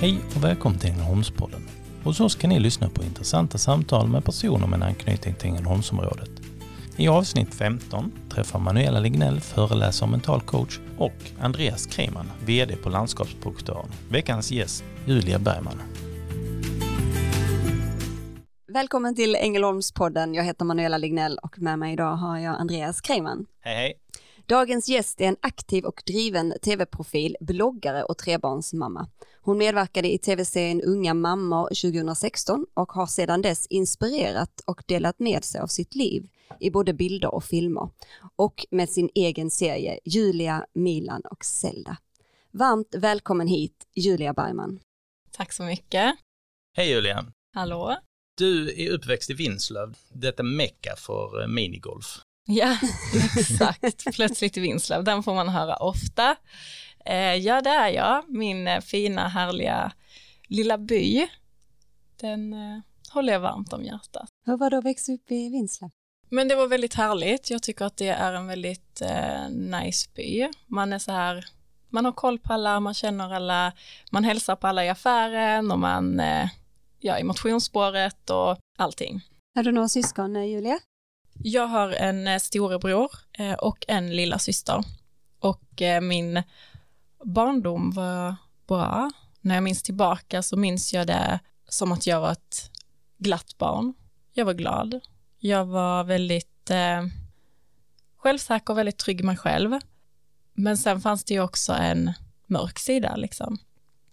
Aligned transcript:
Hej 0.00 0.18
och 0.36 0.44
välkommen 0.44 0.78
till 0.78 0.90
Ängelholmspodden. 0.90 1.60
Hos 2.04 2.20
oss 2.20 2.34
kan 2.34 2.50
ni 2.50 2.60
lyssna 2.60 2.88
på 2.88 3.02
intressanta 3.02 3.58
samtal 3.58 4.08
med 4.08 4.24
personer 4.24 4.66
med 4.66 4.76
en 4.76 4.82
anknytning 4.82 5.34
till 5.34 5.48
Ängelholmsområdet. 5.48 6.30
I 6.96 7.08
avsnitt 7.08 7.54
15 7.54 8.12
träffar 8.28 8.58
Manuela 8.58 9.00
Lignell, 9.00 9.40
föreläsare 9.40 10.06
och 10.06 10.10
mental 10.10 10.40
coach 10.40 10.78
och 10.98 11.12
Andreas 11.40 11.86
Kreman, 11.86 12.30
VD 12.46 12.76
på 12.76 12.88
Landskapsprojektören. 12.88 13.90
Veckans 14.10 14.52
gäst, 14.52 14.84
Julia 15.06 15.38
Bergman. 15.38 15.80
Välkommen 18.72 19.14
till 19.14 19.36
Ängelholmspodden. 19.36 20.34
Jag 20.34 20.44
heter 20.44 20.64
Manuela 20.64 20.98
Lignell 20.98 21.38
och 21.42 21.58
med 21.58 21.78
mig 21.78 21.92
idag 21.92 22.16
har 22.16 22.38
jag 22.38 22.60
Andreas 22.60 23.00
Kreiman. 23.00 23.46
Hej 23.60 23.76
hej! 23.76 23.99
Dagens 24.50 24.88
gäst 24.88 25.20
är 25.20 25.24
en 25.24 25.36
aktiv 25.40 25.84
och 25.84 26.02
driven 26.06 26.54
tv-profil, 26.62 27.36
bloggare 27.40 28.04
och 28.04 28.18
trebarnsmamma. 28.18 29.08
Hon 29.40 29.58
medverkade 29.58 30.12
i 30.12 30.18
tv-serien 30.18 30.82
Unga 30.82 31.14
mammor 31.14 31.68
2016 31.68 32.66
och 32.74 32.92
har 32.92 33.06
sedan 33.06 33.42
dess 33.42 33.66
inspirerat 33.66 34.62
och 34.66 34.82
delat 34.86 35.18
med 35.18 35.44
sig 35.44 35.60
av 35.60 35.66
sitt 35.66 35.94
liv 35.94 36.28
i 36.60 36.70
både 36.70 36.94
bilder 36.94 37.34
och 37.34 37.44
filmer. 37.44 37.90
Och 38.36 38.66
med 38.70 38.88
sin 38.88 39.10
egen 39.14 39.50
serie 39.50 39.98
Julia, 40.04 40.66
Milan 40.72 41.22
och 41.30 41.44
Zelda. 41.44 41.96
Varmt 42.50 42.94
välkommen 42.94 43.46
hit 43.46 43.86
Julia 43.94 44.32
Bergman. 44.32 44.80
Tack 45.30 45.52
så 45.52 45.62
mycket. 45.62 46.14
Hej 46.76 46.90
Julia! 46.90 47.26
Hallå? 47.54 47.96
Du 48.36 48.82
är 48.84 48.90
uppväxt 48.90 49.30
i 49.30 49.34
Vinslöv, 49.34 49.96
detta 50.12 50.42
mecka 50.42 50.94
för 50.96 51.46
minigolf. 51.46 52.20
Ja, 52.50 52.76
exakt. 53.36 54.14
Plötsligt 54.14 54.56
i 54.56 54.60
Vinslöv, 54.60 55.04
den 55.04 55.22
får 55.22 55.34
man 55.34 55.48
höra 55.48 55.76
ofta. 55.76 56.36
Eh, 57.04 57.34
ja, 57.34 57.60
det 57.60 57.70
är 57.70 57.88
jag. 57.88 58.24
Min 58.28 58.68
eh, 58.68 58.80
fina, 58.80 59.28
härliga 59.28 59.92
lilla 60.48 60.78
by. 60.78 61.28
Den 62.20 62.52
eh, 62.52 62.80
håller 63.10 63.32
jag 63.32 63.40
varmt 63.40 63.72
om 63.72 63.84
hjärtat. 63.84 64.28
Hur 64.46 64.56
var 64.56 64.70
det 64.70 64.78
att 64.78 64.84
växa 64.84 65.12
upp 65.12 65.30
i 65.30 65.48
Vinslöv? 65.48 65.90
Men 66.28 66.48
det 66.48 66.54
var 66.54 66.66
väldigt 66.66 66.94
härligt. 66.94 67.50
Jag 67.50 67.62
tycker 67.62 67.84
att 67.84 67.96
det 67.96 68.08
är 68.08 68.32
en 68.32 68.46
väldigt 68.46 69.00
eh, 69.00 69.50
nice 69.50 70.10
by. 70.14 70.48
Man 70.66 70.92
är 70.92 70.98
så 70.98 71.12
här, 71.12 71.46
man 71.88 72.04
har 72.04 72.12
koll 72.12 72.38
på 72.38 72.52
alla, 72.52 72.80
man 72.80 72.94
känner 72.94 73.34
alla, 73.34 73.72
man 74.10 74.24
hälsar 74.24 74.56
på 74.56 74.66
alla 74.66 74.84
i 74.84 74.88
affären 74.88 75.70
och 75.70 75.78
man, 75.78 76.20
eh, 76.20 76.48
ja, 76.98 77.18
i 77.18 77.24
motionsspåret 77.24 78.30
och 78.30 78.58
allting. 78.78 79.20
Har 79.54 79.62
du 79.62 79.72
några 79.72 79.88
syskon, 79.88 80.36
eh, 80.36 80.44
Julia? 80.44 80.78
Jag 81.42 81.66
har 81.66 81.90
en 81.90 82.26
eh, 82.26 82.38
storebror 82.38 83.10
eh, 83.32 83.52
och 83.52 83.84
en 83.88 84.16
lilla 84.16 84.38
syster. 84.38 84.84
Och 85.38 85.82
eh, 85.82 86.00
min 86.00 86.42
barndom 87.24 87.90
var 87.90 88.36
bra. 88.66 89.10
När 89.40 89.54
jag 89.54 89.64
minns 89.64 89.82
tillbaka 89.82 90.42
så 90.42 90.56
minns 90.56 90.94
jag 90.94 91.06
det 91.06 91.40
som 91.68 91.92
att 91.92 92.06
jag 92.06 92.20
var 92.20 92.32
ett 92.32 92.70
glatt 93.18 93.58
barn. 93.58 93.94
Jag 94.32 94.44
var 94.44 94.54
glad. 94.54 95.00
Jag 95.38 95.64
var 95.64 96.04
väldigt 96.04 96.70
eh, 96.70 97.06
självsäker 98.16 98.72
och 98.72 98.78
väldigt 98.78 98.98
trygg 98.98 99.20
i 99.20 99.24
mig 99.24 99.36
själv. 99.36 99.78
Men 100.52 100.76
sen 100.76 101.00
fanns 101.00 101.24
det 101.24 101.34
ju 101.34 101.40
också 101.40 101.72
en 101.72 102.12
mörk 102.46 102.78
sida 102.78 103.16
liksom, 103.16 103.58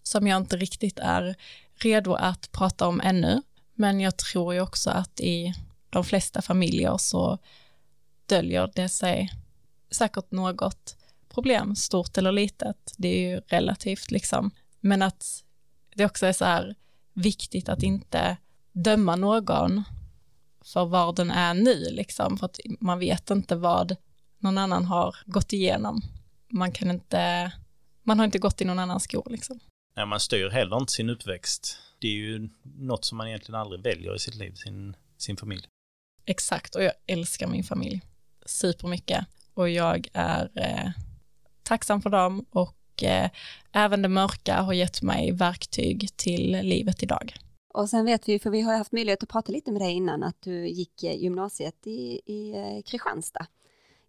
som 0.03 0.28
jag 0.28 0.38
inte 0.38 0.58
riktigt 0.58 1.00
är 1.00 1.36
redo 1.75 2.14
att 2.14 2.52
prata 2.52 2.88
om 2.88 3.02
ännu. 3.02 3.42
Men 3.73 4.00
jag 4.00 4.17
tror 4.17 4.53
ju 4.53 4.61
också 4.61 4.89
att 4.89 5.20
i 5.20 5.53
de 5.98 6.03
flesta 6.03 6.42
familjer 6.42 6.98
så 6.98 7.38
döljer 8.26 8.72
det 8.76 8.90
sig 8.90 9.31
säkert 9.92 10.31
något 10.31 10.98
problem, 11.30 11.76
stort 11.76 12.17
eller 12.17 12.31
litet. 12.31 12.94
Det 12.98 13.08
är 13.08 13.30
ju 13.30 13.42
relativt 13.48 14.12
liksom. 14.12 14.52
Men 14.80 15.02
att 15.02 15.44
det 15.95 16.05
också 16.05 16.26
är 16.26 16.33
så 16.33 16.45
här 16.45 16.76
viktigt 17.14 17.70
att 17.70 17.83
inte 17.83 18.38
döma 18.71 19.16
någon 19.16 19.83
för 20.64 20.86
var 20.86 21.14
den 21.14 21.32
är 21.32 21.54
nu 21.54 21.86
liksom, 21.92 22.38
för 22.38 22.45
att 22.45 22.60
man 22.80 23.00
vet 23.00 23.30
inte 23.30 23.55
vad 23.55 23.95
någon 24.39 24.58
annan 24.58 24.86
har 24.86 25.16
gått 25.26 25.54
igenom. 25.54 26.02
Man 26.50 26.71
kan 26.71 26.92
inte, 26.92 27.52
man 28.04 28.20
har 28.20 28.26
inte 28.26 28.39
gått 28.39 28.61
i 28.61 28.66
någon 28.66 28.80
annans 28.80 29.04
skor 29.04 29.27
liksom. 29.30 29.60
Nej, 29.95 30.05
man 30.05 30.20
styr 30.20 30.50
heller 30.50 30.77
inte 30.77 30.94
sin 30.94 31.10
uppväxt. 31.10 31.77
Det 32.00 32.08
är 32.08 32.11
ju 32.11 32.50
något 32.64 33.05
som 33.05 33.17
man 33.17 33.27
egentligen 33.27 33.61
aldrig 33.61 33.82
väljer 33.82 34.16
i 34.16 34.20
sitt 34.20 34.36
liv, 34.36 34.54
sin, 34.54 34.95
sin 35.17 35.38
familj. 35.38 35.67
Exakt, 36.27 36.76
och 36.76 36.83
jag 36.83 36.93
älskar 37.08 37.48
min 37.48 37.64
familj 37.64 38.02
supermycket. 38.45 39.26
Och 39.54 39.70
jag 39.70 40.08
är 40.14 40.52
eh, 40.55 40.92
tacksam 41.64 42.02
för 42.02 42.10
dem 42.10 42.45
och 42.52 43.04
eh, 43.04 43.30
även 43.71 44.02
det 44.02 44.08
mörka 44.08 44.61
har 44.61 44.73
gett 44.73 45.02
mig 45.02 45.32
verktyg 45.32 46.10
till 46.15 46.60
livet 46.64 47.04
idag. 47.04 47.33
Och 47.73 47.89
sen 47.89 48.05
vet 48.05 48.30
vi, 48.30 48.39
för 48.39 48.49
vi 48.49 48.61
har 48.61 48.77
haft 48.77 48.92
möjlighet 48.92 49.23
att 49.23 49.30
prata 49.30 49.52
lite 49.52 49.71
med 49.71 49.82
dig 49.82 49.92
innan, 49.92 50.23
att 50.23 50.42
du 50.42 50.67
gick 50.67 51.04
eh, 51.04 51.15
gymnasiet 51.15 51.88
i, 51.88 52.21
i 52.26 52.54
eh, 52.55 52.82
Kristianstad. 52.86 53.45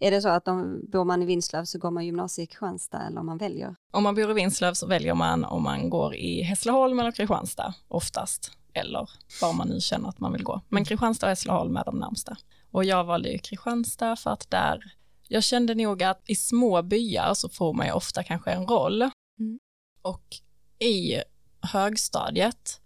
Är 0.00 0.10
det 0.10 0.22
så 0.22 0.28
att 0.28 0.48
om 0.48 0.80
bor 0.92 1.04
man 1.04 1.22
i 1.22 1.26
Vinslöv 1.26 1.64
så 1.64 1.78
går 1.78 1.90
man 1.90 2.06
gymnasiet 2.06 2.48
i 2.48 2.52
Kristianstad 2.52 3.06
eller 3.06 3.20
om 3.20 3.26
man 3.26 3.38
väljer? 3.38 3.74
Om 3.90 4.02
man 4.02 4.14
bor 4.14 4.30
i 4.30 4.34
Vinslöv 4.34 4.74
så 4.74 4.86
väljer 4.86 5.14
man 5.14 5.44
om 5.44 5.62
man 5.62 5.90
går 5.90 6.14
i 6.14 6.42
Hässleholm 6.42 6.98
eller 6.98 7.12
Kristianstad 7.12 7.74
oftast 7.88 8.52
eller 8.78 9.10
var 9.40 9.52
man 9.52 9.68
nu 9.68 9.80
känner 9.80 10.08
att 10.08 10.20
man 10.20 10.32
vill 10.32 10.44
gå. 10.44 10.60
Men 10.68 10.84
Kristianstad 10.84 11.26
och 11.26 11.30
Hässleholm 11.30 11.76
är 11.76 11.84
de 11.84 11.98
närmsta. 11.98 12.36
Och 12.70 12.84
jag 12.84 13.04
valde 13.04 13.28
ju 13.28 13.38
Kristianstad 13.38 14.16
för 14.16 14.30
att 14.30 14.50
där, 14.50 14.82
jag 15.28 15.44
kände 15.44 15.74
nog 15.74 16.02
att 16.02 16.22
i 16.26 16.34
små 16.34 16.82
byar 16.82 17.34
så 17.34 17.48
får 17.48 17.72
man 17.74 17.86
ju 17.86 17.92
ofta 17.92 18.22
kanske 18.22 18.50
en 18.50 18.66
roll. 18.66 19.02
Mm. 19.38 19.58
Och 20.02 20.36
i 20.78 21.22
högstadiet 21.60 22.80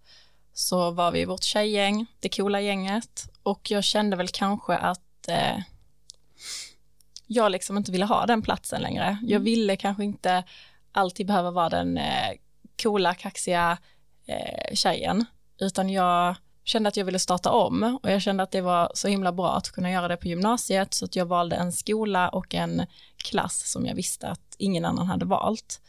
så 0.53 0.91
var 0.91 1.13
vi 1.13 1.25
vårt 1.25 1.43
tjejgäng, 1.43 2.07
det 2.21 2.37
coola 2.37 2.61
gänget, 2.61 3.31
och 3.43 3.71
jag 3.71 3.85
kände 3.85 4.17
väl 4.17 4.29
kanske 4.29 4.77
att 4.77 5.29
eh, 5.29 5.59
jag 7.27 7.53
liksom 7.53 7.77
inte 7.77 7.93
ville 7.93 8.05
ha 8.05 8.27
den 8.27 8.43
platsen 8.43 8.83
längre. 8.83 9.19
Jag 9.23 9.31
mm. 9.31 9.45
ville 9.45 9.77
kanske 9.77 10.05
inte 10.05 10.45
alltid 10.93 11.27
behöva 11.27 11.51
vara 11.51 11.69
den 11.69 11.99
eh, 11.99 12.31
coola, 12.83 13.15
kaxiga 13.15 13.79
eh, 14.27 14.75
tjejen, 14.75 15.25
utan 15.59 15.89
jag 15.89 16.37
kände 16.65 16.89
att 16.89 16.97
jag 16.97 17.05
ville 17.05 17.19
starta 17.19 17.51
om 17.51 17.99
och 18.03 18.11
jag 18.11 18.23
kände 18.23 18.43
att 18.43 18.51
det 18.51 18.61
var 18.61 18.93
så 18.95 19.09
himla 19.09 19.33
bra 19.33 19.57
att 19.57 19.71
kunna 19.71 19.91
göra 19.91 20.09
det 20.09 20.17
på 20.17 20.29
gymnasiet 20.29 20.95
så 20.95 21.05
att 21.05 21.17
jag 21.17 21.27
valde 21.27 21.57
en 21.57 21.73
skola 21.73 22.29
och 22.29 22.55
en 22.55 22.87
klass 23.17 23.71
som 23.71 23.87
jag 23.87 23.95
visste 23.95 24.29
att 24.29 24.57
ingen 24.59 24.85
annan 24.85 25.07
hade 25.07 25.25
valt. 25.25 25.81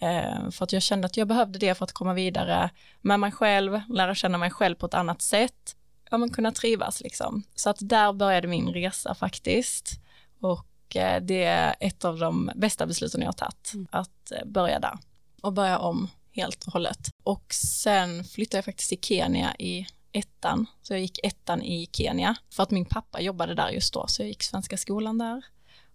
Eh, 0.00 0.50
för 0.50 0.64
att 0.64 0.72
jag 0.72 0.82
kände 0.82 1.06
att 1.06 1.16
jag 1.16 1.28
behövde 1.28 1.58
det 1.58 1.74
för 1.74 1.84
att 1.84 1.92
komma 1.92 2.14
vidare 2.14 2.70
med 3.00 3.20
mig 3.20 3.32
själv, 3.32 3.80
lära 3.88 4.14
känna 4.14 4.38
mig 4.38 4.50
själv 4.50 4.74
på 4.74 4.86
ett 4.86 4.94
annat 4.94 5.22
sätt, 5.22 5.76
ja 6.10 6.18
men 6.18 6.30
kunna 6.30 6.52
trivas 6.52 7.00
liksom. 7.00 7.42
Så 7.54 7.70
att 7.70 7.76
där 7.80 8.12
började 8.12 8.48
min 8.48 8.68
resa 8.68 9.14
faktiskt 9.14 10.00
och 10.40 10.96
eh, 10.96 11.22
det 11.22 11.44
är 11.44 11.74
ett 11.80 12.04
av 12.04 12.18
de 12.18 12.50
bästa 12.54 12.86
besluten 12.86 13.20
jag 13.20 13.28
har 13.28 13.32
tagit, 13.32 13.72
mm. 13.74 13.86
att 13.90 14.32
eh, 14.32 14.46
börja 14.46 14.78
där 14.78 14.98
och 15.42 15.52
börja 15.52 15.78
om 15.78 16.08
helt 16.32 16.64
och 16.64 16.72
hållet. 16.72 17.09
Och 17.22 17.54
sen 17.54 18.24
flyttade 18.24 18.58
jag 18.58 18.64
faktiskt 18.64 18.88
till 18.88 19.00
Kenya 19.02 19.54
i 19.58 19.86
ettan, 20.12 20.66
så 20.82 20.92
jag 20.92 21.00
gick 21.00 21.20
ettan 21.22 21.62
i 21.62 21.88
Kenya. 21.92 22.34
För 22.50 22.62
att 22.62 22.70
min 22.70 22.84
pappa 22.84 23.20
jobbade 23.20 23.54
där 23.54 23.68
just 23.68 23.94
då, 23.94 24.06
så 24.06 24.22
jag 24.22 24.28
gick 24.28 24.42
svenska 24.42 24.76
skolan 24.76 25.18
där. 25.18 25.42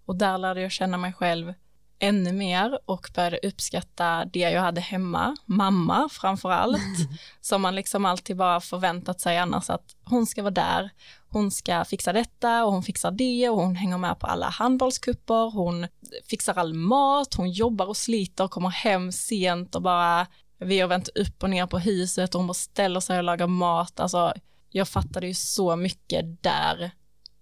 Och 0.06 0.16
där 0.16 0.38
lärde 0.38 0.62
jag 0.62 0.72
känna 0.72 0.97
mig 0.97 1.13
själv 1.13 1.53
ännu 2.00 2.31
mer 2.31 2.80
och 2.86 3.09
började 3.16 3.40
uppskatta 3.44 4.25
det 4.25 4.40
jag 4.40 4.62
hade 4.62 4.81
hemma, 4.81 5.38
mamma 5.46 6.09
framför 6.12 6.52
allt, 6.52 6.81
som 7.42 7.62
man 7.62 7.75
liksom 7.75 8.06
alltid 8.06 8.38
bara 8.38 8.62
förväntat 8.62 9.22
sig 9.22 9.38
annars 9.38 9.69
att 9.69 9.96
hon 10.03 10.25
ska 10.25 10.42
vara 10.42 10.52
där, 10.52 10.90
hon 11.30 11.52
ska 11.52 11.86
fixa 11.86 12.13
detta 12.13 12.66
och 12.66 12.72
hon 12.72 12.84
fixar 12.84 13.12
det 13.12 13.50
och 13.50 13.62
hon 13.62 13.75
hänger 13.75 13.98
med 13.98 14.19
på 14.19 14.28
alla 14.28 14.50
handbollskupper, 14.50 15.51
hon 15.51 15.88
fixar 16.30 16.57
all 16.57 16.74
mat, 16.74 17.33
hon 17.33 17.51
jobbar 17.51 17.86
och 17.86 17.98
sliter, 17.98 18.48
kommer 18.48 18.69
hem 18.69 19.12
sent 19.12 19.75
och 19.75 19.81
bara 19.81 20.28
vi 20.57 20.80
har 20.80 20.88
vänt 20.88 21.07
upp 21.07 21.44
och 21.44 21.50
ner 21.50 21.68
på 21.68 21.80
huset 21.80 22.36
och 22.36 22.40
hon 22.40 22.48
bara 22.48 22.54
ställer 22.54 23.00
sig 23.00 23.18
och 23.18 23.24
lagar 23.24 23.48
mat, 23.48 24.00
alltså 24.00 24.34
jag 24.69 24.88
fattade 24.88 25.28
ju 25.28 25.34
så 25.34 25.75
mycket 25.75 26.44
där 26.44 26.92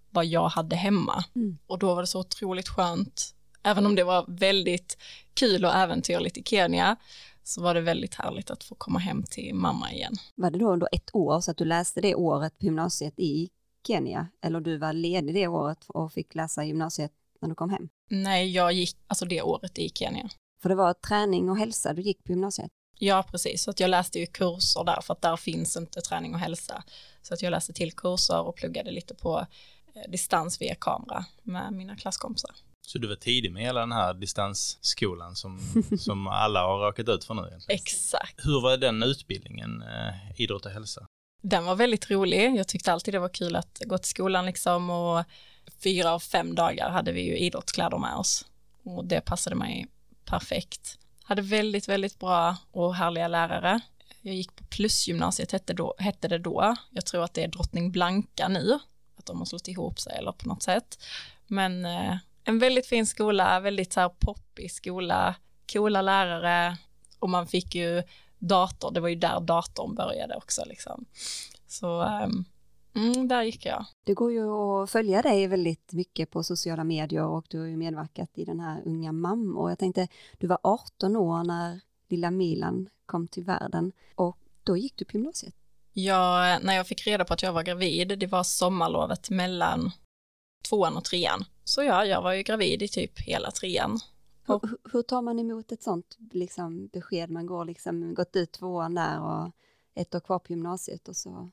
vad 0.10 0.26
jag 0.26 0.50
hade 0.50 0.76
hemma 0.76 1.24
mm. 1.36 1.58
och 1.68 1.80
då 1.80 1.96
var 1.96 2.02
det 2.02 2.08
så 2.08 2.20
otroligt 2.20 2.70
skönt 2.70 3.34
även 3.64 3.86
om 3.86 3.96
det 3.96 4.04
var 4.04 4.26
väldigt 4.28 4.98
kul 5.34 5.66
och 5.66 5.76
äventyrligt 5.76 6.38
i 6.38 6.44
Kenya, 6.44 6.96
så 7.44 7.62
var 7.62 7.74
det 7.74 7.82
väldigt 7.82 8.16
härligt 8.16 8.52
att 8.52 8.64
få 8.64 8.76
komma 8.76 9.00
hem 9.00 9.24
till 9.24 9.56
mamma 9.56 9.92
igen. 9.92 10.14
Var 10.36 10.52
det 10.52 10.60
då 10.60 10.72
under 10.72 10.88
ett 10.92 11.16
år 11.16 11.42
så 11.42 11.52
att 11.52 11.58
du 11.58 11.66
läste 11.66 12.02
det 12.02 12.16
året 12.16 12.60
på 12.60 12.66
gymnasiet 12.66 13.14
i 13.18 13.50
Kenya, 13.88 14.28
eller 14.42 14.60
du 14.60 14.78
var 14.78 14.94
ledig 14.94 15.36
det 15.36 15.48
året 15.48 15.86
och 15.88 16.14
fick 16.14 16.36
läsa 16.36 16.64
gymnasiet 16.64 17.12
när 17.42 17.50
du 17.50 17.56
kom 17.56 17.70
hem? 17.70 17.90
Nej, 18.10 18.52
jag 18.52 18.74
gick 18.74 18.98
alltså 19.08 19.26
det 19.26 19.42
året 19.42 19.80
i 19.80 19.90
Kenya. 19.90 20.30
För 20.62 20.70
det 20.70 20.76
var 20.76 20.94
träning 20.94 21.50
och 21.50 21.58
hälsa 21.58 21.94
du 21.94 22.02
gick 22.02 22.24
på 22.24 22.32
gymnasiet? 22.32 22.72
Ja, 22.98 23.24
precis. 23.32 23.64
Så 23.64 23.70
att 23.72 23.80
jag 23.80 23.90
läste 23.90 24.20
ju 24.20 24.26
kurser 24.26 24.84
där, 24.84 25.02
för 25.02 25.14
att 25.14 25.22
där 25.22 25.36
finns 25.38 25.78
inte 25.78 26.02
träning 26.02 26.34
och 26.34 26.40
hälsa. 26.40 26.84
Så 27.22 27.34
att 27.34 27.42
jag 27.42 27.52
läste 27.52 27.74
till 27.74 27.92
kurser 27.92 28.40
och 28.42 28.56
pluggade 28.56 28.92
lite 28.92 29.16
på 29.16 29.48
eh, 29.96 30.12
distans 30.12 30.62
via 30.62 30.76
kamera 30.76 31.26
med 31.44 31.74
mina 31.74 31.96
klasskompisar. 31.96 32.52
Så 32.88 32.98
du 33.00 33.08
var 33.08 33.16
tidig 33.16 33.52
med 33.52 33.64
hela 33.64 33.80
den 33.80 33.92
här 33.92 34.14
distansskolan 34.14 35.36
som, 35.36 35.60
som 36.00 36.28
alla 36.28 36.62
har 36.62 36.80
råkat 36.80 37.10
ut 37.10 37.24
för 37.24 37.34
nu? 37.34 37.42
Egentligen. 37.48 37.76
Exakt. 37.76 38.46
Hur 38.46 38.62
var 38.62 38.78
den 38.78 39.04
utbildningen, 39.04 39.82
eh, 39.82 40.42
idrott 40.42 40.66
och 40.66 40.72
hälsa? 40.72 41.08
Den 41.42 41.66
var 41.66 41.76
väldigt 41.76 42.12
rolig. 42.12 42.56
Jag 42.56 42.68
tyckte 42.68 42.94
alltid 42.94 43.14
det 43.14 43.20
var 43.20 43.30
kul 43.30 43.56
att 43.56 43.82
gå 43.86 43.98
till 43.98 44.10
skolan 44.10 44.46
liksom 44.46 44.90
och 44.90 45.24
fyra 45.84 46.14
av 46.14 46.20
fem 46.20 46.56
dagar 46.56 46.90
hade 46.90 47.12
vi 47.12 47.22
ju 47.22 47.38
idrottskläder 47.38 47.98
med 47.98 48.16
oss 48.16 48.46
och 48.84 49.06
det 49.06 49.22
passade 49.22 49.56
mig 49.56 49.88
perfekt. 50.26 51.00
Hade 51.24 51.42
väldigt, 51.42 51.90
väldigt 51.90 52.20
bra 52.20 52.58
och 52.72 52.96
härliga 52.96 53.28
lärare. 53.28 53.80
Jag 54.22 54.36
gick 54.36 54.56
på 54.56 54.64
plusgymnasiet 54.64 55.52
hette, 55.52 55.74
då, 55.74 55.96
hette 55.98 56.28
det 56.28 56.38
då. 56.38 56.76
Jag 56.90 57.06
tror 57.06 57.24
att 57.24 57.34
det 57.34 57.44
är 57.44 57.48
Drottning 57.48 57.92
Blanka 57.92 58.48
nu, 58.48 58.80
att 59.16 59.26
de 59.26 59.38
har 59.38 59.46
slått 59.46 59.68
ihop 59.68 60.00
sig 60.00 60.16
eller 60.18 60.32
på 60.32 60.48
något 60.48 60.64
sätt. 60.64 61.04
Men 61.48 61.86
eh, 61.86 62.18
en 62.44 62.60
väldigt 62.60 62.88
fin 62.88 63.06
skola, 63.06 63.60
väldigt 63.60 63.94
så 63.94 64.00
här 64.00 64.10
poppig 64.10 64.72
skola, 64.72 65.36
coola 65.74 66.02
lärare 66.02 66.78
och 67.20 67.30
man 67.30 67.48
fick 67.48 67.76
ju 67.76 68.04
dator, 68.40 68.92
det 68.92 69.00
var 69.00 69.10
ju 69.10 69.16
där 69.16 69.40
datorn 69.40 69.96
började 69.96 70.36
också 70.36 70.64
liksom. 70.66 71.06
Så 71.68 72.04
um, 72.04 72.46
mm, 72.96 73.28
där 73.28 73.44
gick 73.44 73.66
jag. 73.66 73.86
Det 74.04 74.14
går 74.14 74.32
ju 74.32 74.52
att 74.52 74.90
följa 74.90 75.22
dig 75.22 75.48
väldigt 75.48 75.94
mycket 75.94 76.32
på 76.32 76.44
sociala 76.44 76.84
medier 76.84 77.26
och 77.26 77.46
du 77.50 77.60
har 77.60 77.66
ju 77.66 77.78
medverkat 77.78 78.30
i 78.34 78.46
den 78.46 78.60
här 78.60 78.82
Unga 78.86 79.12
mamma 79.12 79.60
och 79.60 79.72
jag 79.72 79.80
tänkte, 79.80 80.08
du 80.38 80.48
var 80.48 80.60
18 80.64 81.16
år 81.16 81.44
när 81.44 81.80
lilla 82.08 82.32
Milan 82.32 82.90
kom 83.06 83.28
till 83.28 83.44
världen 83.44 83.92
och 84.16 84.38
då 84.64 84.78
gick 84.78 84.98
du 84.98 85.06
på 85.06 85.18
gymnasiet. 85.18 85.56
Ja, 85.94 86.60
när 86.64 86.74
jag 86.74 86.88
fick 86.88 87.08
reda 87.08 87.26
på 87.26 87.34
att 87.34 87.44
jag 87.44 87.54
var 87.54 87.64
gravid, 87.64 88.20
det 88.20 88.28
var 88.28 88.44
sommarlovet 88.44 89.30
mellan 89.30 89.92
tvåan 90.70 90.98
och 90.98 91.04
trean. 91.04 91.46
Så 91.64 91.84
ja, 91.84 92.06
jag 92.06 92.22
var 92.22 92.34
ju 92.34 92.44
gravid 92.44 92.82
i 92.82 92.88
typ 92.88 93.20
hela 93.20 93.52
trean. 93.52 94.00
Hur, 94.48 94.62
hur 94.92 95.02
tar 95.02 95.22
man 95.22 95.40
emot 95.40 95.72
ett 95.72 95.84
sånt 95.84 96.18
liksom, 96.32 96.88
besked? 96.88 97.30
Man 97.30 97.46
går 97.46 97.66
liksom, 97.66 98.14
gått 98.14 98.36
ut 98.36 98.52
tvåan 98.52 98.96
där 98.96 99.22
och 99.22 99.52
ett 99.96 100.16
år 100.16 100.20
kvar 100.20 100.40
på 100.40 100.52
gymnasiet 100.54 101.08
och 101.08 101.16
så. 101.16 101.50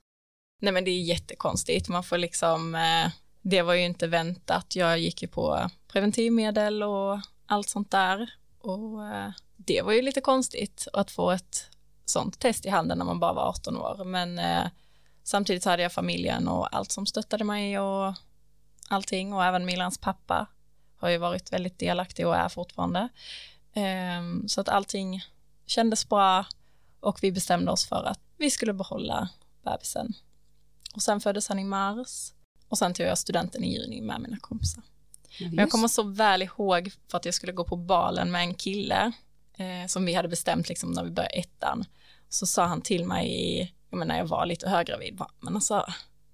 Nej 0.61 0.73
men 0.73 0.85
det 0.85 0.91
är 0.91 1.03
jättekonstigt, 1.03 1.89
man 1.89 2.05
får 2.05 2.19
liksom, 2.19 2.75
eh, 2.75 3.11
det 3.43 3.63
var 3.63 3.75
ju 3.75 3.85
inte 3.85 4.07
väntat, 4.07 4.77
jag 4.77 4.99
gick 4.99 5.23
ju 5.23 5.29
på 5.29 5.71
preventivmedel 5.89 6.83
och 6.83 7.21
allt 7.47 7.69
sånt 7.69 7.91
där. 7.91 8.31
Och 8.59 9.07
eh, 9.07 9.31
det 9.57 9.83
var 9.83 9.93
ju 9.93 10.03
lite 10.03 10.21
konstigt 10.21 10.89
att 10.93 11.11
få 11.11 11.31
ett 11.31 11.71
sånt 12.05 12.39
test 12.39 12.67
i 12.67 12.69
handen 12.69 12.99
när 12.99 13.05
man 13.05 13.21
bara 13.21 13.33
var 13.33 13.49
18 13.49 13.77
år, 13.77 14.05
men 14.05 14.39
eh, 14.39 14.67
samtidigt 15.23 15.65
hade 15.65 15.83
jag 15.83 15.93
familjen 15.93 16.49
och 16.49 16.77
allt 16.77 16.93
som 16.93 17.07
stöttade 17.07 17.45
mig 17.45 17.79
och 17.79 18.15
allting. 18.89 19.33
Och 19.33 19.45
även 19.45 19.65
Milans 19.65 19.99
pappa 19.99 20.47
har 20.97 21.09
ju 21.09 21.19
varit 21.19 21.53
väldigt 21.53 21.79
delaktig 21.79 22.27
och 22.27 22.37
är 22.37 22.49
fortfarande. 22.49 23.09
Ehm, 23.75 24.49
så 24.49 24.61
att 24.61 24.69
allting 24.69 25.25
kändes 25.67 26.09
bra 26.09 26.47
och 27.01 27.19
vi 27.23 27.33
bestämde 27.33 27.73
oss 27.73 27.87
för 27.87 28.05
att 28.05 28.21
vi 28.37 28.51
skulle 28.51 28.73
behålla 28.73 29.29
bebisen. 29.65 30.15
Och 30.95 31.03
sen 31.03 31.21
föddes 31.21 31.49
han 31.49 31.59
i 31.59 31.65
mars 31.65 32.33
och 32.69 32.79
sen 32.79 32.95
tog 32.95 33.07
jag 33.07 33.19
studenten 33.19 33.65
i 33.65 33.73
juni 33.73 34.01
med 34.01 34.21
mina 34.21 34.37
kompisar. 34.41 34.83
Ja, 35.39 35.47
Men 35.47 35.59
jag 35.59 35.71
kommer 35.71 35.89
så 35.89 36.03
väl 36.03 36.43
ihåg 36.43 36.93
för 37.11 37.19
att 37.19 37.25
jag 37.25 37.35
skulle 37.35 37.53
gå 37.53 37.65
på 37.65 37.77
balen 37.77 38.31
med 38.31 38.41
en 38.41 38.55
kille 38.55 39.13
eh, 39.57 39.87
som 39.87 40.05
vi 40.05 40.15
hade 40.15 40.29
bestämt 40.29 40.69
liksom 40.69 40.93
när 40.93 41.05
vi 41.05 41.11
började 41.11 41.35
ettan. 41.35 41.85
Så 42.29 42.47
sa 42.47 42.65
han 42.65 42.81
till 42.81 43.05
mig 43.05 43.29
i, 43.29 43.73
jag 43.91 43.99
menar, 43.99 44.15
när 44.15 44.19
jag 44.19 44.27
var 44.27 44.47
lite 44.47 44.69
höggravid, 44.69 45.21
men 45.41 45.55
alltså 45.55 45.87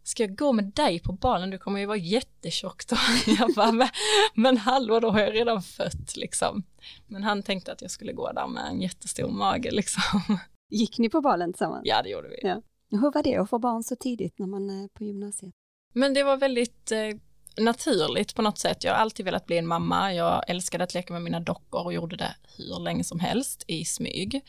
ska 0.03 0.23
jag 0.23 0.37
gå 0.37 0.53
med 0.53 0.65
dig 0.65 1.01
på 1.01 1.13
balen, 1.13 1.51
du 1.51 1.59
kommer 1.59 1.81
ju 1.81 1.87
vara 1.87 1.97
jättetjock 1.97 2.87
då. 2.87 2.97
Jag 3.39 3.55
bara, 3.55 3.73
men, 3.73 3.89
men 4.35 4.57
hallå, 4.57 5.01
då 5.01 5.11
har 5.11 5.21
jag 5.21 5.35
redan 5.35 5.63
fött 5.63 6.17
liksom. 6.17 6.63
Men 7.07 7.23
han 7.23 7.43
tänkte 7.43 7.73
att 7.73 7.83
jag 7.83 7.91
skulle 7.91 8.13
gå 8.13 8.33
där 8.33 8.47
med 8.47 8.67
en 8.67 8.81
jättestor 8.83 9.29
mage 9.29 9.71
liksom. 9.71 10.39
Gick 10.71 10.99
ni 10.99 11.09
på 11.09 11.21
balen 11.21 11.53
tillsammans? 11.53 11.83
Ja, 11.85 12.03
det 12.03 12.09
gjorde 12.09 12.29
vi. 12.29 12.39
Ja. 12.43 12.63
Hur 12.91 13.13
var 13.13 13.23
det 13.23 13.37
att 13.37 13.51
få 13.51 13.59
barn 13.59 13.83
så 13.83 13.97
tidigt 13.97 14.39
när 14.39 14.47
man 14.47 14.71
är 14.71 14.89
på 14.89 15.05
gymnasiet? 15.05 15.55
Men 15.93 16.15
det 16.15 16.23
var 16.23 16.37
väldigt 16.37 16.93
eh, 16.93 17.17
naturligt 17.65 18.35
på 18.35 18.43
något 18.43 18.59
sätt. 18.59 18.85
Jag 18.85 18.93
har 18.93 18.99
alltid 18.99 19.25
velat 19.25 19.47
bli 19.47 19.59
en 19.59 19.67
mamma. 19.67 20.15
Jag 20.15 20.51
älskade 20.51 20.85
att 20.85 20.95
leka 20.95 21.13
med 21.13 21.23
mina 21.23 21.41
dockor 21.41 21.85
och 21.85 21.93
gjorde 21.93 22.17
det 22.17 22.35
hur 22.57 22.81
länge 22.81 23.05
som 23.05 23.21
helst 23.21 23.65
i 23.67 23.85
smyg. 23.85 24.41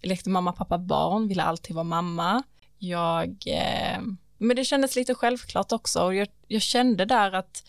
Jag 0.00 0.08
lekte 0.08 0.30
mamma, 0.30 0.52
pappa, 0.52 0.78
barn, 0.78 1.28
ville 1.28 1.42
alltid 1.42 1.74
vara 1.74 1.84
mamma. 1.84 2.42
Jag 2.78 3.44
eh, 3.46 4.00
men 4.38 4.56
det 4.56 4.64
kändes 4.64 4.96
lite 4.96 5.14
självklart 5.14 5.72
också 5.72 6.02
och 6.02 6.14
jag, 6.14 6.28
jag 6.48 6.62
kände 6.62 7.04
där 7.04 7.32
att 7.32 7.68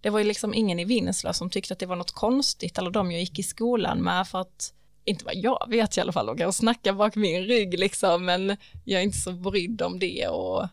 det 0.00 0.10
var 0.10 0.18
ju 0.18 0.24
liksom 0.24 0.54
ingen 0.54 0.78
i 0.78 0.84
Vinslöv 0.84 1.32
som 1.32 1.50
tyckte 1.50 1.72
att 1.72 1.78
det 1.78 1.86
var 1.86 1.96
något 1.96 2.12
konstigt 2.12 2.78
eller 2.78 2.90
de 2.90 3.12
jag 3.12 3.20
gick 3.20 3.38
i 3.38 3.42
skolan 3.42 3.98
med 3.98 4.28
för 4.28 4.40
att 4.40 4.72
inte 5.06 5.24
vad 5.24 5.34
jag 5.34 5.66
vet 5.68 5.96
i 5.96 6.00
alla 6.00 6.12
fall, 6.12 6.26
de 6.26 6.36
kan 6.36 6.52
snacka 6.52 6.92
bak 6.92 7.16
min 7.16 7.44
rygg 7.44 7.78
liksom, 7.78 8.24
men 8.24 8.56
jag 8.84 9.00
är 9.00 9.04
inte 9.04 9.18
så 9.18 9.32
brydd 9.32 9.82
om 9.82 9.98
det 9.98 10.28
och 10.28 10.68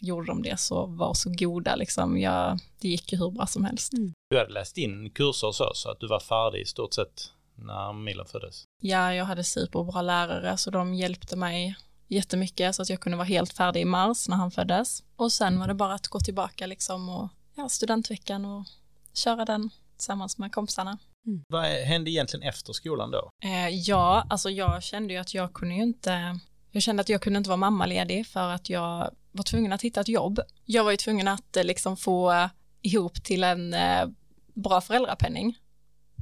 gjorde 0.00 0.26
de 0.26 0.42
det 0.42 0.60
så 0.60 0.86
var 0.86 1.14
så 1.14 1.30
goda 1.30 1.76
liksom. 1.76 2.18
Jag, 2.18 2.58
det 2.80 2.88
gick 2.88 3.12
ju 3.12 3.18
hur 3.18 3.30
bra 3.30 3.46
som 3.46 3.64
helst. 3.64 3.92
Mm. 3.92 4.12
Du 4.30 4.38
hade 4.38 4.52
läst 4.52 4.78
in 4.78 5.10
kurser 5.10 5.46
och 5.46 5.54
så, 5.54 5.70
så 5.74 5.90
att 5.90 6.00
du 6.00 6.06
var 6.06 6.20
färdig 6.20 6.60
i 6.60 6.64
stort 6.64 6.94
sett 6.94 7.32
när 7.54 7.92
Milan 7.92 8.26
föddes? 8.26 8.64
Ja, 8.82 9.14
jag 9.14 9.24
hade 9.24 9.44
superbra 9.44 10.02
lärare 10.02 10.56
så 10.56 10.70
de 10.70 10.94
hjälpte 10.94 11.36
mig 11.36 11.76
jättemycket 12.08 12.74
så 12.74 12.82
att 12.82 12.90
jag 12.90 13.00
kunde 13.00 13.18
vara 13.18 13.26
helt 13.26 13.52
färdig 13.52 13.80
i 13.80 13.84
mars 13.84 14.28
när 14.28 14.36
han 14.36 14.50
föddes. 14.50 15.02
Och 15.16 15.32
sen 15.32 15.60
var 15.60 15.68
det 15.68 15.74
bara 15.74 15.94
att 15.94 16.08
gå 16.08 16.20
tillbaka 16.20 16.66
liksom 16.66 17.08
och 17.08 17.28
ja, 17.54 17.68
studentveckan 17.68 18.44
och 18.44 18.64
köra 19.12 19.44
den 19.44 19.70
tillsammans 19.96 20.38
med 20.38 20.52
kompisarna. 20.52 20.98
Mm. 21.26 21.44
Vad 21.48 21.64
hände 21.64 22.10
egentligen 22.10 22.48
efter 22.48 22.72
skolan 22.72 23.10
då? 23.10 23.30
Eh, 23.44 23.68
ja, 23.68 24.26
alltså 24.30 24.50
jag 24.50 24.82
kände 24.82 25.12
ju 25.12 25.18
att 25.18 25.34
jag 25.34 25.52
kunde 25.52 25.74
ju 25.74 25.82
inte, 25.82 26.38
jag 26.70 26.82
kände 26.82 27.00
att 27.00 27.08
jag 27.08 27.20
kunde 27.20 27.36
inte 27.36 27.50
vara 27.50 27.56
mammaledig 27.56 28.26
för 28.26 28.48
att 28.48 28.70
jag 28.70 29.10
var 29.32 29.42
tvungen 29.42 29.72
att 29.72 29.82
hitta 29.82 30.00
ett 30.00 30.08
jobb. 30.08 30.40
Jag 30.64 30.84
var 30.84 30.90
ju 30.90 30.96
tvungen 30.96 31.28
att 31.28 31.56
eh, 31.56 31.64
liksom 31.64 31.96
få 31.96 32.48
ihop 32.82 33.24
till 33.24 33.44
en 33.44 33.74
eh, 33.74 34.08
bra 34.54 34.80
föräldrapenning. 34.80 35.58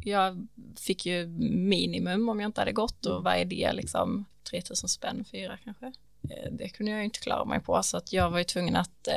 Jag 0.05 0.49
fick 0.81 1.07
ju 1.07 1.27
minimum 1.51 2.29
om 2.29 2.41
jag 2.41 2.49
inte 2.49 2.61
hade 2.61 2.73
gått 2.73 3.07
och 3.07 3.25
vad 3.25 3.37
är 3.37 3.45
det 3.45 3.73
liksom 3.73 4.25
3000 4.51 4.89
spänn, 4.89 5.25
fyra 5.31 5.59
kanske. 5.65 5.87
Eh, 6.31 6.53
det 6.53 6.69
kunde 6.69 6.93
jag 6.93 7.05
inte 7.05 7.21
klara 7.21 7.45
mig 7.45 7.61
på 7.61 7.83
så 7.83 7.97
att 7.97 8.13
jag 8.13 8.31
var 8.31 8.39
ju 8.39 8.45
tvungen 8.45 8.77
att 8.77 9.09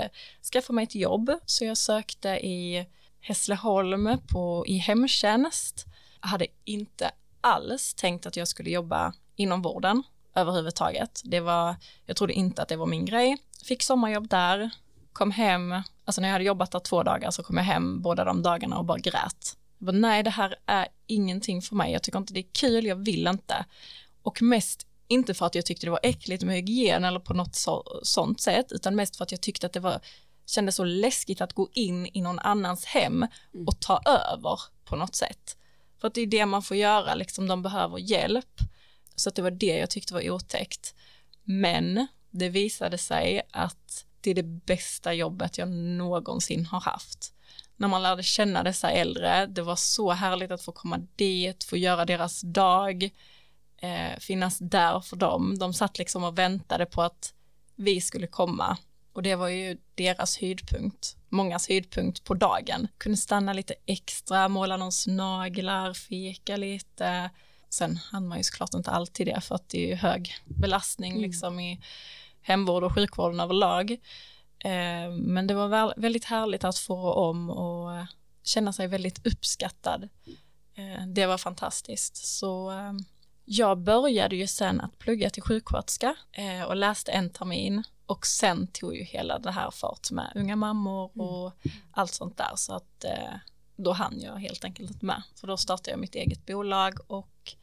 skaffa 0.53 0.73
mig 0.73 0.83
ett 0.83 0.95
jobb 0.95 1.31
så 1.45 1.65
jag 1.65 1.77
sökte 1.77 2.29
i 2.29 2.85
Hässleholm 3.21 4.17
på, 4.31 4.63
i 4.67 4.77
hemtjänst. 4.77 5.85
Jag 6.21 6.27
hade 6.27 6.47
inte 6.65 7.11
alls 7.41 7.93
tänkt 7.93 8.25
att 8.25 8.37
jag 8.37 8.47
skulle 8.47 8.69
jobba 8.69 9.13
inom 9.35 9.61
vården 9.61 10.03
överhuvudtaget. 10.35 11.21
Det 11.23 11.39
var, 11.39 11.75
jag 12.05 12.17
trodde 12.17 12.33
inte 12.33 12.61
att 12.61 12.67
det 12.67 12.75
var 12.75 12.85
min 12.85 13.05
grej. 13.05 13.37
Fick 13.63 13.83
sommarjobb 13.83 14.29
där, 14.29 14.69
kom 15.13 15.31
hem, 15.31 15.81
alltså 16.05 16.21
när 16.21 16.27
jag 16.27 16.33
hade 16.33 16.45
jobbat 16.45 16.71
där 16.71 16.79
två 16.79 17.03
dagar 17.03 17.31
så 17.31 17.43
kom 17.43 17.57
jag 17.57 17.63
hem 17.63 18.01
båda 18.01 18.23
de 18.23 18.41
dagarna 18.41 18.77
och 18.77 18.85
bara 18.85 18.97
grät. 18.97 19.57
Jag 19.77 19.85
bara, 19.85 19.97
nej, 19.97 20.23
det 20.23 20.29
här 20.29 20.55
är 20.65 20.87
ingenting 21.07 21.61
för 21.61 21.75
mig. 21.75 21.91
Jag 21.91 22.03
tycker 22.03 22.19
inte 22.19 22.33
det 22.33 22.39
är 22.39 22.51
kul, 22.51 22.85
jag 22.85 22.95
vill 22.95 23.27
inte. 23.27 23.65
Och 24.21 24.41
mest 24.41 24.87
inte 25.07 25.33
för 25.33 25.45
att 25.45 25.55
jag 25.55 25.65
tyckte 25.65 25.87
det 25.87 25.91
var 25.91 25.99
äckligt 26.03 26.43
med 26.43 26.55
hygien 26.55 27.03
eller 27.03 27.19
på 27.19 27.33
något 27.33 27.55
så, 27.55 27.99
sånt 28.03 28.41
sätt, 28.41 28.71
utan 28.71 28.95
mest 28.95 29.15
för 29.15 29.23
att 29.23 29.31
jag 29.31 29.41
tyckte 29.41 29.65
att 29.65 29.73
det 29.73 29.79
var, 29.79 29.99
kändes 30.49 30.75
så 30.75 30.83
läskigt 30.83 31.41
att 31.41 31.53
gå 31.53 31.69
in 31.73 32.07
i 32.13 32.21
någon 32.21 32.39
annans 32.39 32.85
hem 32.85 33.15
mm. 33.53 33.67
och 33.67 33.79
ta 33.79 34.01
över 34.05 34.59
på 34.85 34.95
något 34.95 35.15
sätt. 35.15 35.57
För 36.01 36.07
att 36.07 36.13
det 36.13 36.21
är 36.21 36.27
det 36.27 36.45
man 36.45 36.63
får 36.63 36.77
göra, 36.77 37.15
liksom 37.15 37.47
de 37.47 37.61
behöver 37.61 37.97
hjälp. 37.97 38.59
Så 39.15 39.29
att 39.29 39.35
det 39.35 39.41
var 39.41 39.51
det 39.51 39.77
jag 39.77 39.89
tyckte 39.89 40.13
var 40.13 40.29
otäckt. 40.29 40.95
Men 41.43 42.07
det 42.31 42.49
visade 42.49 42.97
sig 42.97 43.41
att 43.51 44.05
det 44.21 44.29
är 44.29 44.35
det 44.35 44.43
bästa 44.43 45.13
jobbet 45.13 45.57
jag 45.57 45.69
någonsin 45.69 46.65
har 46.65 46.81
haft. 46.81 47.33
När 47.75 47.87
man 47.87 48.03
lärde 48.03 48.23
känna 48.23 48.63
dessa 48.63 48.91
äldre, 48.91 49.45
det 49.45 49.61
var 49.61 49.75
så 49.75 50.11
härligt 50.11 50.51
att 50.51 50.61
få 50.61 50.71
komma 50.71 50.97
dit, 51.15 51.63
få 51.63 51.77
göra 51.77 52.05
deras 52.05 52.41
dag, 52.41 53.03
eh, 53.77 54.19
finnas 54.19 54.57
där 54.59 54.99
för 54.99 55.15
dem. 55.15 55.57
De 55.59 55.73
satt 55.73 55.97
liksom 55.97 56.23
och 56.23 56.37
väntade 56.37 56.85
på 56.85 57.01
att 57.01 57.33
vi 57.75 58.01
skulle 58.01 58.27
komma 58.27 58.77
och 59.17 59.23
det 59.23 59.35
var 59.35 59.47
ju 59.47 59.77
deras 59.95 60.37
höjdpunkt, 60.37 61.15
mångas 61.29 61.69
höjdpunkt 61.69 62.23
på 62.23 62.33
dagen. 62.33 62.87
Kunde 62.97 63.17
stanna 63.17 63.53
lite 63.53 63.73
extra, 63.85 64.47
måla 64.47 64.77
någons 64.77 65.07
naglar, 65.07 65.93
fika 65.93 66.57
lite. 66.57 67.29
Sen 67.69 67.97
hann 67.97 68.27
man 68.27 68.37
ju 68.37 68.43
såklart 68.43 68.73
inte 68.73 68.91
alltid 68.91 69.27
det 69.27 69.41
för 69.41 69.55
att 69.55 69.69
det 69.69 69.83
är 69.83 69.87
ju 69.87 69.95
hög 69.95 70.35
belastning 70.45 71.11
mm. 71.11 71.23
liksom 71.23 71.59
i 71.59 71.81
hemvård 72.41 72.83
och 72.83 72.93
sjukvården 72.93 73.39
överlag. 73.39 73.91
Eh, 74.59 75.11
men 75.11 75.47
det 75.47 75.53
var 75.53 75.93
väldigt 76.01 76.25
härligt 76.25 76.63
att 76.63 76.77
få 76.77 77.13
om 77.13 77.49
och 77.49 78.05
känna 78.43 78.73
sig 78.73 78.87
väldigt 78.87 79.27
uppskattad. 79.27 80.09
Eh, 80.75 81.07
det 81.07 81.25
var 81.25 81.37
fantastiskt. 81.37 82.17
Så 82.17 82.71
eh, 82.71 82.93
jag 83.45 83.77
började 83.77 84.35
ju 84.35 84.47
sen 84.47 84.81
att 84.81 84.99
plugga 84.99 85.29
till 85.29 85.43
sjuksköterska 85.43 86.15
och 86.67 86.75
läste 86.75 87.11
en 87.11 87.29
termin 87.29 87.83
och 88.07 88.27
sen 88.27 88.67
tog 88.67 88.95
ju 88.95 89.03
hela 89.03 89.39
det 89.39 89.51
här 89.51 89.71
fart 89.71 90.11
med 90.11 90.31
unga 90.35 90.55
mammor 90.55 91.11
mm. 91.15 91.27
och 91.27 91.65
mm. 91.65 91.77
allt 91.91 92.13
sånt 92.13 92.37
där 92.37 92.51
så 92.55 92.73
att 92.73 93.03
eh, 93.03 93.35
då 93.75 93.91
hann 93.91 94.21
jag 94.21 94.35
helt 94.35 94.63
enkelt 94.63 94.91
inte 94.91 95.05
med. 95.05 95.23
För 95.35 95.47
då 95.47 95.57
startade 95.57 95.91
jag 95.91 95.99
mitt 95.99 96.15
eget 96.15 96.45
bolag 96.45 96.99
och 97.07 97.53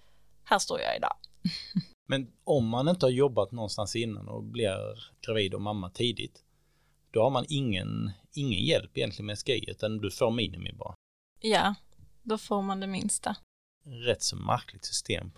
här 0.45 0.59
står 0.59 0.81
jag 0.81 0.97
idag. 0.97 1.17
Men 2.09 2.33
om 2.45 2.69
man 2.69 2.89
inte 2.89 3.07
har 3.07 3.11
jobbat 3.11 3.53
någonstans 3.53 3.97
innan 3.97 4.29
och 4.29 4.45
blir 4.45 5.11
gravid 5.27 5.55
och 5.55 5.63
mamma 5.63 5.91
tidigt, 5.91 6.45
då 7.11 7.23
har 7.23 7.31
man 7.31 7.45
ingen, 7.49 8.13
ingen 8.33 8.65
hjälp 8.65 8.99
egentligen 8.99 9.27
med 9.27 9.39
SGI, 9.39 9.71
utan 9.71 9.99
du 9.99 10.11
får 10.11 10.31
minimi 10.31 10.73
bara. 10.73 10.95
Ja, 11.41 11.75
då 12.23 12.39
får 12.39 12.63
man 12.63 12.81
det 12.81 12.87
minsta. 12.87 13.37
Rätt 13.87 14.23
så 14.23 14.37
märkligt 14.37 14.85
system 14.85 15.33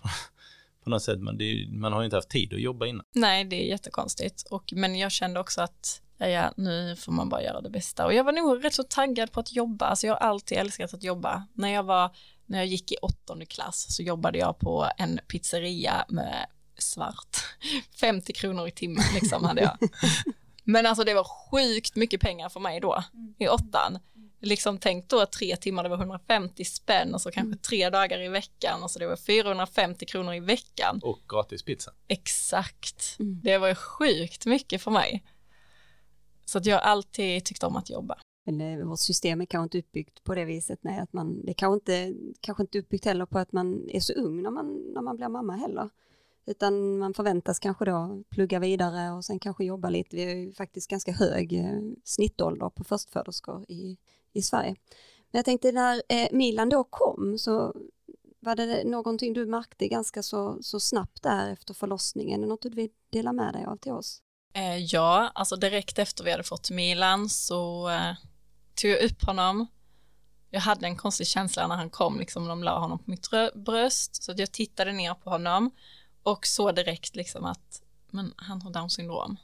på, 0.87 0.91
något 0.91 1.03
sätt, 1.03 1.19
men 1.19 1.37
det, 1.37 1.67
man 1.71 1.93
har 1.93 2.01
ju 2.01 2.05
inte 2.05 2.15
haft 2.15 2.29
tid 2.29 2.53
att 2.53 2.61
jobba 2.61 2.85
innan. 2.85 3.05
Nej, 3.15 3.45
det 3.45 3.63
är 3.63 3.67
jättekonstigt. 3.67 4.47
Och, 4.49 4.73
men 4.75 4.95
jag 4.95 5.11
kände 5.11 5.39
också 5.39 5.61
att 5.61 6.01
ja, 6.17 6.27
ja, 6.27 6.53
nu 6.57 6.95
får 6.95 7.11
man 7.11 7.29
bara 7.29 7.43
göra 7.43 7.61
det 7.61 7.69
bästa. 7.69 8.05
Och 8.05 8.13
jag 8.13 8.23
var 8.23 8.31
nog 8.31 8.65
rätt 8.65 8.73
så 8.73 8.83
taggad 8.83 9.31
på 9.31 9.39
att 9.39 9.53
jobba, 9.53 9.85
alltså 9.85 10.07
jag 10.07 10.13
har 10.13 10.19
alltid 10.19 10.57
älskat 10.57 10.93
att 10.93 11.03
jobba. 11.03 11.47
När 11.53 11.69
jag 11.69 11.83
var, 11.83 12.15
när 12.45 12.57
jag 12.57 12.67
gick 12.67 12.91
i 12.91 12.95
åttonde 13.01 13.45
klass 13.45 13.95
så 13.95 14.03
jobbade 14.03 14.37
jag 14.37 14.59
på 14.59 14.87
en 14.97 15.19
pizzeria 15.27 16.05
med 16.09 16.45
svart. 16.77 17.37
50 17.99 18.33
kronor 18.33 18.67
i 18.67 18.71
timmen 18.71 19.03
liksom 19.13 19.43
hade 19.43 19.61
jag. 19.61 19.77
Men 20.63 20.85
alltså 20.85 21.03
det 21.03 21.13
var 21.13 21.23
sjukt 21.51 21.95
mycket 21.95 22.21
pengar 22.21 22.49
för 22.49 22.59
mig 22.59 22.79
då 22.79 23.03
i 23.39 23.47
åttan. 23.47 23.99
Liksom 24.39 24.77
tänk 24.77 25.09
då 25.09 25.25
tre 25.25 25.55
timmar, 25.55 25.83
det 25.83 25.89
var 25.89 25.97
150 25.97 26.65
spänn 26.65 27.13
och 27.13 27.21
så 27.21 27.31
kanske 27.31 27.47
mm. 27.47 27.59
tre 27.59 27.89
dagar 27.89 28.21
i 28.21 28.27
veckan 28.27 28.83
och 28.83 28.91
så 28.91 28.99
det 28.99 29.07
var 29.07 29.15
450 29.15 30.05
kronor 30.05 30.33
i 30.33 30.39
veckan. 30.39 30.99
Och 31.03 31.19
gratis 31.29 31.63
pizza. 31.63 31.91
Exakt. 32.07 33.15
Mm. 33.19 33.41
Det 33.43 33.57
var 33.57 33.75
sjukt 33.75 34.45
mycket 34.45 34.81
för 34.81 34.91
mig. 34.91 35.23
Så 36.45 36.57
att 36.57 36.65
jag 36.65 36.81
alltid 36.81 37.45
tyckt 37.45 37.63
om 37.63 37.75
att 37.75 37.89
jobba. 37.89 38.17
Men 38.45 38.61
eh, 38.61 38.85
vårt 38.85 38.99
system 38.99 39.41
är 39.41 39.45
kanske 39.45 39.63
inte 39.63 39.79
uppbyggt 39.79 40.23
på 40.23 40.35
det 40.35 40.45
viset, 40.45 40.79
nej, 40.81 40.99
att 40.99 41.13
man, 41.13 41.45
det 41.45 41.53
kanske 41.53 41.73
inte, 41.75 42.19
kanske 42.41 42.63
inte 42.63 42.79
uppbyggt 42.79 43.05
heller 43.05 43.25
på 43.25 43.39
att 43.39 43.51
man 43.51 43.89
är 43.89 43.99
så 43.99 44.13
ung 44.13 44.41
när 44.41 44.51
man, 44.51 44.91
när 44.93 45.01
man 45.01 45.15
blir 45.15 45.27
mamma 45.27 45.55
heller. 45.55 45.89
Utan 46.45 46.97
man 46.97 47.13
förväntas 47.13 47.59
kanske 47.59 47.85
då 47.85 48.23
plugga 48.29 48.59
vidare 48.59 49.11
och 49.11 49.25
sen 49.25 49.39
kanske 49.39 49.65
jobba 49.65 49.89
lite. 49.89 50.15
Vi 50.15 50.25
har 50.25 50.31
ju 50.31 50.53
faktiskt 50.53 50.89
ganska 50.89 51.11
hög 51.11 51.53
eh, 51.53 51.81
snittålder 52.03 52.69
på 52.69 52.83
förstföderskor 52.83 53.65
i, 53.71 53.97
i 54.37 54.41
Sverige. 54.41 54.75
Men 55.31 55.39
jag 55.39 55.45
tänkte 55.45 55.71
när 55.71 56.01
eh, 56.09 56.27
Milan 56.31 56.69
då 56.69 56.83
kom 56.83 57.37
så 57.37 57.75
var 58.39 58.55
det 58.55 58.83
någonting 58.83 59.33
du 59.33 59.45
märkte 59.45 59.87
ganska 59.87 60.23
så, 60.23 60.57
så 60.61 60.79
snabbt 60.79 61.23
där 61.23 61.53
efter 61.53 61.73
förlossningen? 61.73 62.39
Är 62.39 62.43
det 62.43 62.49
något 62.49 62.61
du 62.61 62.69
vill 62.69 62.89
dela 63.09 63.33
med 63.33 63.53
dig 63.53 63.65
av 63.65 63.77
till 63.77 63.91
oss? 63.91 64.21
Eh, 64.53 64.77
ja, 64.77 65.31
alltså 65.35 65.55
direkt 65.55 65.99
efter 65.99 66.23
vi 66.23 66.31
hade 66.31 66.43
fått 66.43 66.69
Milan 66.69 67.29
så 67.29 67.89
eh, 67.89 68.13
tog 68.75 68.91
jag 68.91 69.03
upp 69.03 69.23
honom. 69.23 69.67
Jag 70.49 70.61
hade 70.61 70.87
en 70.87 70.95
konstig 70.95 71.27
känsla 71.27 71.67
när 71.67 71.75
han 71.75 71.89
kom, 71.89 72.19
liksom 72.19 72.47
de 72.47 72.63
la 72.63 72.79
honom 72.79 72.99
på 72.99 73.11
mitt 73.11 73.29
bröst, 73.55 74.23
så 74.23 74.31
att 74.31 74.39
jag 74.39 74.51
tittade 74.51 74.91
ner 74.91 75.13
på 75.13 75.29
honom 75.29 75.71
och 76.23 76.47
såg 76.47 76.75
direkt 76.75 77.15
liksom 77.15 77.45
att 77.45 77.81
men 78.11 78.33
han 78.37 78.61
har 78.61 78.71
down 78.71 78.89
syndrom. 78.89 79.37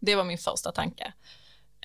Det 0.00 0.14
var 0.14 0.24
min 0.24 0.38
första 0.38 0.72
tanke. 0.72 1.12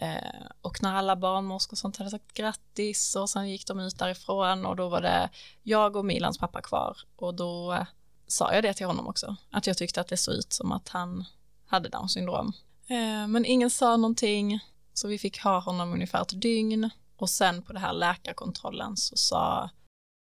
Eh, 0.01 0.45
och 0.61 0.83
när 0.83 0.93
alla 0.93 1.15
barnmorskor 1.15 1.73
och 1.73 1.77
sånt 1.77 1.97
hade 1.97 2.09
sagt 2.09 2.33
grattis 2.33 3.15
och 3.15 3.29
sen 3.29 3.49
gick 3.49 3.67
de 3.67 3.79
ut 3.79 3.97
därifrån 3.97 4.65
och 4.65 4.75
då 4.75 4.89
var 4.89 5.01
det 5.01 5.29
jag 5.63 5.95
och 5.95 6.05
Milans 6.05 6.37
pappa 6.37 6.61
kvar 6.61 6.97
och 7.15 7.33
då 7.35 7.73
eh, 7.73 7.85
sa 8.27 8.53
jag 8.53 8.63
det 8.63 8.73
till 8.73 8.85
honom 8.85 9.07
också, 9.07 9.35
att 9.51 9.67
jag 9.67 9.77
tyckte 9.77 10.01
att 10.01 10.07
det 10.07 10.17
såg 10.17 10.35
ut 10.35 10.53
som 10.53 10.71
att 10.71 10.89
han 10.89 11.25
hade 11.65 11.89
down 11.89 12.09
syndrom. 12.09 12.53
Eh, 12.87 13.27
men 13.27 13.45
ingen 13.45 13.69
sa 13.69 13.97
någonting, 13.97 14.59
så 14.93 15.07
vi 15.07 15.19
fick 15.19 15.43
ha 15.43 15.59
honom 15.59 15.93
ungefär 15.93 16.21
ett 16.21 16.41
dygn 16.41 16.89
och 17.17 17.29
sen 17.29 17.61
på 17.61 17.73
det 17.73 17.79
här 17.79 17.93
läkarkontrollen 17.93 18.97
så 18.97 19.17
sa, 19.17 19.69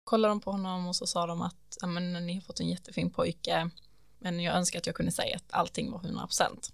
kollade 0.04 0.32
de 0.32 0.40
på 0.40 0.50
honom 0.50 0.86
och 0.86 0.96
så 0.96 1.06
sa 1.06 1.26
de 1.26 1.42
att 1.42 1.78
men, 1.86 2.12
ni 2.26 2.34
har 2.34 2.40
fått 2.40 2.60
en 2.60 2.68
jättefin 2.68 3.10
pojke, 3.10 3.70
men 4.18 4.40
jag 4.40 4.54
önskar 4.54 4.78
att 4.78 4.86
jag 4.86 4.96
kunde 4.96 5.12
säga 5.12 5.36
att 5.36 5.52
allting 5.52 5.90
var 5.90 5.98
100 5.98 6.26
procent. 6.26 6.72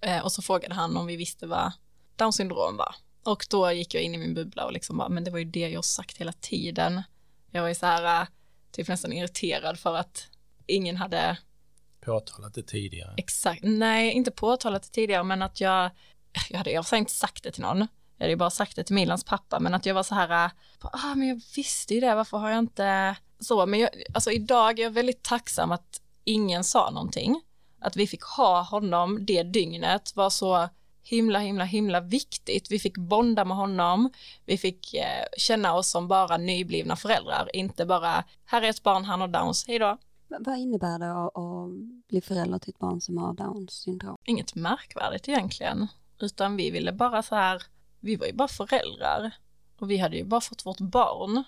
Eh, 0.00 0.24
och 0.24 0.32
så 0.32 0.42
frågade 0.42 0.74
han 0.74 0.96
om 0.96 1.06
vi 1.06 1.16
visste 1.16 1.46
vad 1.46 1.72
down 2.20 2.32
syndrom 2.32 2.76
var. 2.76 2.94
Och 3.22 3.46
då 3.50 3.72
gick 3.72 3.94
jag 3.94 4.02
in 4.02 4.14
i 4.14 4.18
min 4.18 4.34
bubbla 4.34 4.64
och 4.64 4.72
liksom 4.72 4.98
bara, 4.98 5.08
men 5.08 5.24
det 5.24 5.30
var 5.30 5.38
ju 5.38 5.44
det 5.44 5.68
jag 5.68 5.84
sagt 5.84 6.18
hela 6.18 6.32
tiden. 6.32 7.02
Jag 7.50 7.62
var 7.62 7.68
ju 7.68 7.74
så 7.74 7.86
här, 7.86 8.22
eh, 8.22 8.28
typ 8.72 8.88
nästan 8.88 9.12
irriterad 9.12 9.78
för 9.78 9.96
att 9.96 10.28
ingen 10.66 10.96
hade 10.96 11.36
påtalat 12.00 12.54
det 12.54 12.62
tidigare. 12.62 13.14
Exakt, 13.16 13.60
nej 13.62 14.12
inte 14.12 14.30
påtalat 14.30 14.82
det 14.82 14.88
tidigare 14.88 15.22
men 15.22 15.42
att 15.42 15.60
jag, 15.60 15.90
jag 16.50 16.58
hade 16.58 16.70
jag 16.70 16.84
inte 16.92 17.12
sagt 17.12 17.44
det 17.44 17.50
till 17.50 17.62
någon. 17.62 17.78
Jag 18.16 18.24
hade 18.24 18.30
ju 18.30 18.36
bara 18.36 18.50
sagt 18.50 18.76
det 18.76 18.84
till 18.84 18.94
Milans 18.94 19.24
pappa 19.24 19.60
men 19.60 19.74
att 19.74 19.86
jag 19.86 19.94
var 19.94 20.02
så 20.02 20.14
här, 20.14 20.44
äh, 20.44 20.50
ah, 20.80 21.14
men 21.14 21.28
jag 21.28 21.40
visste 21.56 21.94
ju 21.94 22.00
det, 22.00 22.14
varför 22.14 22.38
har 22.38 22.50
jag 22.50 22.58
inte 22.58 23.16
så, 23.40 23.66
men 23.66 23.80
jag, 23.80 23.90
alltså 24.14 24.30
idag 24.30 24.78
är 24.78 24.82
jag 24.82 24.90
väldigt 24.90 25.22
tacksam 25.22 25.72
att 25.72 26.00
ingen 26.24 26.64
sa 26.64 26.90
någonting. 26.90 27.42
Att 27.80 27.96
vi 27.96 28.06
fick 28.06 28.22
ha 28.22 28.62
honom 28.62 29.26
det 29.26 29.42
dygnet 29.42 30.16
var 30.16 30.30
så 30.30 30.68
himla, 31.02 31.38
himla, 31.38 31.64
himla 31.64 32.00
viktigt. 32.00 32.70
Vi 32.70 32.78
fick 32.78 32.96
bonda 32.96 33.44
med 33.44 33.56
honom, 33.56 34.10
vi 34.44 34.58
fick 34.58 34.94
eh, 34.94 35.24
känna 35.36 35.74
oss 35.74 35.90
som 35.90 36.08
bara 36.08 36.36
nyblivna 36.36 36.96
föräldrar, 36.96 37.50
inte 37.52 37.86
bara 37.86 38.24
här 38.44 38.62
är 38.62 38.70
ett 38.70 38.82
barn, 38.82 39.04
han 39.04 39.20
har 39.20 39.28
downs, 39.28 39.66
hej 39.66 39.78
då. 39.78 39.98
Vad 40.38 40.58
innebär 40.58 40.98
det 40.98 41.12
att, 41.12 42.08
bli 42.08 42.20
förälder 42.20 42.58
till 42.58 42.70
ett 42.70 42.78
barn 42.78 43.00
som 43.00 43.18
har 43.18 43.32
Downs 43.32 43.72
syndrom? 43.72 44.16
Inget 44.24 44.54
märkvärdigt 44.54 45.28
egentligen, 45.28 45.86
utan 46.18 46.56
vi 46.56 46.70
ville 46.70 46.92
bara 46.92 47.22
så 47.22 47.34
här, 47.34 47.62
vi 48.00 48.16
var 48.16 48.26
ju 48.26 48.32
bara 48.32 48.48
föräldrar 48.48 49.30
och 49.78 49.90
vi 49.90 49.96
hade 49.96 50.16
ju 50.16 50.24
bara 50.24 50.40
fått 50.40 50.66
vårt 50.66 50.80
barn 50.80 51.44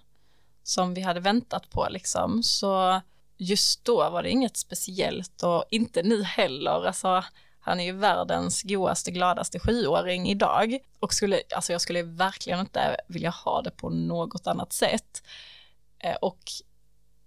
som 0.63 0.95
vi 0.95 1.01
hade 1.01 1.21
väntat 1.21 1.71
på 1.71 1.87
liksom, 1.91 2.43
så 2.43 3.01
just 3.37 3.85
då 3.85 4.11
var 4.11 4.23
det 4.23 4.31
inget 4.31 4.57
speciellt 4.57 5.43
och 5.43 5.65
inte 5.71 6.03
nu 6.03 6.23
heller, 6.23 6.87
alltså 6.87 7.25
han 7.65 7.81
är 7.81 7.85
ju 7.85 7.93
världens 7.93 8.63
godaste, 8.63 9.11
gladaste 9.11 9.59
sjuåring 9.59 10.29
idag 10.29 10.79
och 11.01 11.13
skulle, 11.13 11.43
alltså 11.55 11.73
jag 11.73 11.81
skulle 11.81 12.03
verkligen 12.03 12.61
inte 12.61 12.97
vilja 13.09 13.31
ha 13.31 13.63
det 13.63 13.71
på 13.71 13.91
något 13.91 14.47
annat 14.47 14.73
sätt. 14.73 15.23
Eh, 15.99 16.15
och 16.15 16.41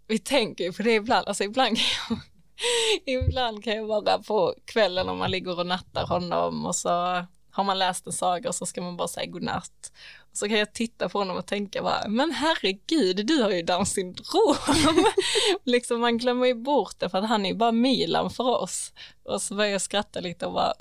vi 0.08 0.20
tänker 0.20 0.64
ju 0.64 0.74
på 0.74 0.84
det 0.84 0.96
ibland, 0.96 1.28
alltså 1.28 1.44
ibland 1.44 1.78
kan 1.78 1.86
jag, 2.10 2.20
ibland 3.24 3.64
kan 3.64 3.76
jag 3.76 3.88
bara 3.88 4.20
på 4.20 4.56
kvällen 4.66 5.10
om 5.10 5.18
man 5.18 5.32
ligger 5.32 5.60
och 5.60 5.68
nattar 5.68 6.08
honom 6.08 6.66
och 6.66 6.76
så 6.76 6.90
har 7.52 7.64
man 7.64 7.80
läst 7.80 8.08
en 8.08 8.14
saga 8.14 8.50
och 8.50 8.56
så 8.56 8.66
ska 8.66 8.82
man 8.82 8.98
bara 8.98 9.08
säga 9.08 9.26
godnatt. 9.26 9.92
Så 10.36 10.48
kan 10.48 10.60
jag 10.60 10.74
titta 10.74 11.10
på 11.10 11.20
honom 11.20 11.38
och 11.38 11.46
tänka 11.46 11.82
bara, 11.82 12.08
men 12.08 12.32
herregud, 12.32 13.26
du 13.26 13.42
har 13.42 13.52
ju 13.52 13.62
Downs 13.62 13.94
syndrom. 13.94 14.56
liksom 15.64 16.02
man 16.02 16.18
glömmer 16.18 16.46
ju 16.46 16.54
bort 16.54 17.00
det 17.00 17.10
för 17.10 17.18
att 17.18 17.30
han 17.30 17.46
är 17.46 17.50
ju 17.50 17.56
bara 17.56 17.72
Milan 17.72 18.30
för 18.30 18.44
oss. 18.44 18.94
Och 19.24 19.42
så 19.42 19.56
börjar 19.56 19.72
jag 19.72 19.82
skratta 19.82 20.20
lite 20.20 20.46
och 20.46 20.54
bara 20.54 20.74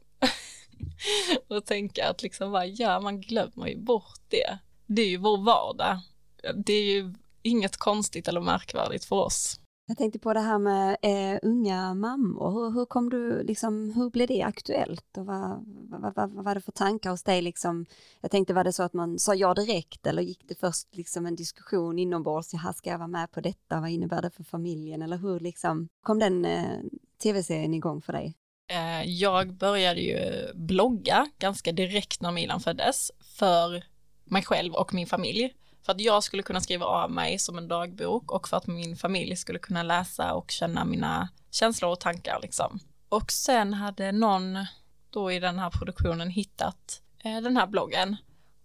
och 1.48 1.64
tänka 1.64 2.08
att 2.08 2.22
liksom 2.22 2.52
bara, 2.52 2.66
ja, 2.66 3.00
man 3.00 3.20
glömmer 3.20 3.66
ju 3.66 3.78
bort 3.78 4.20
det. 4.28 4.58
Det 4.86 5.02
är 5.02 5.08
ju 5.08 5.16
vår 5.16 5.38
vardag. 5.38 5.98
Det 6.54 6.72
är 6.72 6.84
ju 6.84 7.14
inget 7.42 7.76
konstigt 7.76 8.28
eller 8.28 8.40
märkvärdigt 8.40 9.04
för 9.04 9.16
oss. 9.16 9.60
Jag 9.86 9.98
tänkte 9.98 10.18
på 10.18 10.32
det 10.32 10.40
här 10.40 10.58
med 10.58 10.96
eh, 11.02 11.38
unga 11.42 11.94
mammor. 11.94 12.50
Hur, 12.50 12.70
hur, 12.70 12.86
kom 12.86 13.10
du, 13.10 13.42
liksom, 13.42 13.92
hur 13.92 14.10
blev 14.10 14.28
det 14.28 14.42
aktuellt 14.42 15.18
och 15.18 15.26
vad, 15.26 15.64
vad, 15.66 16.14
vad, 16.14 16.30
vad 16.30 16.44
var 16.44 16.54
det 16.54 16.60
för 16.60 16.72
tankar 16.72 17.10
hos 17.10 17.22
dig? 17.22 17.42
Liksom? 17.42 17.86
Jag 18.20 18.30
tänkte, 18.30 18.54
var 18.54 18.64
det 18.64 18.72
så 18.72 18.82
att 18.82 18.92
man 18.92 19.18
sa 19.18 19.34
ja 19.34 19.54
direkt 19.54 20.06
eller 20.06 20.22
gick 20.22 20.48
det 20.48 20.54
först 20.54 20.96
liksom 20.96 21.26
en 21.26 21.36
diskussion 21.36 21.98
inombords? 21.98 22.54
Här 22.54 22.72
ska 22.72 22.90
jag 22.90 22.98
vara 22.98 23.08
med 23.08 23.30
på 23.30 23.40
detta? 23.40 23.80
Vad 23.80 23.90
innebär 23.90 24.22
det 24.22 24.30
för 24.30 24.44
familjen? 24.44 25.02
Eller 25.02 25.16
hur 25.16 25.40
liksom, 25.40 25.88
kom 26.02 26.18
den 26.18 26.44
eh, 26.44 26.78
tv-serien 27.22 27.74
igång 27.74 28.02
för 28.02 28.12
dig? 28.12 28.34
Eh, 28.70 29.10
jag 29.10 29.54
började 29.54 30.00
ju 30.00 30.52
blogga 30.54 31.26
ganska 31.38 31.72
direkt 31.72 32.20
när 32.20 32.32
Milan 32.32 32.60
föddes 32.60 33.10
för 33.38 33.84
mig 34.24 34.42
själv 34.42 34.74
och 34.74 34.94
min 34.94 35.06
familj. 35.06 35.54
För 35.84 35.92
att 35.92 36.00
jag 36.00 36.22
skulle 36.22 36.42
kunna 36.42 36.60
skriva 36.60 36.86
av 36.86 37.10
mig 37.10 37.38
som 37.38 37.58
en 37.58 37.68
dagbok 37.68 38.32
och 38.32 38.48
för 38.48 38.56
att 38.56 38.66
min 38.66 38.96
familj 38.96 39.36
skulle 39.36 39.58
kunna 39.58 39.82
läsa 39.82 40.34
och 40.34 40.50
känna 40.50 40.84
mina 40.84 41.28
känslor 41.50 41.90
och 41.90 42.00
tankar 42.00 42.38
liksom. 42.42 42.80
Och 43.08 43.32
sen 43.32 43.74
hade 43.74 44.12
någon 44.12 44.66
då 45.10 45.32
i 45.32 45.40
den 45.40 45.58
här 45.58 45.70
produktionen 45.70 46.30
hittat 46.30 47.02
eh, 47.24 47.40
den 47.40 47.56
här 47.56 47.66
bloggen 47.66 48.16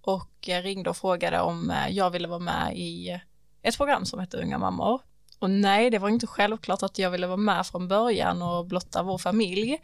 och 0.02 0.50
eh, 0.50 0.62
ringde 0.62 0.90
och 0.90 0.98
frågade 0.98 1.40
om 1.40 1.72
eh, 1.72 1.90
jag 1.90 2.10
ville 2.10 2.28
vara 2.28 2.40
med 2.40 2.78
i 2.78 3.22
ett 3.62 3.78
program 3.78 4.06
som 4.06 4.20
heter 4.20 4.42
Unga 4.42 4.58
mammor. 4.58 5.02
Och 5.40 5.50
nej, 5.50 5.90
det 5.90 6.00
var 6.00 6.10
inte 6.10 6.28
självklart 6.28 6.84
att 6.84 7.00
jag 7.00 7.12
ville 7.12 7.28
vara 7.28 7.38
med 7.38 7.68
från 7.68 7.88
början 7.88 8.42
och 8.42 8.66
blotta 8.66 9.04
vår 9.04 9.18
familj. 9.18 9.78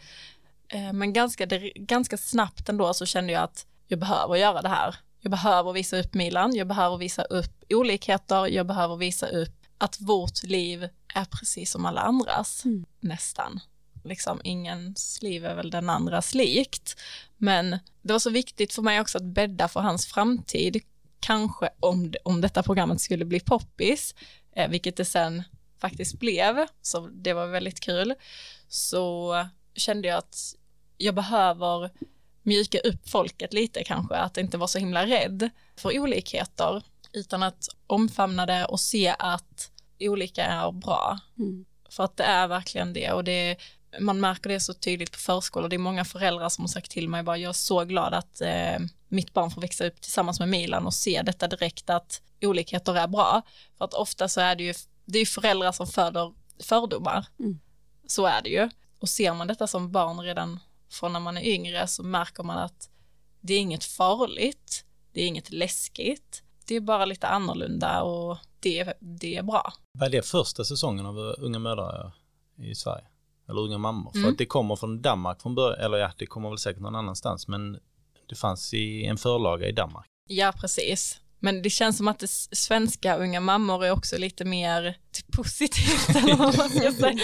Eh, 0.68 0.94
men 0.94 1.14
ganska, 1.14 1.46
ganska 1.76 2.18
snabbt 2.18 2.70
ändå 2.70 2.94
så 2.94 3.06
kände 3.06 3.34
jag 3.34 3.44
att 3.44 3.68
jag 3.88 4.00
behöver 4.00 4.36
göra 4.36 4.62
det 4.62 4.70
här. 4.70 4.96
Jag 5.26 5.32
behöver 5.32 5.74
visa 5.74 6.00
upp 6.00 6.14
Milan, 6.14 6.56
jag 6.56 6.68
behöver 6.68 6.98
visa 6.98 7.24
upp 7.24 7.64
olikheter, 7.70 8.48
jag 8.48 8.68
behöver 8.68 8.96
visa 8.96 9.28
upp 9.28 9.66
att 9.78 10.02
vårt 10.02 10.44
liv 10.44 10.90
är 11.14 11.26
precis 11.26 11.72
som 11.72 11.86
alla 11.86 12.02
andras, 12.02 12.66
mm. 12.66 12.86
nästan. 13.00 13.60
Liksom 14.04 14.42
ingens 14.44 15.22
liv 15.22 15.46
är 15.46 15.56
väl 15.56 15.70
den 15.70 15.90
andras 15.90 16.34
likt. 16.34 17.00
Men 17.38 17.70
det 18.02 18.14
var 18.14 18.20
så 18.20 18.30
viktigt 18.30 18.74
för 18.74 18.82
mig 18.82 19.02
också 19.02 19.18
att 19.18 19.24
bädda 19.24 19.68
för 19.68 19.80
hans 19.80 20.06
framtid, 20.06 20.82
kanske 21.20 21.70
om, 21.80 22.14
om 22.24 22.42
detta 22.42 22.64
programmet 22.64 23.02
skulle 23.02 23.26
bli 23.26 23.40
poppis, 23.40 24.16
eh, 24.56 24.70
vilket 24.70 24.98
det 24.98 25.06
sen 25.06 25.44
faktiskt 25.80 26.20
blev, 26.20 26.68
så 26.82 27.08
det 27.08 27.34
var 27.34 27.48
väldigt 27.48 27.80
kul, 27.80 28.14
så 28.68 29.34
kände 29.76 30.08
jag 30.08 30.18
att 30.18 30.56
jag 30.98 31.16
behöver 31.16 31.92
mjuka 32.46 32.80
upp 32.80 33.10
folket 33.10 33.54
lite 33.54 33.84
kanske, 33.84 34.16
att 34.16 34.38
inte 34.38 34.58
vara 34.58 34.68
så 34.68 34.80
himla 34.80 35.06
rädd 35.06 35.50
för 35.76 36.00
olikheter, 36.00 36.84
utan 37.12 37.44
att 37.44 37.68
omfamna 37.88 38.46
det 38.46 38.66
och 38.66 38.80
se 38.80 39.16
att 39.20 39.72
olika 40.00 40.46
är 40.46 40.72
bra. 40.72 41.20
Mm. 41.38 41.66
För 41.90 42.04
att 42.04 42.18
det 42.18 42.24
är 42.24 42.48
verkligen 42.48 42.94
det 42.94 43.12
och 43.12 43.24
det 43.24 43.58
man 44.00 44.20
märker 44.20 44.50
det 44.50 44.60
så 44.60 44.74
tydligt 44.74 45.12
på 45.12 45.18
förskolan. 45.18 45.70
Det 45.70 45.76
är 45.76 45.78
många 45.78 46.06
föräldrar 46.06 46.50
som 46.50 46.64
har 46.64 46.70
sagt 46.70 46.92
till 46.92 47.10
mig 47.10 47.24
bara 47.24 47.38
jag 47.38 47.50
är 47.50 47.54
så 47.54 47.84
glad 47.84 48.14
att 48.14 48.42
eh, 48.42 48.80
mitt 49.08 49.34
barn 49.34 49.52
får 49.52 49.62
växa 49.62 49.88
upp 49.88 50.02
tillsammans 50.02 50.40
med 50.40 50.50
Milan 50.50 50.86
och 50.86 50.94
se 50.94 51.22
detta 51.22 51.48
direkt 51.48 51.90
att 51.90 52.22
olikheter 52.42 52.96
är 52.96 53.08
bra. 53.08 53.42
För 53.78 53.86
att 53.86 53.94
ofta 53.94 54.28
så 54.28 54.42
är 54.42 54.56
det 54.56 54.64
ju, 54.64 54.74
det 55.06 55.20
är 55.20 55.26
föräldrar 55.26 55.72
som 55.72 55.88
föder 55.88 56.34
fördomar. 56.64 57.26
Mm. 57.40 57.60
Så 58.08 58.26
är 58.26 58.42
det 58.42 58.50
ju. 58.50 58.70
Och 59.00 59.10
ser 59.10 59.34
man 59.34 59.48
detta 59.48 59.68
som 59.68 59.92
barn 59.92 60.20
redan 60.20 60.60
från 60.96 61.14
när 61.14 61.20
man 61.20 61.38
är 61.38 61.42
yngre 61.42 61.88
så 61.88 62.04
märker 62.04 62.44
man 62.44 62.58
att 62.58 62.90
det 63.42 63.54
är 63.54 63.60
inget 63.60 63.84
farligt, 63.84 64.86
det 65.14 65.22
är 65.22 65.28
inget 65.28 65.52
läskigt, 65.52 66.44
det 66.68 66.76
är 66.76 66.82
bara 66.82 67.06
lite 67.06 67.28
annorlunda 67.28 68.02
och 68.02 68.38
det, 68.60 68.94
det 69.00 69.36
är 69.38 69.44
bra. 69.44 69.74
Vad 70.00 70.08
är 70.08 70.12
det 70.12 70.26
första 70.26 70.64
säsongen 70.64 71.06
av 71.06 71.18
Unga 71.18 71.60
mödrar 71.60 72.12
i 72.58 72.76
Sverige? 72.76 73.06
Eller 73.50 73.62
Unga 73.62 73.78
mammor? 73.78 74.12
Mm. 74.16 74.24
För 74.24 74.32
att 74.32 74.38
det 74.38 74.46
kommer 74.46 74.76
från 74.76 75.02
Danmark 75.02 75.42
från 75.42 75.56
början, 75.56 75.80
eller 75.80 75.98
ja, 75.98 76.12
det 76.18 76.26
kommer 76.26 76.50
väl 76.50 76.58
säkert 76.58 76.82
någon 76.82 76.96
annanstans, 76.96 77.48
men 77.48 77.80
det 78.30 78.36
fanns 78.36 78.74
i 78.74 79.06
en 79.06 79.18
förlaga 79.18 79.68
i 79.68 79.72
Danmark. 79.72 80.06
Ja, 80.28 80.54
precis. 80.60 81.22
Men 81.46 81.62
det 81.62 81.70
känns 81.70 81.98
som 81.98 82.08
att 82.08 82.20
det 82.20 82.28
svenska 82.52 83.16
unga 83.16 83.40
mammor 83.40 83.86
är 83.86 83.92
också 83.92 84.18
lite 84.18 84.46
mer 84.46 84.98
typ 85.12 85.32
positivt 85.32 86.10
eller 86.16 86.36
vad 86.36 86.58
man 86.58 86.70
ska 86.70 86.92
säga. 86.92 87.20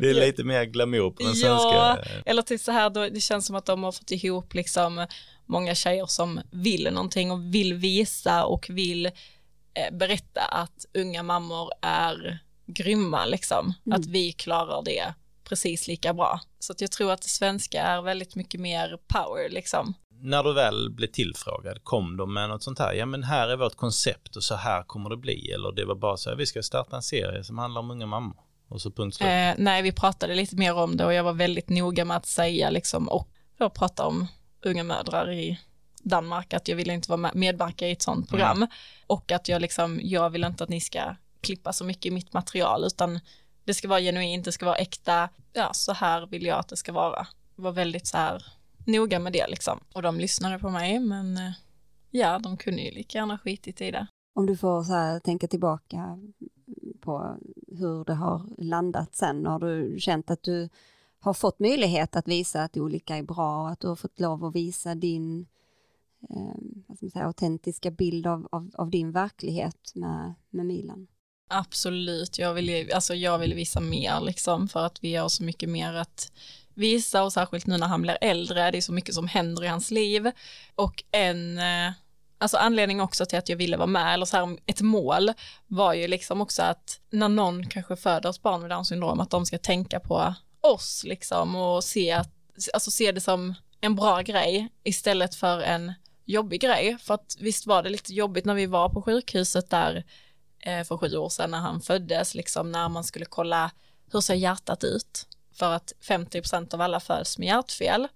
det 0.00 0.10
är 0.10 0.14
lite 0.14 0.44
mer 0.44 0.64
glamour 0.64 1.10
på 1.10 1.22
den 1.22 1.32
ja, 1.34 1.58
svenska. 1.58 2.10
eller 2.26 2.42
typ 2.42 2.60
så 2.60 2.72
här, 2.72 2.90
då, 2.90 3.08
det 3.08 3.20
känns 3.20 3.46
som 3.46 3.56
att 3.56 3.66
de 3.66 3.82
har 3.82 3.92
fått 3.92 4.10
ihop 4.10 4.54
liksom 4.54 5.06
många 5.46 5.74
tjejer 5.74 6.06
som 6.06 6.40
vill 6.52 6.88
någonting 6.92 7.30
och 7.30 7.54
vill 7.54 7.74
visa 7.74 8.44
och 8.44 8.66
vill 8.68 9.06
eh, 9.06 9.12
berätta 9.92 10.40
att 10.40 10.86
unga 10.94 11.22
mammor 11.22 11.70
är 11.82 12.38
grymma 12.66 13.24
liksom. 13.24 13.74
Mm. 13.86 14.00
Att 14.00 14.06
vi 14.06 14.32
klarar 14.32 14.82
det 14.84 15.14
precis 15.44 15.88
lika 15.88 16.14
bra. 16.14 16.40
Så 16.58 16.72
att 16.72 16.80
jag 16.80 16.90
tror 16.90 17.12
att 17.12 17.22
det 17.22 17.28
svenska 17.28 17.82
är 17.82 18.02
väldigt 18.02 18.34
mycket 18.34 18.60
mer 18.60 18.98
power 19.08 19.48
liksom 19.50 19.94
när 20.20 20.42
du 20.42 20.54
väl 20.54 20.90
blev 20.90 21.08
tillfrågad, 21.08 21.84
kom 21.84 22.16
de 22.16 22.34
med 22.34 22.48
något 22.48 22.62
sånt 22.62 22.78
här? 22.78 22.92
Ja, 22.92 23.06
men 23.06 23.22
här 23.22 23.48
är 23.48 23.56
vårt 23.56 23.76
koncept 23.76 24.36
och 24.36 24.42
så 24.42 24.54
här 24.54 24.82
kommer 24.82 25.10
det 25.10 25.16
bli. 25.16 25.50
Eller 25.50 25.72
det 25.72 25.84
var 25.84 25.94
bara 25.94 26.16
så 26.16 26.30
här, 26.30 26.36
vi 26.36 26.46
ska 26.46 26.62
starta 26.62 26.96
en 26.96 27.02
serie 27.02 27.44
som 27.44 27.58
handlar 27.58 27.80
om 27.80 27.90
unga 27.90 28.06
mammor. 28.06 28.36
Och 28.68 28.82
så 28.82 28.90
punkt 28.90 29.20
eh, 29.20 29.52
Nej, 29.56 29.82
vi 29.82 29.92
pratade 29.92 30.34
lite 30.34 30.56
mer 30.56 30.74
om 30.74 30.96
det 30.96 31.04
och 31.04 31.14
jag 31.14 31.24
var 31.24 31.32
väldigt 31.32 31.68
noga 31.68 32.04
med 32.04 32.16
att 32.16 32.26
säga 32.26 32.70
liksom 32.70 33.08
och 33.08 33.28
då 33.58 33.70
prata 33.70 34.06
om 34.06 34.26
unga 34.62 34.84
mödrar 34.84 35.32
i 35.32 35.60
Danmark, 36.02 36.54
att 36.54 36.68
jag 36.68 36.76
ville 36.76 36.92
inte 36.92 37.10
vara 37.10 37.16
med, 37.16 37.34
medverka 37.34 37.88
i 37.88 37.92
ett 37.92 38.02
sånt 38.02 38.28
program 38.28 38.56
mm. 38.56 38.68
och 39.06 39.32
att 39.32 39.48
jag 39.48 39.62
liksom, 39.62 40.00
jag 40.02 40.30
vill 40.30 40.44
inte 40.44 40.64
att 40.64 40.70
ni 40.70 40.80
ska 40.80 41.16
klippa 41.40 41.72
så 41.72 41.84
mycket 41.84 42.06
i 42.06 42.10
mitt 42.10 42.32
material 42.32 42.84
utan 42.84 43.20
det 43.64 43.74
ska 43.74 43.88
vara 43.88 44.00
genuint, 44.00 44.44
det 44.44 44.52
ska 44.52 44.66
vara 44.66 44.76
äkta, 44.76 45.28
ja 45.52 45.72
så 45.72 45.92
här 45.92 46.26
vill 46.26 46.46
jag 46.46 46.58
att 46.58 46.68
det 46.68 46.76
ska 46.76 46.92
vara. 46.92 47.26
Det 47.56 47.62
var 47.62 47.72
väldigt 47.72 48.06
så 48.06 48.16
här 48.16 48.46
noga 48.86 49.18
med 49.18 49.32
det 49.32 49.46
liksom. 49.48 49.80
Och 49.92 50.02
de 50.02 50.20
lyssnade 50.20 50.58
på 50.58 50.70
mig, 50.70 50.98
men 50.98 51.36
eh, 51.36 51.52
ja, 52.10 52.38
de 52.38 52.56
kunde 52.56 52.82
ju 52.82 52.90
lika 52.90 53.18
gärna 53.18 53.38
skitit 53.38 53.80
i 53.80 53.90
det. 53.90 54.06
Om 54.34 54.46
du 54.46 54.56
får 54.56 54.82
så 54.82 54.92
här, 54.92 55.20
tänka 55.20 55.46
tillbaka 55.48 56.18
på 57.00 57.36
hur 57.68 58.04
det 58.04 58.14
har 58.14 58.42
landat 58.58 59.14
sen, 59.14 59.46
har 59.46 59.58
du 59.58 60.00
känt 60.00 60.30
att 60.30 60.42
du 60.42 60.68
har 61.18 61.34
fått 61.34 61.58
möjlighet 61.58 62.16
att 62.16 62.28
visa 62.28 62.62
att 62.62 62.76
olika 62.76 63.16
är 63.16 63.22
bra, 63.22 63.68
att 63.68 63.80
du 63.80 63.88
har 63.88 63.96
fått 63.96 64.20
lov 64.20 64.44
att 64.44 64.54
visa 64.54 64.94
din 64.94 65.46
eh, 66.30 67.08
säga, 67.10 67.24
autentiska 67.24 67.90
bild 67.90 68.26
av, 68.26 68.48
av, 68.52 68.70
av, 68.74 68.90
din 68.90 69.12
verklighet 69.12 69.92
med, 69.94 70.34
med 70.50 70.66
Milan? 70.66 71.06
Absolut, 71.48 72.38
jag 72.38 72.54
vill, 72.54 72.92
alltså 72.92 73.14
jag 73.14 73.38
vill 73.38 73.54
visa 73.54 73.80
mer 73.80 74.20
liksom 74.20 74.68
för 74.68 74.86
att 74.86 75.04
vi 75.04 75.14
har 75.16 75.28
så 75.28 75.44
mycket 75.44 75.68
mer 75.68 75.94
att 75.94 76.32
visa 76.76 77.22
och 77.22 77.32
särskilt 77.32 77.66
nu 77.66 77.76
när 77.78 77.86
han 77.86 78.02
blir 78.02 78.18
äldre, 78.20 78.70
det 78.70 78.78
är 78.78 78.82
så 78.82 78.92
mycket 78.92 79.14
som 79.14 79.28
händer 79.28 79.64
i 79.64 79.66
hans 79.66 79.90
liv. 79.90 80.30
Och 80.74 81.04
en, 81.10 81.58
eh, 81.58 81.92
alltså 82.38 82.56
anledning 82.56 83.00
också 83.00 83.26
till 83.26 83.38
att 83.38 83.48
jag 83.48 83.56
ville 83.56 83.76
vara 83.76 83.86
med, 83.86 84.14
eller 84.14 84.26
så 84.26 84.36
här, 84.36 84.58
ett 84.66 84.80
mål 84.80 85.32
var 85.66 85.94
ju 85.94 86.08
liksom 86.08 86.40
också 86.40 86.62
att 86.62 87.00
när 87.10 87.28
någon 87.28 87.66
kanske 87.66 87.96
föder 87.96 88.30
ett 88.30 88.42
barn 88.42 88.60
med 88.60 88.70
Downs 88.70 88.88
syndrom, 88.88 89.20
att 89.20 89.30
de 89.30 89.46
ska 89.46 89.58
tänka 89.58 90.00
på 90.00 90.34
oss 90.60 91.04
liksom 91.06 91.56
och 91.56 91.84
se, 91.84 92.12
att, 92.12 92.32
alltså 92.72 92.90
se 92.90 93.12
det 93.12 93.20
som 93.20 93.54
en 93.80 93.96
bra 93.96 94.20
grej 94.20 94.68
istället 94.84 95.34
för 95.34 95.60
en 95.60 95.92
jobbig 96.24 96.60
grej. 96.60 96.98
För 96.98 97.14
att 97.14 97.36
visst 97.40 97.66
var 97.66 97.82
det 97.82 97.88
lite 97.88 98.14
jobbigt 98.14 98.44
när 98.44 98.54
vi 98.54 98.66
var 98.66 98.88
på 98.88 99.02
sjukhuset 99.02 99.70
där 99.70 100.04
eh, 100.60 100.84
för 100.84 100.96
sju 100.96 101.16
år 101.16 101.28
sedan 101.28 101.50
när 101.50 101.58
han 101.58 101.80
föddes, 101.80 102.34
liksom 102.34 102.72
när 102.72 102.88
man 102.88 103.04
skulle 103.04 103.24
kolla 103.24 103.70
hur 104.12 104.20
ser 104.20 104.34
hjärtat 104.34 104.84
ut? 104.84 105.26
För 105.56 105.72
att 105.72 105.92
50% 106.02 106.74
av 106.74 106.80
alla 106.80 107.00
föds 107.00 107.38
med 107.38 107.46
hjärtfel. 107.46 108.08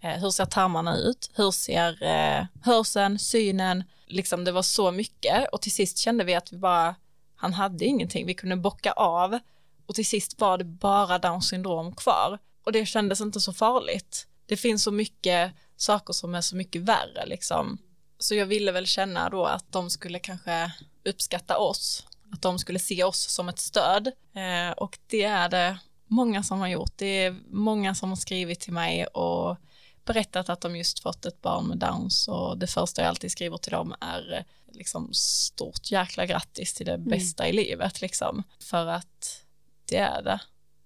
Eh, 0.00 0.20
hur 0.20 0.30
ser 0.30 0.44
tarmarna 0.44 0.96
ut? 0.96 1.30
Hur 1.34 1.50
ser 1.50 2.02
eh, 2.02 2.46
hörseln, 2.62 3.18
synen? 3.18 3.84
Liksom 4.06 4.44
det 4.44 4.52
var 4.52 4.62
så 4.62 4.90
mycket 4.90 5.48
och 5.52 5.62
till 5.62 5.72
sist 5.72 5.98
kände 5.98 6.24
vi 6.24 6.34
att 6.34 6.52
vi 6.52 6.56
bara, 6.56 6.94
han 7.36 7.52
hade 7.52 7.84
ingenting, 7.84 8.26
vi 8.26 8.34
kunde 8.34 8.56
bocka 8.56 8.92
av 8.92 9.38
och 9.86 9.94
till 9.94 10.06
sist 10.06 10.40
var 10.40 10.58
det 10.58 10.64
bara 10.64 11.18
down 11.18 11.42
syndrom 11.42 11.94
kvar 11.94 12.38
och 12.64 12.72
det 12.72 12.86
kändes 12.86 13.20
inte 13.20 13.40
så 13.40 13.52
farligt. 13.52 14.26
Det 14.46 14.56
finns 14.56 14.82
så 14.82 14.90
mycket 14.90 15.52
saker 15.76 16.12
som 16.12 16.34
är 16.34 16.40
så 16.40 16.56
mycket 16.56 16.82
värre 16.82 17.26
liksom. 17.26 17.78
Så 18.18 18.34
jag 18.34 18.46
ville 18.46 18.72
väl 18.72 18.86
känna 18.86 19.28
då 19.28 19.44
att 19.44 19.72
de 19.72 19.90
skulle 19.90 20.18
kanske 20.18 20.72
uppskatta 21.04 21.58
oss, 21.58 22.06
att 22.32 22.42
de 22.42 22.58
skulle 22.58 22.78
se 22.78 23.04
oss 23.04 23.28
som 23.28 23.48
ett 23.48 23.58
stöd 23.58 24.06
eh, 24.34 24.72
och 24.76 24.98
det 25.06 25.24
är 25.24 25.48
det 25.48 25.78
många 26.08 26.42
som 26.42 26.60
har 26.60 26.68
gjort. 26.68 26.92
Det 26.96 27.24
är 27.24 27.36
många 27.50 27.94
som 27.94 28.08
har 28.08 28.16
skrivit 28.16 28.60
till 28.60 28.72
mig 28.72 29.06
och 29.06 29.56
berättat 30.04 30.48
att 30.48 30.60
de 30.60 30.76
just 30.76 31.00
fått 31.00 31.26
ett 31.26 31.42
barn 31.42 31.66
med 31.66 31.78
Downs 31.78 32.28
och 32.28 32.58
det 32.58 32.66
första 32.66 33.02
jag 33.02 33.08
alltid 33.08 33.30
skriver 33.30 33.56
till 33.56 33.72
dem 33.72 33.94
är 34.00 34.34
eh, 34.34 34.74
liksom 34.76 35.08
stort 35.12 35.90
jäkla 35.90 36.26
grattis 36.26 36.74
till 36.74 36.86
det 36.86 36.94
mm. 36.94 37.08
bästa 37.08 37.48
i 37.48 37.52
livet 37.52 38.00
liksom. 38.00 38.42
För 38.60 38.86
att 38.86 39.44
det 39.88 39.96
är 39.96 40.22
det. 40.22 40.40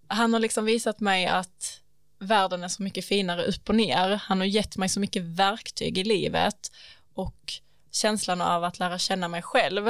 Han 0.06 0.32
har 0.32 0.40
liksom 0.40 0.64
visat 0.64 1.00
mig 1.00 1.26
att 1.26 1.80
världen 2.18 2.64
är 2.64 2.68
så 2.68 2.82
mycket 2.82 3.04
finare 3.04 3.44
upp 3.44 3.68
och 3.68 3.74
ner. 3.74 4.08
Han 4.08 4.38
har 4.38 4.46
gett 4.46 4.76
mig 4.76 4.88
så 4.88 5.00
mycket 5.00 5.22
verktyg 5.22 5.98
i 5.98 6.04
livet 6.04 6.72
och 7.14 7.52
känslan 7.90 8.40
av 8.40 8.64
att 8.64 8.78
lära 8.78 8.98
känna 8.98 9.28
mig 9.28 9.42
själv 9.42 9.88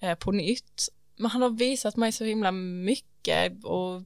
eh, 0.00 0.14
på 0.14 0.32
nytt. 0.32 0.88
Men 1.16 1.30
han 1.30 1.42
har 1.42 1.50
visat 1.50 1.96
mig 1.96 2.12
så 2.12 2.24
himla 2.24 2.52
mycket 2.52 3.64
och 3.64 4.02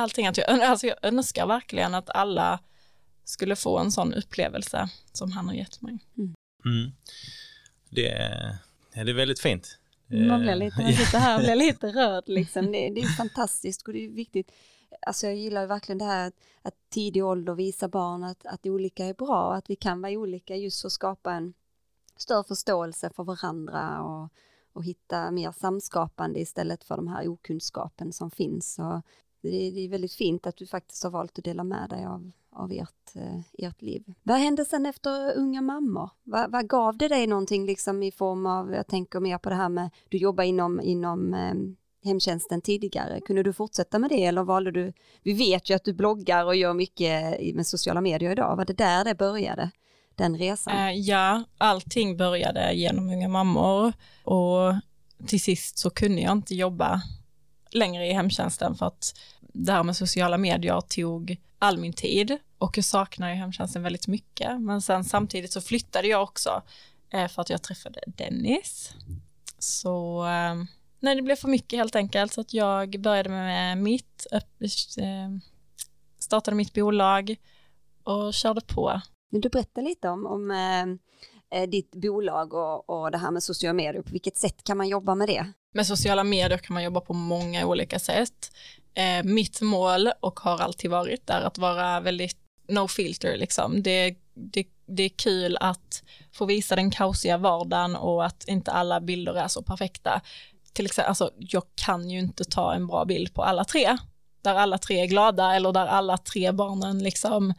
allting. 0.00 0.26
Att 0.26 0.36
jag, 0.36 0.60
alltså 0.60 0.86
jag 0.86 0.96
önskar 1.02 1.46
verkligen 1.46 1.94
att 1.94 2.10
alla 2.10 2.60
skulle 3.24 3.56
få 3.56 3.78
en 3.78 3.92
sån 3.92 4.14
upplevelse 4.14 4.88
som 5.12 5.32
han 5.32 5.48
har 5.48 5.54
gett 5.54 5.82
mig. 5.82 5.98
Mm. 6.18 6.34
Mm. 6.64 6.92
Det, 7.90 8.08
är, 8.08 8.56
det 8.94 9.10
är 9.10 9.14
väldigt 9.14 9.40
fint. 9.40 9.78
Man 10.10 10.40
blir 10.40 10.54
lite, 10.54 10.76
man 10.82 10.92
sitter 10.92 11.18
här 11.18 11.36
och 11.36 11.44
blir 11.44 11.56
lite 11.56 11.86
rörd 11.86 12.24
liksom. 12.26 12.72
Det, 12.72 12.88
det, 12.88 13.00
är 13.00 13.16
fantastiskt 13.16 13.86
och 13.86 13.92
det 13.92 14.04
är 14.04 14.08
viktigt. 14.08 14.52
Alltså 15.06 15.26
jag 15.26 15.36
gillar 15.36 15.66
verkligen 15.66 15.98
det 15.98 16.04
här 16.04 16.28
att, 16.28 16.34
att 16.62 16.74
tidig 16.88 17.24
ålder 17.24 17.54
visa 17.54 17.88
barn 17.88 18.24
att, 18.24 18.46
att 18.46 18.66
olika 18.66 19.04
är 19.04 19.14
bra, 19.14 19.54
att 19.54 19.70
vi 19.70 19.76
kan 19.76 20.02
vara 20.02 20.12
olika 20.12 20.56
just 20.56 20.80
för 20.80 20.88
att 20.88 20.92
skapa 20.92 21.32
en 21.32 21.54
större 22.16 22.44
förståelse 22.44 23.10
för 23.16 23.24
varandra 23.24 24.02
och, 24.02 24.28
och 24.72 24.84
hitta 24.84 25.30
mer 25.30 25.52
samskapande 25.52 26.40
istället 26.40 26.84
för 26.84 26.96
de 26.96 27.08
här 27.08 27.28
okunskapen 27.28 28.12
som 28.12 28.30
finns. 28.30 28.78
Och 28.78 29.02
det 29.42 29.66
är, 29.68 29.72
det 29.72 29.80
är 29.80 29.88
väldigt 29.88 30.12
fint 30.12 30.46
att 30.46 30.56
du 30.56 30.66
faktiskt 30.66 31.02
har 31.02 31.10
valt 31.10 31.38
att 31.38 31.44
dela 31.44 31.64
med 31.64 31.90
dig 31.90 32.04
av, 32.04 32.30
av 32.52 32.72
ert, 32.72 33.16
eh, 33.16 33.66
ert 33.66 33.82
liv. 33.82 34.04
Vad 34.22 34.38
hände 34.38 34.64
sen 34.64 34.86
efter 34.86 35.36
Unga 35.36 35.60
mammor? 35.60 36.10
Vad, 36.22 36.50
vad 36.50 36.68
gav 36.68 36.96
det 36.96 37.08
dig 37.08 37.26
någonting 37.26 37.66
liksom 37.66 38.02
i 38.02 38.12
form 38.12 38.46
av, 38.46 38.74
jag 38.74 38.86
tänker 38.86 39.20
mer 39.20 39.38
på 39.38 39.48
det 39.48 39.54
här 39.54 39.68
med, 39.68 39.90
du 40.08 40.18
jobbar 40.18 40.44
inom, 40.44 40.80
inom 40.80 41.34
eh, 41.34 41.54
hemtjänsten 42.04 42.60
tidigare. 42.60 43.20
Kunde 43.20 43.42
du 43.42 43.52
fortsätta 43.52 43.98
med 43.98 44.10
det 44.10 44.24
eller 44.24 44.42
valde 44.42 44.70
du, 44.70 44.92
vi 45.22 45.32
vet 45.32 45.70
ju 45.70 45.74
att 45.74 45.84
du 45.84 45.92
bloggar 45.92 46.44
och 46.44 46.56
gör 46.56 46.74
mycket 46.74 47.40
med 47.54 47.66
sociala 47.66 48.00
medier 48.00 48.32
idag, 48.32 48.56
var 48.56 48.64
det 48.64 48.72
där 48.72 49.04
det 49.04 49.14
började? 49.14 49.70
Den 50.14 50.38
resan? 50.38 50.76
Eh, 50.76 50.92
ja, 50.92 51.44
allting 51.58 52.16
började 52.16 52.72
genom 52.72 53.08
Unga 53.08 53.28
mammor 53.28 53.92
och 54.24 54.74
till 55.26 55.40
sist 55.40 55.78
så 55.78 55.90
kunde 55.90 56.22
jag 56.22 56.32
inte 56.32 56.54
jobba 56.54 57.02
längre 57.70 58.06
i 58.06 58.12
hemtjänsten 58.12 58.74
för 58.74 58.86
att 58.86 59.18
det 59.40 59.72
här 59.72 59.82
med 59.82 59.96
sociala 59.96 60.38
medier 60.38 60.80
tog 60.80 61.36
all 61.58 61.78
min 61.78 61.92
tid 61.92 62.38
och 62.58 62.78
jag 62.78 62.84
saknar 62.84 63.28
ju 63.28 63.34
hemtjänsten 63.34 63.82
väldigt 63.82 64.06
mycket. 64.06 64.60
Men 64.60 64.82
sen 64.82 65.04
samtidigt 65.04 65.52
så 65.52 65.60
flyttade 65.60 66.08
jag 66.08 66.22
också 66.22 66.62
eh, 67.10 67.28
för 67.28 67.42
att 67.42 67.50
jag 67.50 67.62
träffade 67.62 68.00
Dennis. 68.06 68.94
Så 69.58 70.24
eh, 70.26 70.54
nej, 71.00 71.16
det 71.16 71.22
blev 71.22 71.36
för 71.36 71.48
mycket 71.48 71.78
helt 71.78 71.96
enkelt 71.96 72.32
så 72.32 72.40
att 72.40 72.54
jag 72.54 73.00
började 73.00 73.28
med 73.28 73.78
mitt, 73.78 74.26
eh, 74.30 75.28
startade 76.18 76.54
mitt 76.54 76.74
bolag 76.74 77.36
och 78.04 78.34
körde 78.34 78.60
på. 78.60 79.00
Vill 79.30 79.40
du 79.40 79.48
berätta 79.48 79.80
lite 79.80 80.08
om, 80.08 80.26
om 80.26 80.50
Eh, 81.52 81.68
ditt 81.68 81.90
bolag 81.90 82.54
och, 82.54 82.90
och 82.90 83.10
det 83.10 83.18
här 83.18 83.30
med 83.30 83.42
sociala 83.42 83.72
medier? 83.72 84.02
På 84.02 84.10
vilket 84.10 84.36
sätt 84.36 84.64
kan 84.64 84.76
man 84.76 84.88
jobba 84.88 85.14
med 85.14 85.28
det? 85.28 85.52
Med 85.74 85.86
sociala 85.86 86.24
medier 86.24 86.58
kan 86.58 86.74
man 86.74 86.82
jobba 86.82 87.00
på 87.00 87.12
många 87.12 87.66
olika 87.66 87.98
sätt. 87.98 88.52
Eh, 88.94 89.24
mitt 89.24 89.60
mål 89.60 90.10
och 90.20 90.40
har 90.40 90.58
alltid 90.58 90.90
varit 90.90 91.30
är 91.30 91.40
att 91.40 91.58
vara 91.58 92.00
väldigt 92.00 92.36
no 92.68 92.88
filter 92.88 93.36
liksom. 93.36 93.82
Det, 93.82 94.16
det, 94.34 94.66
det 94.86 95.02
är 95.02 95.08
kul 95.08 95.56
att 95.60 96.02
få 96.32 96.44
visa 96.44 96.76
den 96.76 96.90
kaosiga 96.90 97.36
vardagen 97.36 97.96
och 97.96 98.24
att 98.24 98.48
inte 98.48 98.70
alla 98.70 99.00
bilder 99.00 99.34
är 99.34 99.48
så 99.48 99.62
perfekta. 99.62 100.20
Till 100.72 100.86
exempel, 100.86 101.08
alltså 101.08 101.30
jag 101.36 101.62
kan 101.74 102.10
ju 102.10 102.18
inte 102.18 102.44
ta 102.44 102.74
en 102.74 102.86
bra 102.86 103.04
bild 103.04 103.34
på 103.34 103.42
alla 103.42 103.64
tre, 103.64 103.96
där 104.42 104.54
alla 104.54 104.78
tre 104.78 105.00
är 105.00 105.06
glada 105.06 105.54
eller 105.54 105.72
där 105.72 105.86
alla 105.86 106.18
tre 106.18 106.52
barnen 106.52 106.98
liksom 106.98 107.54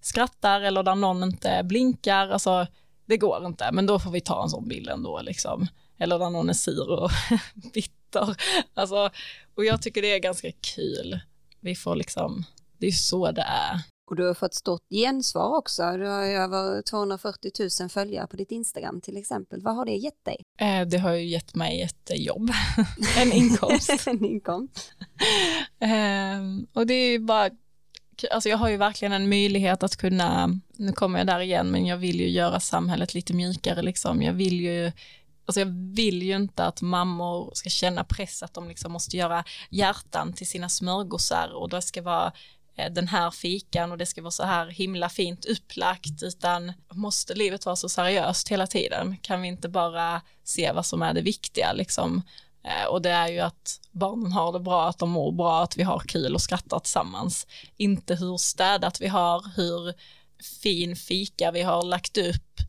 skrattar 0.00 0.60
eller 0.60 0.82
där 0.82 0.94
någon 0.94 1.22
inte 1.22 1.62
blinkar, 1.64 2.28
alltså 2.28 2.66
det 3.10 3.16
går 3.16 3.46
inte, 3.46 3.72
men 3.72 3.86
då 3.86 3.98
får 3.98 4.10
vi 4.10 4.20
ta 4.20 4.42
en 4.42 4.50
sån 4.50 4.68
bild 4.68 4.88
ändå 4.88 5.20
liksom. 5.22 5.66
Eller 5.98 6.18
där 6.18 6.30
någon 6.30 6.48
är 6.48 6.54
sur 6.54 6.90
och 6.90 7.10
bitter. 7.74 8.36
Alltså, 8.74 9.10
och 9.54 9.64
jag 9.64 9.82
tycker 9.82 10.02
det 10.02 10.14
är 10.14 10.18
ganska 10.18 10.52
kul. 10.52 11.20
Vi 11.60 11.74
får 11.74 11.96
liksom, 11.96 12.44
det 12.78 12.86
är 12.86 12.92
så 12.92 13.32
det 13.32 13.42
är. 13.42 13.82
Och 14.10 14.16
du 14.16 14.26
har 14.26 14.34
fått 14.34 14.54
stort 14.54 14.82
gensvar 14.90 15.56
också. 15.56 15.82
Du 15.96 16.06
har 16.06 16.24
ju 16.24 16.32
över 16.32 16.82
240 16.82 17.50
000 17.80 17.88
följare 17.88 18.26
på 18.26 18.36
ditt 18.36 18.50
Instagram 18.50 19.00
till 19.00 19.16
exempel. 19.16 19.62
Vad 19.62 19.76
har 19.76 19.84
det 19.84 19.96
gett 19.96 20.24
dig? 20.24 20.42
Eh, 20.60 20.86
det 20.86 20.98
har 20.98 21.12
ju 21.12 21.24
gett 21.24 21.54
mig 21.54 21.82
ett 21.82 22.10
jobb, 22.14 22.50
en 23.18 23.32
inkomst. 23.32 23.90
en 24.06 24.24
inkomst. 24.24 24.92
Ehm, 25.78 26.66
och 26.72 26.86
det 26.86 26.94
är 26.94 27.10
ju 27.10 27.18
bara, 27.18 27.50
alltså 28.30 28.48
jag 28.48 28.56
har 28.56 28.68
ju 28.68 28.76
verkligen 28.76 29.12
en 29.12 29.28
möjlighet 29.28 29.82
att 29.82 29.96
kunna, 29.96 30.60
nu 30.76 30.92
kommer 30.92 31.18
jag 31.18 31.26
där 31.26 31.40
igen, 31.40 31.70
men 31.70 31.86
jag 31.86 31.96
vill 31.96 32.20
ju 32.20 32.28
göra 32.28 32.60
samhället 32.60 33.14
lite 33.14 33.32
mjukare 33.32 33.82
liksom. 33.82 34.22
Jag 34.22 34.32
vill 34.32 34.60
ju 34.60 34.92
Alltså 35.46 35.60
jag 35.60 35.94
vill 35.94 36.22
ju 36.22 36.36
inte 36.36 36.64
att 36.64 36.82
mammor 36.82 37.50
ska 37.54 37.70
känna 37.70 38.04
press 38.04 38.42
att 38.42 38.54
de 38.54 38.68
liksom 38.68 38.92
måste 38.92 39.16
göra 39.16 39.44
hjärtan 39.70 40.32
till 40.32 40.46
sina 40.46 40.68
smörgåsar 40.68 41.50
och 41.54 41.68
det 41.68 41.82
ska 41.82 42.02
vara 42.02 42.32
eh, 42.76 42.92
den 42.92 43.08
här 43.08 43.30
fikan 43.30 43.92
och 43.92 43.98
det 43.98 44.06
ska 44.06 44.22
vara 44.22 44.30
så 44.30 44.44
här 44.44 44.66
himla 44.66 45.08
fint 45.08 45.44
upplagt 45.44 46.22
utan 46.22 46.72
måste 46.92 47.34
livet 47.34 47.66
vara 47.66 47.76
så 47.76 47.88
seriöst 47.88 48.48
hela 48.48 48.66
tiden? 48.66 49.16
Kan 49.22 49.42
vi 49.42 49.48
inte 49.48 49.68
bara 49.68 50.20
se 50.44 50.72
vad 50.72 50.86
som 50.86 51.02
är 51.02 51.14
det 51.14 51.22
viktiga 51.22 51.72
liksom? 51.72 52.22
Eh, 52.62 52.84
och 52.84 53.02
det 53.02 53.10
är 53.10 53.28
ju 53.28 53.40
att 53.40 53.80
barnen 53.90 54.32
har 54.32 54.52
det 54.52 54.60
bra, 54.60 54.88
att 54.88 54.98
de 54.98 55.10
mår 55.10 55.32
bra, 55.32 55.62
att 55.62 55.76
vi 55.76 55.82
har 55.82 55.98
kul 55.98 56.34
och 56.34 56.42
skrattar 56.42 56.78
tillsammans. 56.78 57.46
Inte 57.76 58.14
hur 58.14 58.36
städat 58.36 59.00
vi 59.00 59.08
har, 59.08 59.50
hur 59.56 59.94
fin 60.62 60.96
fika 60.96 61.50
vi 61.50 61.62
har 61.62 61.82
lagt 61.82 62.18
upp. 62.18 62.60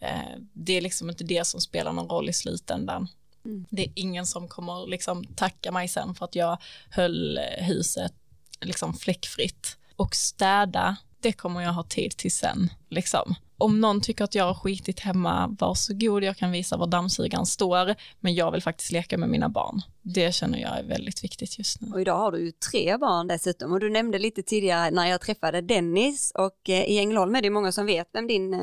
Eh, 0.00 0.36
det 0.52 0.72
är 0.72 0.80
liksom 0.80 1.10
inte 1.10 1.24
det 1.24 1.46
som 1.46 1.60
spelar 1.60 1.92
någon 1.92 2.08
roll 2.08 2.28
i 2.28 2.32
slutändan. 2.32 3.08
Mm. 3.44 3.66
Det 3.70 3.82
är 3.84 3.92
ingen 3.94 4.26
som 4.26 4.48
kommer 4.48 4.86
liksom 4.86 5.24
tacka 5.24 5.72
mig 5.72 5.88
sen 5.88 6.14
för 6.14 6.24
att 6.24 6.34
jag 6.34 6.58
höll 6.90 7.38
huset 7.58 8.12
liksom 8.60 8.94
fläckfritt. 8.94 9.76
Och 9.96 10.14
städa, 10.14 10.96
det 11.20 11.32
kommer 11.32 11.60
jag 11.60 11.72
ha 11.72 11.82
tid 11.82 12.10
till 12.16 12.32
sen. 12.32 12.70
Liksom. 12.88 13.34
Om 13.60 13.80
någon 13.80 14.00
tycker 14.00 14.24
att 14.24 14.34
jag 14.34 14.44
har 14.44 14.54
skitit 14.54 15.00
hemma, 15.00 15.56
varsågod, 15.58 16.24
jag 16.24 16.36
kan 16.36 16.50
visa 16.50 16.76
var 16.76 16.86
dammsugaren 16.86 17.46
står, 17.46 17.94
men 18.20 18.34
jag 18.34 18.52
vill 18.52 18.62
faktiskt 18.62 18.92
leka 18.92 19.18
med 19.18 19.28
mina 19.28 19.48
barn. 19.48 19.80
Det 20.02 20.34
känner 20.34 20.58
jag 20.58 20.78
är 20.78 20.82
väldigt 20.82 21.24
viktigt 21.24 21.58
just 21.58 21.80
nu. 21.80 21.92
Och 21.92 22.00
idag 22.00 22.18
har 22.18 22.32
du 22.32 22.44
ju 22.44 22.52
tre 22.52 22.96
barn 22.96 23.26
dessutom 23.26 23.72
och 23.72 23.80
du 23.80 23.90
nämnde 23.90 24.18
lite 24.18 24.42
tidigare 24.42 24.90
när 24.90 25.06
jag 25.06 25.20
träffade 25.20 25.60
Dennis 25.60 26.32
och 26.34 26.68
eh, 26.68 26.84
i 26.84 26.98
Ängelholm 26.98 27.34
är 27.34 27.42
det 27.42 27.50
många 27.50 27.72
som 27.72 27.86
vet 27.86 28.08
vem 28.12 28.26
din 28.26 28.54
eh, 28.54 28.60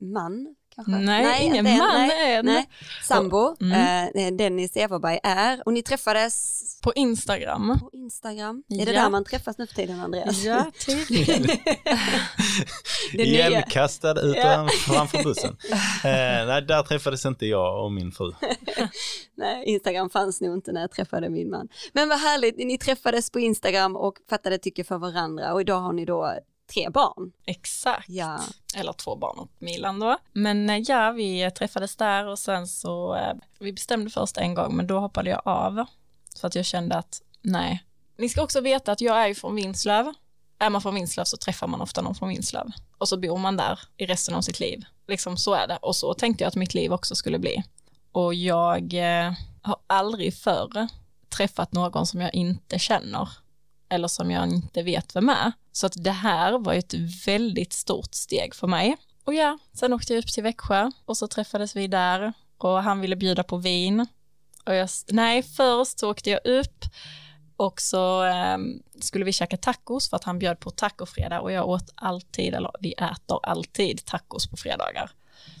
man 0.00 0.54
kanske? 0.84 1.04
Nej, 1.04 1.24
nej 1.24 1.44
ingen 1.44 1.64
man 1.64 1.94
nej, 1.94 2.34
än. 2.34 2.44
Nej. 2.44 2.68
Sambo, 3.02 3.56
mm. 3.60 4.08
eh, 4.14 4.36
Dennis 4.36 4.76
Everberg 4.76 5.20
är 5.22 5.62
och 5.66 5.72
ni 5.72 5.82
träffades 5.82 6.64
på 6.82 6.92
Instagram. 6.94 7.78
På 7.80 7.90
Instagram. 7.92 8.62
Är 8.68 8.86
det 8.86 8.92
där 8.92 9.10
man 9.10 9.24
träffas 9.24 9.58
nu 9.58 9.66
för 9.66 9.74
tiden 9.74 10.00
Andreas? 10.00 10.44
Ja, 10.44 10.70
tydligen. 10.86 11.58
Igenkastad 13.12 14.20
utan 14.20 14.68
framför 14.68 15.22
bussen. 15.22 15.56
Eh, 16.04 16.46
nej, 16.46 16.62
där 16.62 16.82
träffades 16.82 17.26
inte 17.26 17.46
jag 17.46 17.84
och 17.84 17.92
min 17.92 18.12
fru. 18.12 18.32
nej, 19.36 19.64
Instagram 19.64 20.10
fanns 20.10 20.40
nog 20.40 20.54
inte 20.54 20.72
när 20.72 20.80
jag 20.80 20.90
träffade 20.90 21.30
min 21.30 21.50
man. 21.50 21.68
Men 21.92 22.08
vad 22.08 22.18
härligt, 22.18 22.56
ni 22.56 22.78
träffades 22.78 23.30
på 23.30 23.40
Instagram 23.40 23.96
och 23.96 24.14
fattade 24.30 24.58
tycke 24.58 24.84
för 24.84 24.98
varandra 24.98 25.52
och 25.52 25.60
idag 25.60 25.80
har 25.80 25.92
ni 25.92 26.04
då 26.04 26.38
tre 26.72 26.88
barn. 26.90 27.32
Exakt, 27.46 28.08
ja. 28.08 28.40
eller 28.74 28.92
två 28.92 29.16
barn 29.16 29.38
och 29.38 29.50
Milan 29.58 29.98
då. 29.98 30.18
Men 30.32 30.70
eh, 30.70 30.76
ja, 30.78 31.12
vi 31.12 31.50
träffades 31.50 31.96
där 31.96 32.26
och 32.26 32.38
sen 32.38 32.68
så, 32.68 33.14
eh, 33.14 33.34
vi 33.58 33.72
bestämde 33.72 34.10
först 34.10 34.36
en 34.36 34.54
gång 34.54 34.76
men 34.76 34.86
då 34.86 34.98
hoppade 34.98 35.30
jag 35.30 35.42
av. 35.44 35.84
Så 36.34 36.46
att 36.46 36.54
jag 36.54 36.64
kände 36.64 36.96
att 36.96 37.22
nej. 37.42 37.84
Ni 38.16 38.28
ska 38.28 38.42
också 38.42 38.60
veta 38.60 38.92
att 38.92 39.00
jag 39.00 39.16
är 39.16 39.26
ju 39.26 39.34
från 39.34 39.54
Vinslöv. 39.54 40.12
Är 40.58 40.70
man 40.70 40.82
från 40.82 40.94
Vinslöv 40.94 41.24
så 41.24 41.36
träffar 41.36 41.66
man 41.66 41.80
ofta 41.80 42.02
någon 42.02 42.14
från 42.14 42.28
Vinslöv. 42.28 42.70
Och 42.98 43.08
så 43.08 43.16
bor 43.16 43.38
man 43.38 43.56
där 43.56 43.80
i 43.96 44.06
resten 44.06 44.34
av 44.34 44.40
sitt 44.40 44.60
liv. 44.60 44.84
Liksom 45.06 45.36
så 45.36 45.54
är 45.54 45.66
det. 45.66 45.76
Och 45.76 45.96
så 45.96 46.14
tänkte 46.14 46.44
jag 46.44 46.48
att 46.48 46.56
mitt 46.56 46.74
liv 46.74 46.92
också 46.92 47.14
skulle 47.14 47.38
bli. 47.38 47.62
Och 48.12 48.34
jag 48.34 48.94
eh, 48.94 49.32
har 49.62 49.76
aldrig 49.86 50.34
förr 50.34 50.88
träffat 51.28 51.72
någon 51.72 52.06
som 52.06 52.20
jag 52.20 52.34
inte 52.34 52.78
känner 52.78 53.28
eller 53.88 54.08
som 54.08 54.30
jag 54.30 54.48
inte 54.48 54.82
vet 54.82 55.16
vem 55.16 55.28
är. 55.28 55.52
Så 55.72 55.86
att 55.86 55.94
det 55.96 56.10
här 56.10 56.58
var 56.58 56.74
ett 56.74 56.94
väldigt 57.26 57.72
stort 57.72 58.14
steg 58.14 58.54
för 58.54 58.66
mig. 58.66 58.96
Och 59.24 59.34
ja, 59.34 59.58
sen 59.72 59.92
åkte 59.92 60.14
jag 60.14 60.24
upp 60.24 60.32
till 60.32 60.42
Växjö 60.42 60.90
och 61.04 61.16
så 61.16 61.28
träffades 61.28 61.76
vi 61.76 61.86
där 61.86 62.32
och 62.58 62.82
han 62.82 63.00
ville 63.00 63.16
bjuda 63.16 63.42
på 63.42 63.56
vin. 63.56 64.06
Och 64.64 64.74
jag, 64.74 64.88
nej, 65.08 65.42
först 65.42 65.98
så 65.98 66.10
åkte 66.10 66.30
jag 66.30 66.46
upp 66.46 66.84
och 67.56 67.80
så 67.80 68.24
eh, 68.24 68.58
skulle 69.00 69.24
vi 69.24 69.32
käka 69.32 69.56
tacos 69.56 70.10
för 70.10 70.16
att 70.16 70.24
han 70.24 70.38
bjöd 70.38 70.60
på 70.60 70.70
tacofredag 70.70 71.42
och 71.42 71.52
jag 71.52 71.68
åt 71.68 71.92
alltid, 71.94 72.54
eller 72.54 72.70
vi 72.80 72.92
äter 72.92 73.40
alltid 73.42 74.04
tacos 74.04 74.46
på 74.46 74.56
fredagar. 74.56 75.10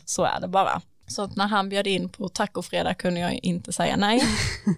Så 0.04 0.24
är 0.24 0.40
det 0.40 0.48
bara. 0.48 0.80
Så 1.06 1.22
att 1.22 1.36
när 1.36 1.46
han 1.46 1.68
bjöd 1.68 1.86
in 1.86 2.08
på 2.08 2.28
tacofredag 2.28 2.98
kunde 2.98 3.20
jag 3.20 3.34
inte 3.42 3.72
säga 3.72 3.96
nej. 3.96 4.22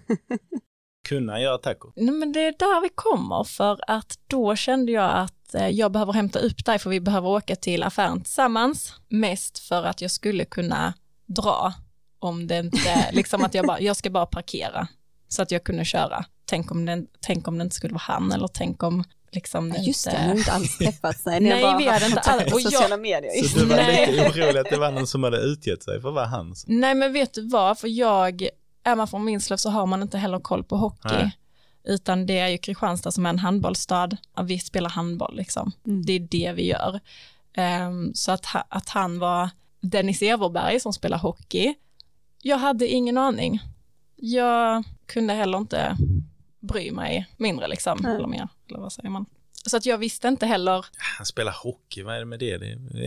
kunna 1.11 1.41
göra 1.41 1.57
taco? 1.57 1.91
Nej, 1.95 2.15
men 2.15 2.31
det 2.31 2.39
är 2.39 2.53
där 2.59 2.81
vi 2.81 2.89
kommer 2.89 3.43
för 3.43 3.79
att 3.87 4.19
då 4.27 4.55
kände 4.55 4.91
jag 4.91 5.11
att 5.11 5.53
eh, 5.55 5.67
jag 5.67 5.91
behöver 5.91 6.13
hämta 6.13 6.39
upp 6.39 6.65
dig 6.65 6.79
för 6.79 6.89
vi 6.89 6.99
behöver 6.99 7.29
åka 7.29 7.55
till 7.55 7.83
affären 7.83 8.21
tillsammans. 8.23 8.93
Mest 9.09 9.59
för 9.59 9.83
att 9.83 10.01
jag 10.01 10.11
skulle 10.11 10.45
kunna 10.45 10.93
dra 11.25 11.73
om 12.19 12.47
det 12.47 12.57
inte, 12.57 13.09
liksom 13.11 13.43
att 13.43 13.53
jag 13.53 13.67
bara, 13.67 13.79
jag 13.79 13.95
ska 13.95 14.09
bara 14.09 14.25
parkera 14.25 14.87
så 15.27 15.41
att 15.41 15.51
jag 15.51 15.63
kunde 15.63 15.85
köra. 15.85 16.25
Tänk 16.45 16.71
om 16.71 16.85
det, 16.85 17.05
tänk 17.19 17.47
om 17.47 17.57
det 17.57 17.63
inte 17.63 17.75
skulle 17.75 17.93
vara 17.93 18.03
han 18.05 18.31
eller 18.31 18.47
tänk 18.47 18.83
om 18.83 19.03
liksom 19.31 19.73
ja, 19.77 19.83
just 19.83 20.05
det, 20.05 20.11
inte... 20.11 20.21
ni 20.21 20.27
har 20.27 20.37
inte 20.37 20.51
alls 20.51 20.77
träffats. 20.77 21.21
Nej, 21.25 21.39
nej 21.39 21.75
vi 21.77 21.87
hade 21.87 22.05
inte 22.05 22.19
alls. 22.25 22.53
Och 22.53 22.61
sociala 22.61 22.97
medier. 22.97 23.43
Så 23.43 23.59
du 23.59 23.65
var 23.65 23.75
nej. 23.75 24.11
lite 24.11 24.29
orolig 24.29 24.59
att 24.59 24.69
det 24.69 24.77
var 24.77 24.91
någon 24.91 25.07
som 25.07 25.23
hade 25.23 25.37
utgett 25.37 25.83
sig 25.83 26.01
för 26.01 26.07
att 26.07 26.15
vara 26.15 26.25
han? 26.25 26.55
Nej 26.67 26.95
men 26.95 27.13
vet 27.13 27.33
du 27.33 27.47
vad, 27.47 27.79
för 27.79 27.87
jag 27.87 28.49
är 28.83 28.95
man 28.95 29.07
från 29.07 29.25
Minslöv 29.25 29.57
så 29.57 29.69
har 29.69 29.85
man 29.85 30.01
inte 30.01 30.17
heller 30.17 30.39
koll 30.39 30.63
på 30.63 30.77
hockey. 30.77 31.13
Nej. 31.13 31.37
Utan 31.83 32.25
det 32.25 32.39
är 32.39 32.47
ju 32.47 32.57
Kristianstad 32.57 33.11
som 33.11 33.25
är 33.25 33.29
en 33.29 33.39
handbollsstad. 33.39 34.17
Vi 34.43 34.59
spelar 34.59 34.89
handboll 34.89 35.35
liksom. 35.35 35.71
Mm. 35.85 36.05
Det 36.05 36.13
är 36.13 36.19
det 36.19 36.53
vi 36.55 36.67
gör. 36.67 36.99
Um, 37.87 38.13
så 38.13 38.31
att, 38.31 38.45
att 38.69 38.89
han 38.89 39.19
var 39.19 39.49
Dennis 39.81 40.21
Everberg 40.21 40.79
som 40.79 40.93
spelar 40.93 41.17
hockey. 41.17 41.73
Jag 42.41 42.57
hade 42.57 42.87
ingen 42.87 43.17
aning. 43.17 43.59
Jag 44.15 44.83
kunde 45.05 45.33
heller 45.33 45.57
inte 45.57 45.97
bry 46.59 46.91
mig 46.91 47.27
mindre 47.37 47.67
liksom, 47.67 47.97
Nej. 48.01 48.15
eller 48.15 48.27
mer, 48.27 48.47
eller 48.67 48.79
vad 48.79 48.93
säger 48.93 49.09
man? 49.09 49.25
Så 49.65 49.77
att 49.77 49.85
jag 49.85 49.97
visste 49.97 50.27
inte 50.27 50.45
heller. 50.45 50.85
Han 51.17 51.25
spelar 51.25 51.51
hockey, 51.51 52.03
vad 52.03 52.15
är 52.15 52.19
det 52.19 52.25
med 52.25 52.39
det? 52.39 52.53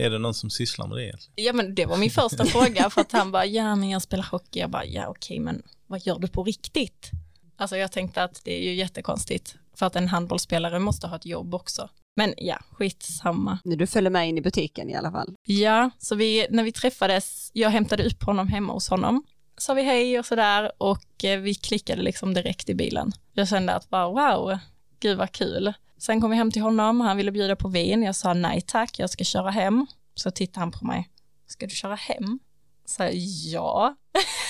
Är 0.05 0.09
det 0.09 0.19
någon 0.19 0.33
som 0.33 0.49
sysslar 0.49 0.87
med 0.87 0.97
det? 0.97 1.03
Egentligen? 1.03 1.45
Ja 1.45 1.53
men 1.53 1.75
det 1.75 1.85
var 1.85 1.97
min 1.97 2.11
första 2.11 2.45
fråga 2.55 2.89
för 2.89 3.01
att 3.01 3.11
han 3.11 3.31
bara, 3.31 3.45
ja 3.45 3.75
men 3.75 3.89
jag 3.89 4.01
spelar 4.01 4.23
hockey. 4.23 4.59
Jag 4.59 4.69
bara, 4.69 4.85
ja 4.85 5.07
okej 5.07 5.39
men 5.39 5.63
vad 5.87 6.05
gör 6.05 6.19
du 6.19 6.27
på 6.27 6.43
riktigt? 6.43 7.11
Alltså 7.57 7.77
jag 7.77 7.91
tänkte 7.91 8.23
att 8.23 8.41
det 8.43 8.59
är 8.59 8.63
ju 8.63 8.73
jättekonstigt 8.73 9.55
för 9.75 9.85
att 9.85 9.95
en 9.95 10.07
handbollsspelare 10.07 10.79
måste 10.79 11.07
ha 11.07 11.15
ett 11.15 11.25
jobb 11.25 11.55
också. 11.55 11.89
Men 12.15 12.33
ja, 12.37 12.59
skitsamma. 12.71 13.59
Du 13.63 13.87
följde 13.87 14.09
med 14.09 14.29
in 14.29 14.37
i 14.37 14.41
butiken 14.41 14.89
i 14.89 14.95
alla 14.95 15.11
fall. 15.11 15.35
Ja, 15.45 15.89
så 15.99 16.15
vi, 16.15 16.47
när 16.49 16.63
vi 16.63 16.71
träffades, 16.71 17.51
jag 17.53 17.69
hämtade 17.69 18.03
upp 18.05 18.23
honom 18.23 18.47
hemma 18.47 18.73
hos 18.73 18.89
honom, 18.89 19.23
sa 19.57 19.73
vi 19.73 19.83
hej 19.83 20.19
och 20.19 20.25
sådär 20.25 20.71
och 20.77 21.23
eh, 21.23 21.39
vi 21.39 21.53
klickade 21.55 22.01
liksom 22.01 22.33
direkt 22.33 22.69
i 22.69 22.75
bilen. 22.75 23.11
Jag 23.33 23.47
kände 23.47 23.73
att 23.73 23.89
bara 23.89 24.07
wow, 24.07 24.57
gud 24.99 25.17
vad 25.17 25.31
kul. 25.31 25.73
Sen 25.97 26.21
kom 26.21 26.29
vi 26.29 26.35
hem 26.35 26.51
till 26.51 26.61
honom, 26.61 27.01
han 27.01 27.17
ville 27.17 27.31
bjuda 27.31 27.55
på 27.55 27.67
vin, 27.67 28.03
jag 28.03 28.15
sa 28.15 28.33
nej 28.33 28.61
tack, 28.61 28.99
jag 28.99 29.09
ska 29.09 29.23
köra 29.23 29.49
hem. 29.49 29.87
Så 30.15 30.31
tittade 30.31 30.59
han 30.59 30.71
på 30.71 30.85
mig, 30.85 31.09
ska 31.47 31.67
du 31.67 31.75
köra 31.75 31.95
hem? 31.95 32.39
Så 32.85 33.03
här, 33.03 33.11
ja, 33.53 33.95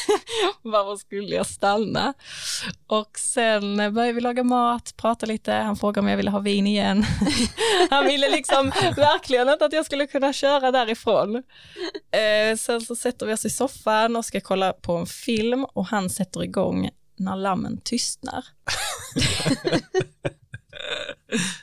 varför 0.62 0.95
skulle 0.95 1.36
jag 1.36 1.45
stanna? 1.45 2.13
Och 2.88 3.19
sen 3.19 3.77
började 3.77 4.13
vi 4.13 4.21
laga 4.21 4.43
mat, 4.43 4.93
prata 4.97 5.25
lite, 5.25 5.53
han 5.53 5.75
frågade 5.75 5.99
om 5.99 6.08
jag 6.08 6.17
ville 6.17 6.31
ha 6.31 6.39
vin 6.39 6.67
igen. 6.67 7.05
han 7.89 8.05
ville 8.05 8.29
liksom 8.29 8.69
verkligen 8.95 9.49
inte 9.49 9.65
att 9.65 9.73
jag 9.73 9.86
skulle 9.86 10.08
kunna 10.08 10.34
köra 10.34 10.71
därifrån. 10.71 11.36
Eh, 12.12 12.58
sen 12.58 12.81
så 12.81 12.95
sätter 12.95 13.25
vi 13.25 13.34
oss 13.34 13.45
i 13.45 13.49
soffan 13.49 14.15
och 14.15 14.25
ska 14.25 14.41
kolla 14.41 14.73
på 14.73 14.93
en 14.93 15.05
film 15.05 15.65
och 15.65 15.86
han 15.86 16.10
sätter 16.10 16.43
igång 16.43 16.89
När 17.17 17.36
lammen 17.36 17.81
tystnar. 17.84 18.45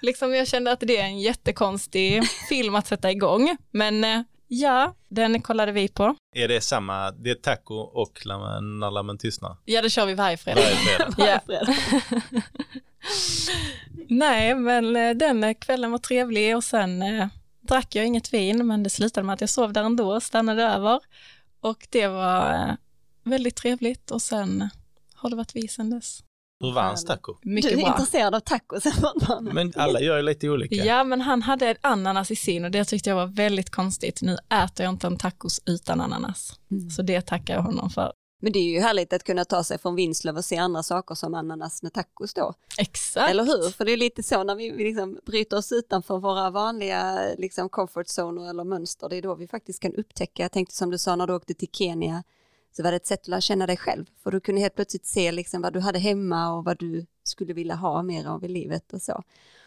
liksom 0.01 0.35
jag 0.35 0.49
kände 0.49 0.73
att 0.73 0.81
det 0.81 0.99
är 0.99 1.05
en 1.05 1.21
jättekonstig 1.21 2.23
film 2.49 2.75
att 2.75 2.87
sätta 2.87 3.11
igång, 3.11 3.57
men 3.71 4.05
eh, 4.05 4.23
Ja, 4.55 4.95
den 5.09 5.43
kollade 5.43 5.73
vi 5.73 5.89
på. 5.89 6.17
Är 6.35 6.49
det 6.49 6.61
samma, 6.61 7.11
det 7.11 7.31
är 7.31 7.35
taco 7.35 7.75
och 7.75 8.21
när 8.27 8.91
lammen 8.91 9.19
tystnar? 9.19 9.57
Ja, 9.65 9.83
det 9.83 9.91
kör 9.91 10.07
vi 10.07 10.15
varje 10.15 10.37
fredag. 10.37 10.61
Varje 11.17 11.41
fredag. 11.41 11.77
Ja. 12.33 12.43
Nej, 14.09 14.55
men 14.55 14.97
eh, 14.97 15.11
den 15.11 15.55
kvällen 15.55 15.91
var 15.91 15.99
trevlig 15.99 16.57
och 16.57 16.65
sen 16.65 17.03
eh, 17.03 17.29
drack 17.61 17.95
jag 17.95 18.07
inget 18.07 18.35
vin, 18.35 18.67
men 18.67 18.83
det 18.83 18.91
slutade 18.91 19.27
med 19.27 19.35
att 19.35 19.41
jag 19.41 19.51
sov 19.51 19.73
där 19.73 19.85
ändå 19.85 20.15
och 20.15 20.23
stannade 20.23 20.63
över. 20.63 21.01
Och 21.61 21.87
det 21.91 22.07
var 22.07 22.55
eh, 22.55 22.75
väldigt 23.25 23.57
trevligt 23.57 24.11
och 24.11 24.23
sen 24.23 24.69
har 25.15 25.31
det 25.31 25.37
varit 25.37 25.57
vi 25.57 25.69
sen 25.69 25.91
dess. 25.91 26.23
Hur 26.63 26.73
var 26.73 26.83
hans 26.83 27.05
taco? 27.05 27.35
Mycket 27.43 27.71
du 27.71 27.77
är 27.77 27.83
bra. 27.83 27.93
intresserad 27.93 28.35
av 28.35 28.41
tacos 28.41 28.85
Men 29.41 29.73
alla 29.77 30.01
gör 30.01 30.17
ju 30.17 30.23
lite 30.23 30.49
olika. 30.49 30.75
Ja, 30.75 31.05
men 31.05 31.21
han 31.21 31.43
hade 31.43 31.77
ananas 31.81 32.31
i 32.31 32.37
sin 32.37 32.65
och 32.65 32.71
det 32.71 32.85
tyckte 32.85 33.11
jag 33.11 33.17
var 33.17 33.27
väldigt 33.27 33.71
konstigt. 33.71 34.23
Nu 34.23 34.37
äter 34.65 34.85
jag 34.85 34.93
inte 34.93 35.07
en 35.07 35.19
tacos 35.19 35.61
utan 35.67 36.01
ananas. 36.01 36.61
Mm. 36.71 36.91
Så 36.91 37.03
det 37.03 37.21
tackar 37.21 37.55
jag 37.55 37.63
honom 37.63 37.91
för. 37.91 38.13
Men 38.43 38.53
det 38.53 38.59
är 38.59 38.73
ju 38.73 38.81
härligt 38.81 39.13
att 39.13 39.25
kunna 39.25 39.45
ta 39.45 39.65
sig 39.65 39.79
från 39.79 39.95
Vinslöv 39.95 40.37
och 40.37 40.45
se 40.45 40.57
andra 40.57 40.83
saker 40.83 41.15
som 41.15 41.35
ananas 41.35 41.83
med 41.83 41.93
tacos 41.93 42.35
då. 42.35 42.55
Exakt. 42.79 43.31
Eller 43.31 43.45
hur? 43.45 43.71
För 43.71 43.85
det 43.85 43.93
är 43.93 43.97
lite 43.97 44.23
så 44.23 44.45
när 44.45 44.55
vi, 44.55 44.71
vi 44.71 44.85
liksom 44.85 45.19
bryter 45.27 45.57
oss 45.57 45.73
utanför 45.73 46.19
våra 46.19 46.51
vanliga 46.51 47.21
liksom 47.39 47.69
comfort 47.69 48.09
zoner 48.09 48.51
eller 48.51 48.65
mönster, 48.65 49.09
det 49.09 49.17
är 49.17 49.23
då 49.23 49.35
vi 49.35 49.49
faktiskt 49.49 49.83
kan 49.83 49.95
upptäcka, 49.95 50.43
jag 50.43 50.53
tänkte 50.53 50.75
som 50.75 50.91
du 50.91 50.99
sa 50.99 51.17
när 51.17 51.27
du 51.27 51.35
åkte 51.35 51.55
till 51.55 51.69
Kenya, 51.73 52.23
så 52.73 52.83
var 52.83 52.91
det 52.91 52.97
ett 52.97 53.07
sätt 53.07 53.21
att 53.21 53.29
lära 53.29 53.41
känna 53.41 53.67
dig 53.67 53.77
själv. 53.77 54.05
För 54.23 54.31
du 54.31 54.41
kunde 54.41 54.61
helt 54.61 54.75
plötsligt 54.75 55.07
se 55.07 55.33
liksom 55.33 55.63
vad 55.63 55.73
du 55.73 55.81
hade 55.81 55.99
hemma 55.99 56.53
och 56.53 56.65
vad 56.65 56.79
du 56.79 57.07
skulle 57.25 57.53
vilja 57.53 57.75
ha 57.75 58.03
mer 58.03 58.27
av 58.27 58.45
i 58.45 58.49
livet 58.49 58.93
och 58.93 59.03
så. 59.03 59.23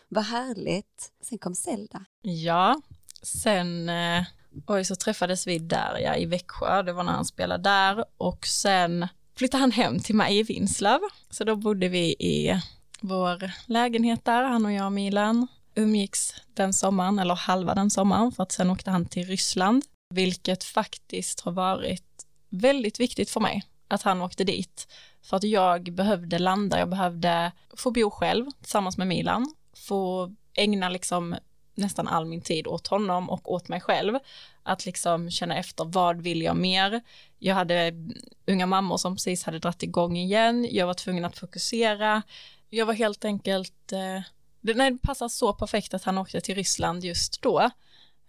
Vad 0.10 0.24
härligt. 0.24 1.12
Sen 1.22 1.38
kom 1.38 1.56
Zelda. 1.56 2.06
Ja, 2.22 2.82
sen 3.22 3.89
eh, 3.89 4.24
oj, 4.68 4.86
så 4.86 4.96
träffades 4.96 5.48
vi 5.48 5.60
där 5.60 6.00
ja, 6.00 6.15
i 6.15 6.26
Växjö. 6.26 6.82
Det 6.84 6.94
var 6.94 7.04
när 7.04 7.12
han 7.12 7.26
spelade 7.26 7.63
där 7.63 8.06
och 8.18 8.48
sen 8.48 9.08
flyttade 9.36 9.62
han 9.62 9.72
hem 9.72 10.00
till 10.00 10.15
mig 10.15 10.39
i 10.39 10.44
Vinslöv. 10.44 11.00
Så 11.30 11.44
då 11.44 11.56
bodde 11.56 11.88
vi 11.88 12.15
i 12.20 12.62
vår 13.02 13.52
lägenhet 13.65 14.26
där, 14.26 14.44
han 14.44 14.65
och 14.65 14.72
jag 14.72 14.86
och 14.86 14.91
Milan 14.91 15.48
umgicks 15.76 16.34
den 16.54 16.74
sommaren, 16.74 17.20
eller 17.20 17.36
halva 17.36 17.76
den 17.76 17.89
sommaren, 17.89 18.32
för 18.32 18.44
att 18.44 18.52
sen 18.52 18.70
åkte 18.70 18.91
han 18.91 19.06
till 19.06 19.28
Ryssland, 19.28 19.86
vilket 20.13 20.63
faktiskt 20.63 21.39
har 21.39 21.52
varit 21.52 22.14
väldigt 22.56 23.00
viktigt 23.00 23.30
för 23.30 23.39
mig 23.39 23.63
att 23.88 24.02
han 24.02 24.22
åkte 24.22 24.44
dit. 24.44 24.88
För 25.22 25.38
att 25.38 25.44
jag 25.44 25.94
behövde 25.94 26.39
landa, 26.39 26.80
jag 26.80 26.89
behövde 26.89 27.52
få 27.78 27.91
bo 27.91 28.10
själv 28.10 28.46
tillsammans 28.62 28.98
med 28.98 29.08
Milan, 29.08 29.56
få 29.74 30.34
ägna 30.54 30.89
liksom 30.89 31.36
nästan 31.76 32.08
all 32.08 32.26
min 32.26 32.41
tid 32.41 32.68
åt 32.68 32.88
honom 32.88 33.30
och 33.30 33.52
åt 33.52 33.68
mig 33.68 33.82
själv. 33.82 34.20
Att 34.63 34.86
liksom 34.86 35.32
känna 35.32 35.58
efter 35.58 35.86
vad 35.86 36.22
vill 36.22 36.41
jag 36.41 36.56
mer? 36.56 37.02
Jag 37.39 37.56
hade 37.56 37.94
unga 38.48 38.65
mammor 38.65 38.98
som 38.98 39.15
precis 39.15 39.44
hade 39.44 39.60
dratt 39.60 39.84
igång 39.84 40.18
igen. 40.18 40.68
Jag 40.72 40.88
var 40.88 40.94
tvungen 40.94 41.26
att 41.26 41.38
fokusera. 41.38 42.22
Jag 42.70 42.86
var 42.86 42.94
helt 42.94 43.26
enkelt, 43.26 43.91
eh, 43.91 44.22
det, 44.62 44.74
nej, 44.74 44.91
det 44.91 45.02
passade 45.02 45.30
så 45.30 45.54
perfekt 45.54 45.94
att 45.94 46.04
han 46.04 46.18
åkte 46.18 46.41
till 46.41 46.56
Ryssland 46.56 47.04
just 47.04 47.41
då. 47.41 47.60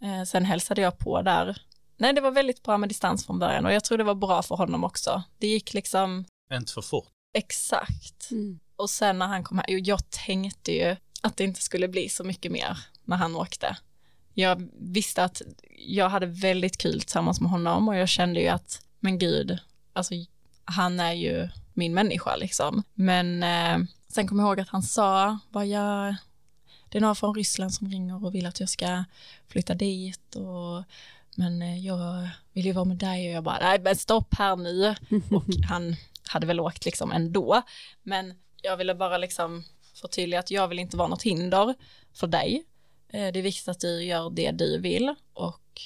Eh, 0.02 0.22
sen 0.26 0.44
hälsade 0.44 0.80
jag 0.80 0.98
på 0.98 1.22
där 1.22 1.56
nej, 1.96 2.12
det 2.12 2.20
var 2.20 2.30
väldigt 2.30 2.62
bra 2.62 2.78
med 2.78 2.88
distans 2.88 3.26
från 3.26 3.38
början 3.38 3.66
och 3.66 3.72
jag 3.72 3.84
tror 3.84 3.98
det 3.98 4.04
var 4.04 4.14
bra 4.14 4.42
för 4.42 4.56
honom 4.56 4.84
också. 4.84 5.22
Det 5.38 5.46
gick 5.46 5.74
liksom... 5.74 6.24
Inte 6.52 6.72
för 6.72 6.82
fort. 6.82 7.08
Exakt. 7.34 8.30
Mm. 8.30 8.58
Och 8.76 8.90
sen 8.90 9.18
när 9.18 9.26
han 9.26 9.44
kom 9.44 9.58
här, 9.58 9.64
jag 9.68 10.10
tänkte 10.10 10.72
ju 10.72 10.96
att 11.22 11.36
det 11.36 11.44
inte 11.44 11.62
skulle 11.62 11.88
bli 11.88 12.08
så 12.08 12.24
mycket 12.24 12.52
mer 12.52 12.78
när 13.04 13.16
han 13.16 13.36
åkte. 13.36 13.76
Jag 14.34 14.68
visste 14.78 15.24
att 15.24 15.42
jag 15.78 16.08
hade 16.08 16.26
väldigt 16.26 16.78
kul 16.78 17.00
tillsammans 17.00 17.40
med 17.40 17.50
honom 17.50 17.88
och 17.88 17.96
jag 17.96 18.08
kände 18.08 18.40
ju 18.40 18.48
att, 18.48 18.82
men 19.00 19.18
gud, 19.18 19.58
alltså 19.92 20.14
han 20.64 21.00
är 21.00 21.12
ju 21.12 21.48
min 21.74 21.94
människa 21.94 22.36
liksom. 22.36 22.82
Men 22.94 23.42
eh, 23.42 23.86
sen 24.08 24.28
kom 24.28 24.38
jag 24.38 24.48
ihåg 24.48 24.60
att 24.60 24.68
han 24.68 24.82
sa, 24.82 25.38
vad 25.50 25.66
jag, 25.66 26.14
det 26.88 26.98
är 26.98 27.00
några 27.00 27.14
från 27.14 27.34
Ryssland 27.34 27.74
som 27.74 27.88
ringer 27.90 28.24
och 28.24 28.34
vill 28.34 28.46
att 28.46 28.60
jag 28.60 28.68
ska 28.68 29.04
flytta 29.48 29.74
dit 29.74 30.34
och 30.34 30.84
men 31.36 31.62
eh, 31.62 31.86
jag 31.86 32.28
vill 32.52 32.66
ju 32.66 32.72
vara 32.72 32.84
med 32.84 32.96
dig 32.96 33.28
och 33.28 33.34
jag 33.34 33.44
bara, 33.44 33.58
nej 33.58 33.80
men 33.80 33.96
stopp 33.96 34.34
här 34.34 34.56
nu. 34.56 34.88
Och 35.36 35.44
han 35.68 35.96
hade 36.28 36.46
väl 36.46 36.60
åkt 36.60 36.84
liksom 36.84 37.12
ändå. 37.12 37.62
Men 38.02 38.34
jag 38.62 38.76
ville 38.76 38.94
bara 38.94 39.18
liksom 39.18 39.64
förtydliga 39.94 40.40
att 40.40 40.50
jag 40.50 40.68
vill 40.68 40.78
inte 40.78 40.96
vara 40.96 41.08
något 41.08 41.22
hinder 41.22 41.74
för 42.14 42.26
dig. 42.26 42.64
Eh, 43.08 43.32
det 43.32 43.38
är 43.38 43.42
viktigt 43.42 43.68
att 43.68 43.80
du 43.80 44.04
gör 44.04 44.30
det 44.30 44.50
du 44.50 44.78
vill 44.80 45.14
och 45.32 45.80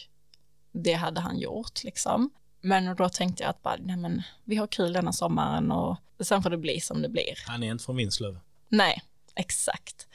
det 0.72 0.92
hade 0.92 1.20
han 1.20 1.38
gjort 1.38 1.84
liksom. 1.84 2.30
Men 2.60 2.96
då 2.96 3.08
tänkte 3.08 3.42
jag 3.42 3.50
att 3.50 3.62
bara, 3.62 3.76
nej 3.80 3.96
men 3.96 4.22
vi 4.44 4.56
har 4.56 4.66
kul 4.66 4.92
denna 4.92 5.12
sommaren 5.12 5.72
och 5.72 5.96
sen 6.20 6.42
får 6.42 6.50
det 6.50 6.58
bli 6.58 6.80
som 6.80 7.02
det 7.02 7.08
blir. 7.08 7.34
Han 7.46 7.62
är 7.62 7.70
inte 7.70 7.84
från 7.84 7.96
Vinslöv. 7.96 8.38
Nej, 8.68 9.02
exakt. 9.34 10.08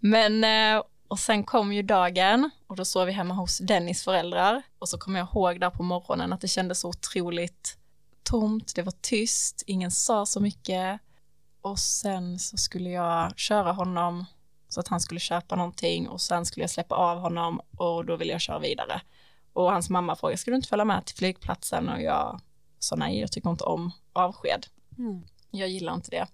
Men 0.00 0.44
eh, 0.44 0.82
och 1.08 1.18
sen 1.18 1.44
kom 1.44 1.72
ju 1.72 1.82
dagen 1.82 2.50
och 2.66 2.76
då 2.76 2.84
sov 2.84 3.06
vi 3.06 3.12
hemma 3.12 3.34
hos 3.34 3.58
Dennis 3.58 4.04
föräldrar 4.04 4.62
och 4.78 4.88
så 4.88 4.98
kommer 4.98 5.18
jag 5.18 5.28
ihåg 5.28 5.60
där 5.60 5.70
på 5.70 5.82
morgonen 5.82 6.32
att 6.32 6.40
det 6.40 6.48
kändes 6.48 6.80
så 6.80 6.88
otroligt 6.88 7.78
tomt, 8.22 8.74
det 8.74 8.82
var 8.82 8.94
tyst, 9.00 9.62
ingen 9.66 9.90
sa 9.90 10.26
så 10.26 10.40
mycket 10.40 11.00
och 11.60 11.78
sen 11.78 12.38
så 12.38 12.56
skulle 12.56 12.90
jag 12.90 13.38
köra 13.38 13.72
honom 13.72 14.24
så 14.68 14.80
att 14.80 14.88
han 14.88 15.00
skulle 15.00 15.20
köpa 15.20 15.56
någonting 15.56 16.08
och 16.08 16.20
sen 16.20 16.46
skulle 16.46 16.62
jag 16.62 16.70
släppa 16.70 16.94
av 16.94 17.18
honom 17.18 17.60
och 17.76 18.04
då 18.04 18.16
ville 18.16 18.32
jag 18.32 18.40
köra 18.40 18.58
vidare. 18.58 19.00
Och 19.52 19.72
hans 19.72 19.90
mamma 19.90 20.16
frågade, 20.16 20.38
ska 20.38 20.50
du 20.50 20.56
inte 20.56 20.68
följa 20.68 20.84
med 20.84 21.04
till 21.04 21.16
flygplatsen? 21.16 21.88
Och 21.88 22.02
jag 22.02 22.40
sa 22.78 22.96
nej, 22.96 23.20
jag 23.20 23.32
tycker 23.32 23.50
inte 23.50 23.64
om 23.64 23.92
avsked. 24.12 24.66
Mm. 24.98 25.22
Jag 25.50 25.68
gillar 25.68 25.94
inte 25.94 26.10
det. 26.10 26.26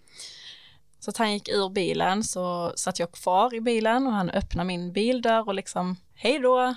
Så 1.05 1.11
att 1.11 1.17
han 1.17 1.33
gick 1.33 1.49
ur 1.49 1.69
bilen 1.69 2.25
så 2.25 2.73
satt 2.77 2.99
jag 2.99 3.13
kvar 3.13 3.55
i 3.55 3.61
bilen 3.61 4.07
och 4.07 4.13
han 4.13 4.31
öppnade 4.31 4.67
min 4.67 4.93
bildörr 4.93 5.49
och 5.49 5.55
liksom 5.55 5.97
hej 6.15 6.39
då. 6.39 6.75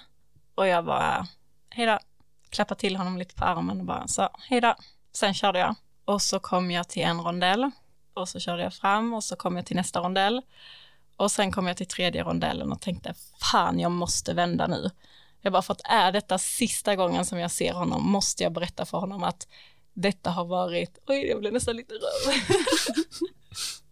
Och 0.55 0.67
jag 0.67 0.85
bara 0.85 1.27
hej 1.69 1.85
då. 1.85 1.99
Klappade 2.49 2.79
till 2.79 2.95
honom 2.95 3.17
lite 3.17 3.35
på 3.35 3.45
armen 3.45 3.79
och 3.79 3.85
bara 3.85 4.07
sa 4.07 4.29
hej 4.39 4.61
då. 4.61 4.75
Sen 5.13 5.33
körde 5.33 5.59
jag 5.59 5.75
och 6.05 6.21
så 6.21 6.39
kom 6.39 6.71
jag 6.71 6.87
till 6.87 7.01
en 7.03 7.21
rondell 7.21 7.71
och 8.13 8.29
så 8.29 8.39
körde 8.39 8.63
jag 8.63 8.73
fram 8.73 9.13
och 9.13 9.23
så 9.23 9.35
kom 9.35 9.55
jag 9.55 9.65
till 9.65 9.75
nästa 9.75 9.99
rondell 9.99 10.41
och 11.17 11.31
sen 11.31 11.51
kom 11.51 11.67
jag 11.67 11.77
till 11.77 11.87
tredje 11.87 12.23
rondellen 12.23 12.71
och 12.71 12.81
tänkte 12.81 13.13
fan 13.51 13.79
jag 13.79 13.91
måste 13.91 14.33
vända 14.33 14.67
nu. 14.67 14.91
Jag 15.41 15.53
bara 15.53 15.61
för 15.61 15.73
att 15.73 15.81
är 15.83 16.11
detta 16.11 16.37
sista 16.37 16.95
gången 16.95 17.25
som 17.25 17.39
jag 17.39 17.51
ser 17.51 17.73
honom 17.73 18.09
måste 18.09 18.43
jag 18.43 18.53
berätta 18.53 18.85
för 18.85 18.97
honom 18.97 19.23
att 19.23 19.47
detta 19.93 20.29
har 20.29 20.45
varit, 20.45 20.97
oj 21.07 21.27
jag 21.27 21.39
blev 21.39 21.53
nästan 21.53 21.75
lite 21.75 21.93
röd. 21.93 22.33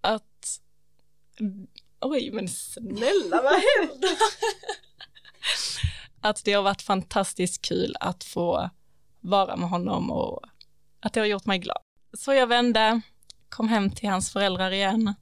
att, 0.00 0.60
oj 2.00 2.30
men 2.32 2.48
snälla 2.48 3.42
vad 3.42 3.52
händer? 3.52 4.10
att 6.20 6.44
det 6.44 6.52
har 6.52 6.62
varit 6.62 6.82
fantastiskt 6.82 7.62
kul 7.62 7.96
att 8.00 8.24
få 8.24 8.70
vara 9.20 9.56
med 9.56 9.68
honom 9.68 10.10
och 10.10 10.40
att 11.00 11.12
det 11.12 11.20
har 11.20 11.26
gjort 11.26 11.46
mig 11.46 11.58
glad. 11.58 11.82
Så 12.12 12.32
jag 12.32 12.46
vände, 12.46 13.00
kom 13.48 13.68
hem 13.68 13.90
till 13.90 14.08
hans 14.08 14.32
föräldrar 14.32 14.70
igen 14.70 15.14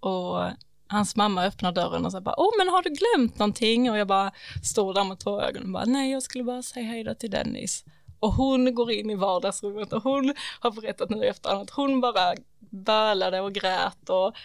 och 0.00 0.50
hans 0.88 1.16
mamma 1.16 1.44
öppnar 1.44 1.72
dörren 1.72 2.06
och 2.06 2.12
så 2.12 2.20
bara, 2.20 2.34
åh 2.38 2.50
men 2.58 2.68
har 2.68 2.82
du 2.82 2.90
glömt 2.90 3.38
någonting? 3.38 3.90
Och 3.90 3.98
jag 3.98 4.08
bara 4.08 4.32
står 4.62 4.94
där 4.94 5.04
med 5.04 5.18
tårögon 5.18 5.62
och 5.62 5.70
bara, 5.70 5.84
nej 5.84 6.12
jag 6.12 6.22
skulle 6.22 6.44
bara 6.44 6.62
säga 6.62 6.86
hej 6.86 7.04
då 7.04 7.14
till 7.14 7.30
Dennis. 7.30 7.84
Och 8.18 8.32
hon 8.32 8.74
går 8.74 8.92
in 8.92 9.10
i 9.10 9.14
vardagsrummet 9.14 9.92
och 9.92 10.02
hon 10.02 10.34
har 10.60 10.70
berättat 10.70 11.10
nu 11.10 11.24
i 11.24 11.28
efterhand 11.28 11.62
att 11.62 11.70
hon 11.70 12.00
bara 12.00 12.34
bölade 12.76 13.40
och 13.40 13.52
grät 13.52 14.10
och 14.10 14.36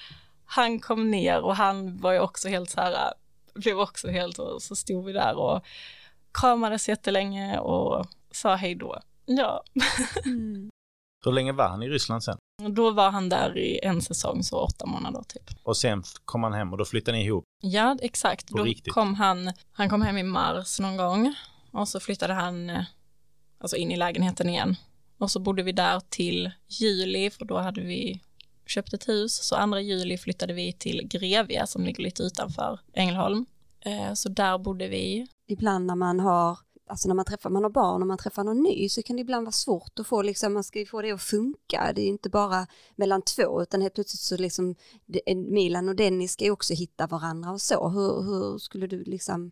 han 0.46 0.80
kom 0.80 1.12
ner 1.12 1.42
och 1.42 1.56
han 1.56 1.98
var 1.98 2.12
ju 2.12 2.20
också 2.20 2.50
helt 2.50 2.70
så 2.70 2.82
här, 2.82 3.14
blev 3.54 3.80
också 3.80 4.10
helt 4.10 4.40
och 4.40 4.62
så 4.62 4.76
stod 4.76 5.06
vi 5.06 5.14
där 5.14 5.36
och 5.38 5.66
kramades 6.34 6.90
jättelänge 6.90 7.60
och 7.60 8.06
sa 8.32 8.56
hej 8.56 8.76
då. 8.76 9.00
Ja. 9.26 9.64
Mm. 10.26 10.70
Hur 11.26 11.32
länge 11.32 11.52
var 11.52 11.70
han 11.70 11.84
i 11.84 11.90
Ryssland 11.90 12.24
sen? 12.24 12.38
Då 12.70 12.92
var 12.92 13.12
han 13.12 13.30
där 13.30 13.58
i 13.58 13.80
en 13.84 14.02
säsong, 14.02 14.44
så 14.44 14.60
åtta 14.60 14.86
månader 14.86 15.24
typ. 15.28 15.44
Och 15.64 15.78
sen 15.78 16.04
kom 16.26 16.44
han 16.44 16.54
hem 16.54 16.72
och 16.72 16.78
då 16.78 16.86
flyttade 16.86 17.18
ni 17.18 17.26
ihop? 17.26 17.44
Ja, 17.62 17.98
exakt. 18.02 18.52
På 18.52 18.58
då 18.58 18.64
riktigt. 18.64 18.94
kom 18.94 19.16
han, 19.16 19.54
han 19.72 19.90
kom 19.90 20.02
hem 20.02 20.18
i 20.18 20.24
mars 20.24 20.80
någon 20.80 20.98
gång 20.98 21.36
och 21.72 21.88
så 21.88 22.00
flyttade 22.00 22.34
han 22.34 22.84
alltså 23.60 23.78
in 23.78 23.92
i 23.92 23.98
lägenheten 23.98 24.50
igen. 24.50 24.76
Och 25.22 25.32
så 25.32 25.40
bodde 25.40 25.64
vi 25.64 25.72
där 25.72 26.02
till 26.10 26.52
juli, 26.68 27.30
för 27.30 27.46
då 27.46 27.58
hade 27.58 27.82
vi 27.82 28.22
köpt 28.66 28.94
ett 28.94 29.08
hus. 29.08 29.44
Så 29.44 29.56
andra 29.56 29.82
juli 29.82 30.18
flyttade 30.18 30.54
vi 30.54 30.74
till 30.74 31.08
Grevia 31.08 31.68
som 31.68 31.84
ligger 31.84 32.04
lite 32.04 32.24
utanför 32.24 32.80
Ängelholm. 32.94 33.46
Eh, 33.80 34.14
så 34.14 34.30
där 34.30 34.58
bodde 34.58 34.88
vi. 34.88 35.28
Ibland 35.48 35.86
när 35.86 35.96
man 35.96 36.20
har 36.20 36.60
alltså 36.88 37.08
när 37.08 37.16
man 37.16 37.26
träffar, 37.26 37.50
man 37.50 37.64
har 37.64 37.70
barn 37.70 38.02
och 38.02 38.08
man 38.08 38.18
träffar 38.18 38.44
någon 38.44 38.64
ny 38.64 38.90
så 38.90 39.04
kan 39.04 39.16
det 39.16 39.22
ibland 39.22 39.46
vara 39.46 39.52
svårt 39.52 40.00
att 40.00 40.08
få 40.08 40.22
liksom, 40.22 40.54
man 40.54 40.64
ska 40.64 40.80
ju 40.80 40.86
få 40.86 41.02
det 41.02 41.12
att 41.12 41.22
funka. 41.22 41.92
Det 41.96 42.02
är 42.02 42.08
inte 42.08 42.30
bara 42.30 42.68
mellan 42.96 43.22
två 43.22 43.62
utan 43.62 43.82
helt 43.82 43.94
plötsligt 43.94 44.22
så 44.22 44.38
liksom 44.38 44.76
Milan 45.36 45.90
och 45.90 45.96
Dennis 45.96 46.32
ska 46.32 46.46
ju 46.46 46.52
också 46.52 46.74
hitta 46.74 47.08
varandra 47.08 47.52
och 47.52 47.62
så. 47.62 47.90
Hur, 47.90 48.22
hur 48.22 48.58
skulle 48.58 48.88
du 48.88 49.04
liksom 49.04 49.52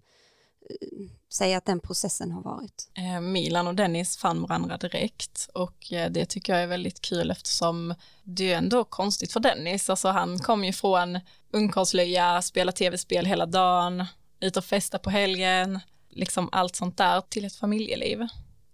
Eh, 0.69 1.09
säga 1.33 1.57
att 1.57 1.65
den 1.65 1.79
processen 1.79 2.31
har 2.31 2.41
varit? 2.41 2.91
Eh, 2.93 3.21
Milan 3.21 3.67
och 3.67 3.75
Dennis 3.75 4.17
fann 4.17 4.41
varandra 4.41 4.77
direkt 4.77 5.49
och 5.53 5.93
eh, 5.93 6.11
det 6.11 6.25
tycker 6.25 6.53
jag 6.53 6.63
är 6.63 6.67
väldigt 6.67 7.01
kul 7.01 7.31
eftersom 7.31 7.93
det 8.23 8.53
är 8.53 8.57
ändå 8.57 8.83
konstigt 8.83 9.33
för 9.33 9.39
Dennis. 9.39 9.89
Alltså 9.89 10.07
han 10.07 10.39
kom 10.39 10.63
ju 10.63 10.73
från 10.73 11.19
ungkarlslöja, 11.51 12.41
spela 12.41 12.71
tv-spel 12.71 13.25
hela 13.25 13.45
dagen, 13.45 14.05
ut 14.39 14.57
och 14.57 14.65
festa 14.65 14.99
på 14.99 15.09
helgen, 15.09 15.79
liksom 16.09 16.49
allt 16.51 16.75
sånt 16.75 16.97
där 16.97 17.21
till 17.21 17.45
ett 17.45 17.55
familjeliv. 17.55 18.27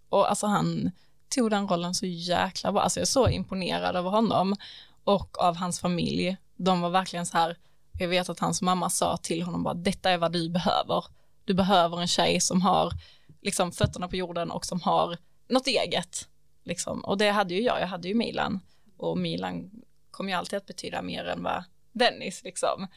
Och 0.10 0.30
alltså 0.30 0.48
han 0.48 0.92
tog 1.30 1.50
den 1.50 1.68
rollen 1.68 1.96
så 1.96 2.06
jäkla 2.06 2.72
bra, 2.72 2.82
alltså 2.82 3.00
jag 3.00 3.06
är 3.06 3.08
så 3.08 3.30
imponerad 3.30 3.96
över 3.96 4.10
honom 4.10 4.56
och 5.04 5.40
av 5.40 5.56
hans 5.56 5.80
familj. 5.80 6.38
De 6.56 6.82
var 6.82 6.90
verkligen 6.90 7.26
så 7.26 7.38
här, 7.38 7.58
jag 8.00 8.08
vet 8.08 8.30
att 8.30 8.40
hans 8.40 8.62
mamma 8.62 8.90
sa 8.90 9.18
till 9.18 9.44
honom 9.44 9.64
bara, 9.64 9.74
detta 9.74 10.10
är 10.10 10.18
vad 10.18 10.32
du 10.32 10.50
behöver. 10.50 11.06
Du 11.46 11.54
behöver 11.54 12.02
en 12.02 12.08
tjej 12.08 12.40
som 12.40 12.62
har 12.62 12.94
liksom 13.42 13.72
fötterna 13.72 14.08
på 14.08 14.16
jorden 14.16 14.52
och 14.52 14.66
som 14.66 14.82
har 14.82 15.18
något 15.50 15.68
eget. 15.68 16.28
Liksom. 16.64 17.00
Och 17.00 17.18
det 17.18 17.30
hade 17.30 17.54
ju 17.54 17.62
jag, 17.62 17.82
jag 17.82 17.88
hade 17.88 18.08
ju 18.08 18.14
Milan. 18.14 18.60
Och 18.98 19.18
Milan 19.18 19.72
kom 20.12 20.30
ju 20.30 20.36
alltid 20.36 20.58
att 20.58 20.66
betyda 20.66 21.02
mer 21.02 21.26
än 21.26 21.44
vad 21.44 21.64
Dennis 21.92 22.44
liksom. 22.44 22.88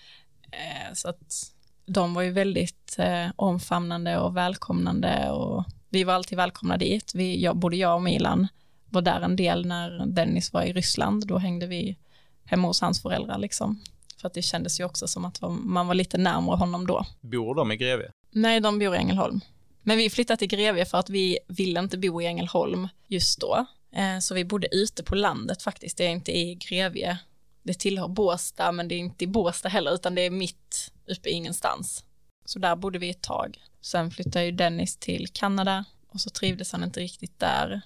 Eh, 0.52 0.94
så 0.94 1.08
att 1.08 1.52
de 1.86 2.14
var 2.14 2.22
ju 2.22 2.30
väldigt 2.30 2.96
eh, 2.98 3.26
omfamnande 3.36 4.18
och 4.18 4.36
välkomnande 4.36 5.30
och 5.30 5.64
vi 5.88 6.04
var 6.04 6.14
alltid 6.14 6.38
välkomna 6.38 6.76
dit. 6.76 7.12
Vi, 7.14 7.42
jag, 7.42 7.56
både 7.56 7.76
jag 7.76 7.94
och 7.94 8.02
Milan 8.02 8.48
var 8.90 9.02
där 9.02 9.20
en 9.20 9.36
del 9.36 9.66
när 9.66 10.06
Dennis 10.06 10.52
var 10.52 10.62
i 10.62 10.72
Ryssland. 10.72 11.26
Då 11.26 11.38
hängde 11.38 11.66
vi 11.66 11.96
hemma 12.44 12.68
hos 12.68 12.80
hans 12.80 13.02
föräldrar 13.02 13.38
liksom. 13.38 13.82
För 14.20 14.26
att 14.26 14.34
det 14.34 14.42
kändes 14.42 14.80
ju 14.80 14.84
också 14.84 15.08
som 15.08 15.24
att 15.24 15.40
man 15.50 15.86
var 15.86 15.94
lite 15.94 16.18
närmare 16.18 16.56
honom 16.56 16.86
då. 16.86 17.06
Bor 17.20 17.54
de 17.54 17.72
i 17.72 17.76
Grevie? 17.76 18.10
Nej, 18.30 18.60
de 18.60 18.78
bor 18.78 18.94
i 18.94 18.98
Ängelholm. 18.98 19.40
Men 19.82 19.98
vi 19.98 20.10
flyttade 20.10 20.36
till 20.36 20.48
Grevie 20.48 20.84
för 20.84 20.98
att 20.98 21.10
vi 21.10 21.38
ville 21.46 21.80
inte 21.80 21.98
bo 21.98 22.22
i 22.22 22.26
Ängelholm 22.26 22.88
just 23.06 23.40
då. 23.40 23.66
Eh, 23.92 24.18
så 24.18 24.34
vi 24.34 24.44
bodde 24.44 24.74
ute 24.74 25.02
på 25.02 25.14
landet 25.14 25.62
faktiskt, 25.62 25.96
det 25.96 26.04
är 26.04 26.10
inte 26.10 26.38
i 26.38 26.54
Grevie. 26.54 27.18
Det 27.62 27.74
tillhör 27.74 28.08
Båstad, 28.08 28.72
men 28.72 28.88
det 28.88 28.94
är 28.94 28.98
inte 28.98 29.24
i 29.24 29.26
Båstad 29.26 29.68
heller, 29.68 29.94
utan 29.94 30.14
det 30.14 30.22
är 30.22 30.30
mitt 30.30 30.92
uppe 31.06 31.28
i 31.28 31.32
ingenstans. 31.32 32.04
Så 32.44 32.58
där 32.58 32.76
bodde 32.76 32.98
vi 32.98 33.10
ett 33.10 33.22
tag. 33.22 33.58
Sen 33.80 34.10
flyttade 34.10 34.44
ju 34.44 34.52
Dennis 34.52 34.96
till 34.96 35.28
Kanada 35.28 35.84
och 36.08 36.20
så 36.20 36.30
trivdes 36.30 36.72
han 36.72 36.84
inte 36.84 37.00
riktigt 37.00 37.38
där. 37.38 37.80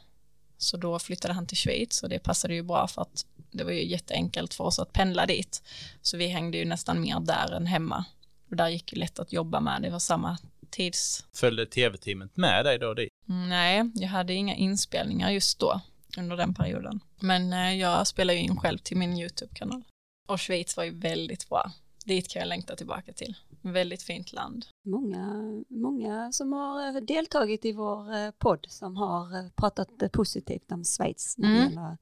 Så 0.58 0.76
då 0.76 0.98
flyttade 0.98 1.34
han 1.34 1.46
till 1.46 1.56
Schweiz 1.56 2.02
och 2.02 2.08
det 2.08 2.18
passade 2.18 2.54
ju 2.54 2.62
bra 2.62 2.88
för 2.88 3.02
att 3.02 3.26
det 3.50 3.64
var 3.64 3.72
ju 3.72 3.84
jätteenkelt 3.84 4.54
för 4.54 4.64
oss 4.64 4.78
att 4.78 4.92
pendla 4.92 5.26
dit. 5.26 5.62
Så 6.02 6.16
vi 6.16 6.26
hängde 6.26 6.58
ju 6.58 6.64
nästan 6.64 7.00
mer 7.00 7.20
där 7.20 7.52
än 7.52 7.66
hemma. 7.66 8.04
Och 8.52 8.56
där 8.56 8.68
gick 8.68 8.92
ju 8.92 8.98
lätt 8.98 9.18
att 9.18 9.32
jobba 9.32 9.60
med, 9.60 9.82
det 9.82 9.90
var 9.90 9.98
samma 9.98 10.38
tids... 10.70 11.24
Följde 11.32 11.66
tv-teamet 11.66 12.36
med 12.36 12.64
dig 12.64 12.78
då 12.78 12.94
dit? 12.94 13.08
Mm, 13.28 13.48
nej, 13.48 13.90
jag 13.94 14.08
hade 14.08 14.32
inga 14.32 14.54
inspelningar 14.54 15.30
just 15.30 15.58
då, 15.58 15.80
under 16.18 16.36
den 16.36 16.54
perioden. 16.54 17.00
Men 17.20 17.52
eh, 17.52 17.74
jag 17.74 18.06
spelar 18.06 18.34
ju 18.34 18.40
in 18.40 18.56
själv 18.56 18.78
till 18.78 18.96
min 18.96 19.18
YouTube-kanal. 19.18 19.82
Och 20.28 20.40
Schweiz 20.40 20.76
var 20.76 20.84
ju 20.84 20.90
väldigt 20.90 21.48
bra 21.48 21.72
dit 22.04 22.28
kan 22.28 22.40
jag 22.40 22.48
längta 22.48 22.76
tillbaka 22.76 23.12
till. 23.12 23.36
Väldigt 23.62 24.02
fint 24.02 24.32
land. 24.32 24.66
Många, 24.84 25.54
många 25.68 26.32
som 26.32 26.52
har 26.52 26.96
eh, 26.96 27.02
deltagit 27.02 27.64
i 27.64 27.72
vår 27.72 28.14
eh, 28.14 28.30
podd 28.30 28.66
som 28.68 28.96
har 28.96 29.50
pratat 29.50 30.12
positivt 30.12 30.72
om 30.72 30.84
Schweiz 30.84 31.38
när 31.38 31.48
det 31.48 31.56
mm. 31.56 31.68
gäller 31.68 31.96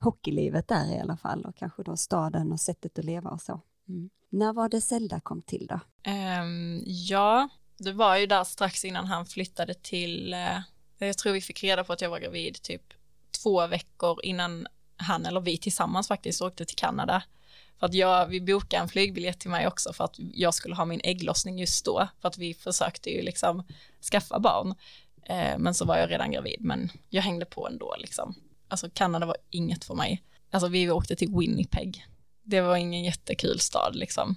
hockeylivet 0.00 0.68
där 0.68 0.96
i 0.96 1.00
alla 1.00 1.16
fall 1.16 1.44
och 1.44 1.56
kanske 1.56 1.82
då 1.82 1.96
staden 1.96 2.52
och 2.52 2.60
sättet 2.60 2.98
att 2.98 3.04
leva 3.04 3.30
och 3.30 3.42
så. 3.42 3.60
Mm. 3.88 4.10
När 4.34 4.52
var 4.52 4.68
det 4.68 4.80
Zelda 4.80 5.20
kom 5.20 5.42
till 5.42 5.66
då? 5.66 5.80
Um, 6.10 6.82
ja, 6.86 7.48
det 7.78 7.92
var 7.92 8.16
ju 8.16 8.26
där 8.26 8.44
strax 8.44 8.84
innan 8.84 9.06
han 9.06 9.26
flyttade 9.26 9.74
till, 9.74 10.34
uh, 10.34 10.60
jag 10.98 11.18
tror 11.18 11.32
vi 11.32 11.40
fick 11.40 11.64
reda 11.64 11.84
på 11.84 11.92
att 11.92 12.00
jag 12.00 12.10
var 12.10 12.20
gravid 12.20 12.62
typ 12.62 12.82
två 13.42 13.66
veckor 13.66 14.24
innan 14.24 14.66
han 14.96 15.26
eller 15.26 15.40
vi 15.40 15.58
tillsammans 15.58 16.08
faktiskt 16.08 16.42
åkte 16.42 16.64
till 16.64 16.76
Kanada. 16.76 17.22
För 17.78 17.86
att 17.86 17.94
jag, 17.94 18.26
vi 18.26 18.40
bokade 18.40 18.82
en 18.82 18.88
flygbiljett 18.88 19.40
till 19.40 19.50
mig 19.50 19.66
också 19.66 19.92
för 19.92 20.04
att 20.04 20.14
jag 20.18 20.54
skulle 20.54 20.74
ha 20.74 20.84
min 20.84 21.00
ägglossning 21.04 21.58
just 21.58 21.84
då. 21.84 22.08
För 22.20 22.28
att 22.28 22.38
vi 22.38 22.54
försökte 22.54 23.10
ju 23.10 23.22
liksom 23.22 23.62
skaffa 24.10 24.38
barn. 24.38 24.74
Eh, 25.22 25.58
men 25.58 25.74
så 25.74 25.84
var 25.84 25.96
jag 25.96 26.10
redan 26.10 26.30
gravid, 26.32 26.60
men 26.60 26.90
jag 27.10 27.22
hängde 27.22 27.46
på 27.46 27.68
ändå 27.68 27.94
liksom. 27.98 28.34
Alltså 28.68 28.90
Kanada 28.94 29.26
var 29.26 29.36
inget 29.50 29.84
för 29.84 29.94
mig. 29.94 30.22
Alltså 30.50 30.68
vi 30.68 30.90
åkte 30.90 31.16
till 31.16 31.36
Winnipeg. 31.38 32.06
Det 32.44 32.60
var 32.60 32.76
ingen 32.76 33.04
jättekul 33.04 33.60
stad 33.60 33.96
liksom. 33.96 34.36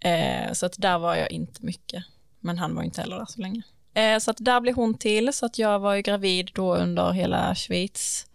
Eh, 0.00 0.52
så 0.52 0.66
att 0.66 0.74
där 0.78 0.98
var 0.98 1.14
jag 1.14 1.30
inte 1.30 1.64
mycket. 1.64 2.04
Men 2.40 2.58
han 2.58 2.74
var 2.74 2.82
inte 2.82 3.00
heller 3.00 3.16
där 3.16 3.26
så 3.26 3.40
länge. 3.40 3.62
Eh, 3.94 4.18
så 4.18 4.30
att 4.30 4.36
där 4.40 4.60
blev 4.60 4.74
hon 4.74 4.94
till, 4.94 5.32
så 5.32 5.46
att 5.46 5.58
jag 5.58 5.78
var 5.78 5.94
ju 5.94 6.02
gravid 6.02 6.50
då 6.54 6.76
under 6.76 7.12
hela 7.12 7.54
Schweiz 7.54 8.26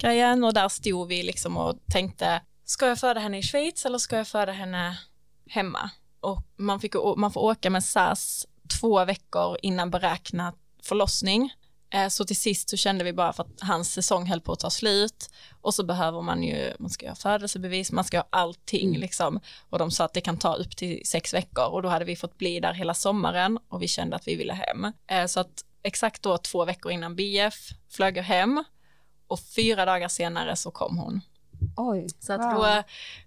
grejen 0.00 0.44
och 0.44 0.54
där 0.54 0.68
stod 0.68 1.08
vi 1.08 1.22
liksom 1.22 1.56
och 1.56 1.78
tänkte 1.92 2.40
ska 2.64 2.86
jag 2.86 2.98
föda 2.98 3.20
henne 3.20 3.38
i 3.38 3.42
Schweiz 3.42 3.86
eller 3.86 3.98
ska 3.98 4.16
jag 4.16 4.28
föda 4.28 4.52
henne 4.52 4.98
hemma? 5.48 5.90
Och 6.20 6.42
man, 6.56 6.80
fick, 6.80 6.94
man 7.16 7.32
får 7.32 7.40
åka 7.40 7.70
med 7.70 7.84
SAS 7.84 8.46
två 8.80 9.04
veckor 9.04 9.58
innan 9.62 9.90
beräknat 9.90 10.54
förlossning. 10.82 11.54
Eh, 11.92 12.08
så 12.08 12.24
till 12.24 12.36
sist 12.36 12.68
så 12.70 12.76
kände 12.76 13.04
vi 13.04 13.12
bara 13.12 13.32
för 13.32 13.42
att 13.42 13.60
hans 13.60 13.92
säsong 13.92 14.26
höll 14.26 14.40
på 14.40 14.52
att 14.52 14.60
ta 14.60 14.70
slut 14.70 15.30
och 15.60 15.74
så 15.74 15.84
behöver 15.84 16.22
man 16.22 16.42
ju, 16.42 16.72
man 16.78 16.90
ska 16.90 17.08
ha 17.08 17.14
födelsebevis, 17.14 17.92
man 17.92 18.04
ska 18.04 18.18
ha 18.18 18.26
allting 18.30 18.88
mm. 18.88 19.00
liksom. 19.00 19.40
Och 19.70 19.78
de 19.78 19.90
sa 19.90 20.04
att 20.04 20.14
det 20.14 20.20
kan 20.20 20.38
ta 20.38 20.54
upp 20.54 20.76
till 20.76 21.02
sex 21.04 21.34
veckor 21.34 21.64
och 21.64 21.82
då 21.82 21.88
hade 21.88 22.04
vi 22.04 22.16
fått 22.16 22.38
bli 22.38 22.60
där 22.60 22.72
hela 22.72 22.94
sommaren 22.94 23.58
och 23.68 23.82
vi 23.82 23.88
kände 23.88 24.16
att 24.16 24.28
vi 24.28 24.36
ville 24.36 24.52
hem. 24.52 24.92
Eh, 25.06 25.26
så 25.26 25.40
att 25.40 25.64
exakt 25.82 26.22
då 26.22 26.38
två 26.38 26.64
veckor 26.64 26.92
innan 26.92 27.16
BF 27.16 27.68
flög 27.88 28.16
jag 28.16 28.24
hem 28.24 28.64
och 29.26 29.40
fyra 29.40 29.84
dagar 29.84 30.08
senare 30.08 30.56
så 30.56 30.70
kom 30.70 30.98
hon. 30.98 31.20
Oj, 31.76 32.06
så 32.20 32.32
att 32.32 32.40
wow. 32.40 32.54
då 32.54 32.82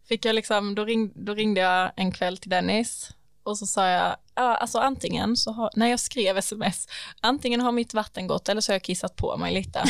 fick 0.06 0.26
jag 0.26 0.36
liksom, 0.36 0.76
då, 0.76 0.86
ring, 0.86 1.12
då 1.16 1.34
ringde 1.34 1.62
jag 1.62 1.92
en 1.96 2.12
kväll 2.12 2.38
till 2.38 2.50
Dennis 2.50 3.10
och 3.44 3.58
så 3.58 3.66
sa 3.66 3.88
jag, 3.88 4.16
ja, 4.36 4.56
alltså 4.56 4.80
antingen 4.80 5.38
så 5.38 5.52
har, 5.52 5.70
när 5.76 5.88
jag 5.88 6.00
skrev 6.00 6.38
sms, 6.38 6.88
antingen 7.22 7.62
har 7.62 7.72
mitt 7.72 7.94
vatten 7.94 8.28
gått 8.28 8.50
eller 8.50 8.62
så 8.62 8.72
har 8.72 8.76
jag 8.76 8.84
kissat 8.84 9.16
på 9.16 9.38
mig 9.38 9.54
lite. 9.54 9.84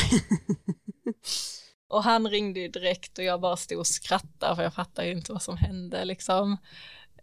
och 1.88 2.04
han 2.04 2.28
ringde 2.28 2.60
ju 2.60 2.68
direkt 2.68 3.18
och 3.18 3.24
jag 3.24 3.40
bara 3.40 3.56
stod 3.56 3.78
och 3.78 3.86
skrattade 3.86 4.56
för 4.56 4.62
jag 4.62 4.74
fattade 4.74 5.08
ju 5.08 5.14
inte 5.14 5.32
vad 5.32 5.42
som 5.42 5.56
hände 5.56 6.04
liksom. 6.04 6.56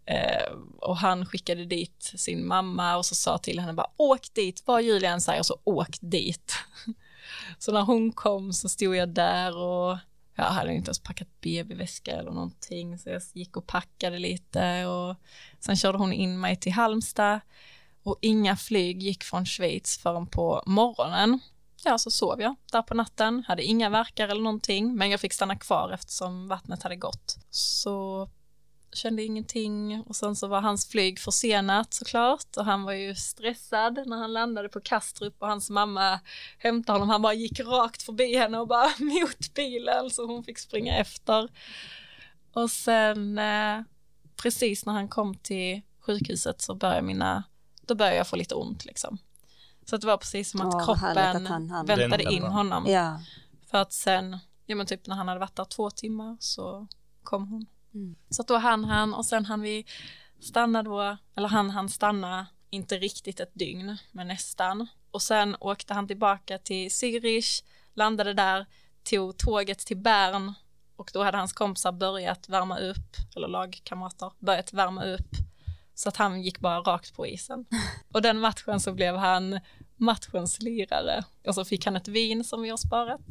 Eh, 0.06 0.52
och 0.78 0.96
han 0.96 1.26
skickade 1.26 1.64
dit 1.64 2.12
sin 2.16 2.46
mamma 2.46 2.96
och 2.96 3.06
så 3.06 3.14
sa 3.14 3.38
till 3.38 3.60
henne 3.60 3.72
bara 3.72 3.90
åk 3.96 4.34
dit, 4.34 4.62
vad 4.66 4.82
Julian 4.82 5.20
säger 5.20 5.42
så 5.42 5.58
åk 5.64 5.96
dit. 6.00 6.54
så 7.58 7.72
när 7.72 7.82
hon 7.82 8.12
kom 8.12 8.52
så 8.52 8.68
stod 8.68 8.96
jag 8.96 9.08
där 9.08 9.56
och 9.56 9.98
jag 10.42 10.52
hade 10.52 10.74
inte 10.74 10.88
ens 10.88 10.98
packat 10.98 11.28
BB-väska 11.40 12.10
eller 12.10 12.30
någonting 12.30 12.98
så 12.98 13.08
jag 13.08 13.22
gick 13.32 13.56
och 13.56 13.66
packade 13.66 14.18
lite 14.18 14.86
och 14.86 15.16
sen 15.60 15.76
körde 15.76 15.98
hon 15.98 16.12
in 16.12 16.40
mig 16.40 16.56
till 16.56 16.72
Halmstad 16.72 17.40
och 18.02 18.18
inga 18.20 18.56
flyg 18.56 19.02
gick 19.02 19.24
från 19.24 19.46
Schweiz 19.46 19.98
förrän 19.98 20.26
på 20.26 20.62
morgonen. 20.66 21.40
Ja, 21.84 21.98
så 21.98 22.10
sov 22.10 22.40
jag 22.40 22.54
där 22.72 22.82
på 22.82 22.94
natten, 22.94 23.44
hade 23.48 23.62
inga 23.62 23.90
verkar 23.90 24.28
eller 24.28 24.42
någonting, 24.42 24.94
men 24.94 25.10
jag 25.10 25.20
fick 25.20 25.32
stanna 25.32 25.56
kvar 25.56 25.90
eftersom 25.94 26.48
vattnet 26.48 26.82
hade 26.82 26.96
gått. 26.96 27.36
Så 27.50 28.28
kände 28.92 29.22
ingenting 29.22 30.02
och 30.06 30.16
sen 30.16 30.36
så 30.36 30.46
var 30.46 30.60
hans 30.60 30.88
flyg 30.88 31.18
försenat 31.18 31.94
såklart 31.94 32.56
och 32.56 32.64
han 32.64 32.82
var 32.82 32.92
ju 32.92 33.14
stressad 33.14 34.02
när 34.06 34.16
han 34.16 34.32
landade 34.32 34.68
på 34.68 34.80
Kastrup 34.80 35.34
och 35.38 35.48
hans 35.48 35.70
mamma 35.70 36.20
hämtade 36.58 36.94
honom. 36.98 37.08
Han 37.08 37.22
bara 37.22 37.34
gick 37.34 37.60
rakt 37.60 38.02
förbi 38.02 38.36
henne 38.36 38.58
och 38.58 38.68
bara 38.68 38.90
mot 38.98 39.54
bilen 39.54 40.10
så 40.10 40.26
hon 40.26 40.44
fick 40.44 40.58
springa 40.58 40.96
efter. 40.96 41.48
Och 42.52 42.70
sen 42.70 43.38
eh, 43.38 43.80
precis 44.36 44.86
när 44.86 44.92
han 44.92 45.08
kom 45.08 45.34
till 45.34 45.80
sjukhuset 46.00 46.60
så 46.60 46.74
började 46.74 47.02
mina, 47.02 47.44
då 47.86 47.94
började 47.94 48.16
jag 48.16 48.26
få 48.26 48.36
lite 48.36 48.54
ont 48.54 48.84
liksom. 48.84 49.18
Så 49.84 49.96
det 49.96 50.06
var 50.06 50.16
precis 50.16 50.50
som 50.50 50.60
att 50.60 50.74
Åh, 50.74 50.84
kroppen 50.84 51.18
att 51.18 51.48
han, 51.48 51.70
han... 51.70 51.86
väntade 51.86 52.32
in 52.32 52.42
honom. 52.42 52.86
Ja. 52.86 53.20
För 53.70 53.78
att 53.78 53.92
sen, 53.92 54.38
ja 54.66 54.76
men 54.76 54.86
typ 54.86 55.06
när 55.06 55.16
han 55.16 55.28
hade 55.28 55.40
varit 55.40 55.56
där 55.56 55.64
två 55.64 55.90
timmar 55.90 56.36
så 56.40 56.86
kom 57.22 57.48
hon. 57.48 57.66
Mm. 57.94 58.16
Så 58.30 58.42
då 58.42 58.56
hann 58.56 58.84
han 58.84 59.14
och 59.14 59.26
sen 59.26 59.44
hann 59.44 59.60
vi 59.60 59.86
stanna 60.40 60.82
då, 60.82 61.16
eller 61.36 61.48
han 61.48 61.70
hann 61.70 61.88
stanna, 61.88 62.46
inte 62.70 62.98
riktigt 62.98 63.40
ett 63.40 63.54
dygn, 63.54 63.96
men 64.12 64.28
nästan. 64.28 64.86
och 65.10 65.22
sen 65.22 65.56
åkte 65.60 65.94
han 65.94 66.08
tillbaka 66.08 66.58
till 66.58 66.88
Zürich, 66.88 67.64
landade 67.94 68.34
där, 68.34 68.66
tog 69.04 69.36
tåget 69.38 69.78
till 69.78 69.96
Bern 69.96 70.52
och 70.96 71.10
då 71.12 71.22
hade 71.22 71.38
hans 71.38 71.52
kompisar 71.52 71.92
börjat 71.92 72.48
värma 72.48 72.78
upp, 72.78 73.16
eller 73.36 73.48
lagkamrater, 73.48 74.32
börjat 74.38 74.72
värma 74.72 75.04
upp 75.04 75.28
så 75.94 76.08
att 76.08 76.16
han 76.16 76.42
gick 76.42 76.58
bara 76.58 76.80
rakt 76.80 77.14
på 77.14 77.26
isen. 77.26 77.64
Och 78.12 78.22
den 78.22 78.40
matchen 78.40 78.80
så 78.80 78.92
blev 78.92 79.16
han 79.16 79.60
matchens 79.96 80.62
lirare 80.62 81.24
och 81.46 81.54
så 81.54 81.64
fick 81.64 81.84
han 81.84 81.96
ett 81.96 82.08
vin 82.08 82.44
som 82.44 82.62
vi 82.62 82.70
har 82.70 82.76
sparat 82.76 83.26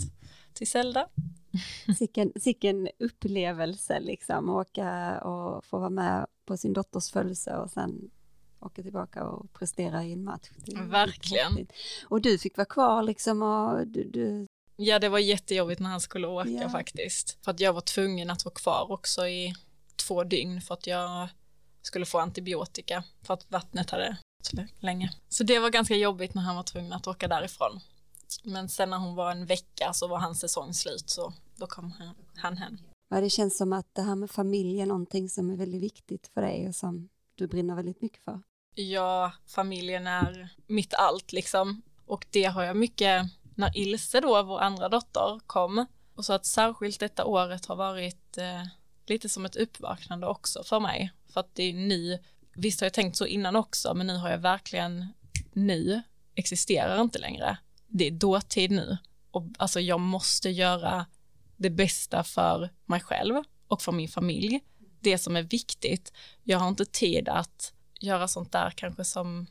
till 0.53 0.67
Zelda. 0.67 1.07
Sicken, 1.97 2.31
sicken 2.35 2.89
upplevelse 2.99 3.99
liksom, 3.99 4.49
åka 4.49 5.19
och 5.21 5.65
få 5.65 5.79
vara 5.79 5.89
med 5.89 6.27
på 6.45 6.57
sin 6.57 6.73
dotters 6.73 7.11
födelse 7.11 7.57
och 7.57 7.71
sen 7.71 8.11
åka 8.59 8.83
tillbaka 8.83 9.23
och 9.23 9.53
prestera 9.53 10.03
i 10.03 10.13
en 10.13 10.23
match. 10.23 10.49
Verkligen. 10.75 11.67
Och 12.05 12.21
du 12.21 12.37
fick 12.37 12.57
vara 12.57 12.65
kvar 12.65 13.03
liksom 13.03 13.41
och 13.41 13.87
du, 13.87 14.03
du... 14.03 14.47
Ja, 14.75 14.99
det 14.99 15.09
var 15.09 15.19
jättejobbigt 15.19 15.79
när 15.81 15.89
han 15.89 16.01
skulle 16.01 16.27
åka 16.27 16.49
ja. 16.49 16.69
faktiskt. 16.69 17.37
För 17.43 17.51
att 17.51 17.59
jag 17.59 17.73
var 17.73 17.81
tvungen 17.81 18.29
att 18.29 18.45
vara 18.45 18.55
kvar 18.55 18.91
också 18.91 19.27
i 19.27 19.55
två 19.95 20.23
dygn 20.23 20.61
för 20.61 20.73
att 20.73 20.87
jag 20.87 21.29
skulle 21.81 22.05
få 22.05 22.19
antibiotika 22.19 23.03
för 23.21 23.33
att 23.33 23.51
vattnet 23.51 23.89
hade 23.89 24.17
länge. 24.79 25.11
Så 25.29 25.43
det 25.43 25.59
var 25.59 25.69
ganska 25.69 25.95
jobbigt 25.95 26.33
när 26.33 26.41
han 26.41 26.55
var 26.55 26.63
tvungen 26.63 26.93
att 26.93 27.07
åka 27.07 27.27
därifrån. 27.27 27.79
Men 28.43 28.69
sen 28.69 28.89
när 28.89 28.97
hon 28.97 29.15
var 29.15 29.31
en 29.31 29.45
vecka 29.45 29.93
så 29.93 30.07
var 30.07 30.19
hans 30.19 30.39
säsong 30.39 30.73
slut 30.73 31.09
så 31.09 31.33
då 31.55 31.67
kom 31.67 31.91
han, 31.91 32.15
han 32.35 32.57
hem. 32.57 32.77
Ja, 33.09 33.21
det 33.21 33.29
känns 33.29 33.57
som 33.57 33.73
att 33.73 33.95
det 33.95 34.01
här 34.01 34.15
med 34.15 34.31
familj 34.31 34.81
är 34.81 34.85
någonting 34.85 35.29
som 35.29 35.49
är 35.49 35.57
väldigt 35.57 35.81
viktigt 35.81 36.31
för 36.33 36.41
dig 36.41 36.67
och 36.67 36.75
som 36.75 37.09
du 37.35 37.47
brinner 37.47 37.75
väldigt 37.75 38.01
mycket 38.01 38.23
för. 38.23 38.41
Ja, 38.75 39.31
familjen 39.47 40.07
är 40.07 40.49
mitt 40.67 40.93
allt 40.93 41.31
liksom. 41.31 41.81
Och 42.05 42.25
det 42.29 42.43
har 42.43 42.63
jag 42.63 42.77
mycket 42.77 43.25
när 43.55 43.77
Ilse 43.77 44.19
då, 44.19 44.43
vår 44.43 44.59
andra 44.59 44.89
dotter, 44.89 45.39
kom. 45.47 45.85
Och 46.15 46.25
så 46.25 46.33
att 46.33 46.45
särskilt 46.45 46.99
detta 46.99 47.25
året 47.25 47.65
har 47.65 47.75
varit 47.75 48.37
eh, 48.37 48.63
lite 49.05 49.29
som 49.29 49.45
ett 49.45 49.55
uppvaknande 49.55 50.27
också 50.27 50.63
för 50.63 50.79
mig. 50.79 51.11
För 51.29 51.39
att 51.39 51.55
det 51.55 51.63
är 51.63 51.73
nu, 51.73 52.19
visst 52.55 52.81
har 52.81 52.85
jag 52.85 52.93
tänkt 52.93 53.17
så 53.17 53.25
innan 53.25 53.55
också, 53.55 53.93
men 53.93 54.07
nu 54.07 54.17
har 54.17 54.29
jag 54.29 54.37
verkligen, 54.37 55.07
nu 55.53 56.01
existerar 56.35 57.01
inte 57.01 57.19
längre. 57.19 57.57
Det 57.91 58.07
är 58.07 58.11
dåtid 58.11 58.71
nu. 58.71 58.97
Och 59.31 59.43
alltså 59.57 59.79
jag 59.79 59.99
måste 59.99 60.49
göra 60.49 61.05
det 61.57 61.69
bästa 61.69 62.23
för 62.23 62.69
mig 62.85 62.99
själv 62.99 63.43
och 63.67 63.81
för 63.81 63.91
min 63.91 64.09
familj. 64.09 64.59
Det 64.99 65.17
som 65.17 65.35
är 65.35 65.43
viktigt. 65.43 66.13
Jag 66.43 66.59
har 66.59 66.67
inte 66.67 66.85
tid 66.85 67.29
att 67.29 67.73
göra 67.99 68.27
sånt 68.27 68.51
där 68.51 68.73
kanske 68.75 69.03
som 69.03 69.47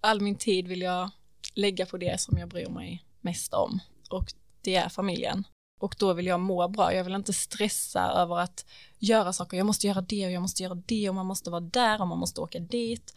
all 0.00 0.20
min 0.20 0.36
tid 0.36 0.68
vill 0.68 0.82
jag 0.82 1.10
lägga 1.54 1.86
på 1.86 1.96
det 1.96 2.20
som 2.20 2.38
jag 2.38 2.48
bryr 2.48 2.68
mig 2.68 3.04
mest 3.20 3.54
om 3.54 3.80
och 4.10 4.32
det 4.62 4.74
är 4.74 4.88
familjen. 4.88 5.44
Och 5.80 5.96
då 5.98 6.12
vill 6.12 6.26
jag 6.26 6.40
må 6.40 6.68
bra, 6.68 6.94
jag 6.94 7.04
vill 7.04 7.14
inte 7.14 7.32
stressa 7.32 8.00
över 8.00 8.38
att 8.38 8.66
göra 8.98 9.32
saker, 9.32 9.56
jag 9.56 9.66
måste 9.66 9.86
göra 9.86 10.00
det 10.00 10.26
och 10.26 10.32
jag 10.32 10.42
måste 10.42 10.62
göra 10.62 10.74
det 10.74 11.08
och 11.08 11.14
man 11.14 11.26
måste 11.26 11.50
vara 11.50 11.60
där 11.60 12.00
och 12.00 12.08
man 12.08 12.18
måste 12.18 12.40
åka 12.40 12.58
dit. 12.58 13.14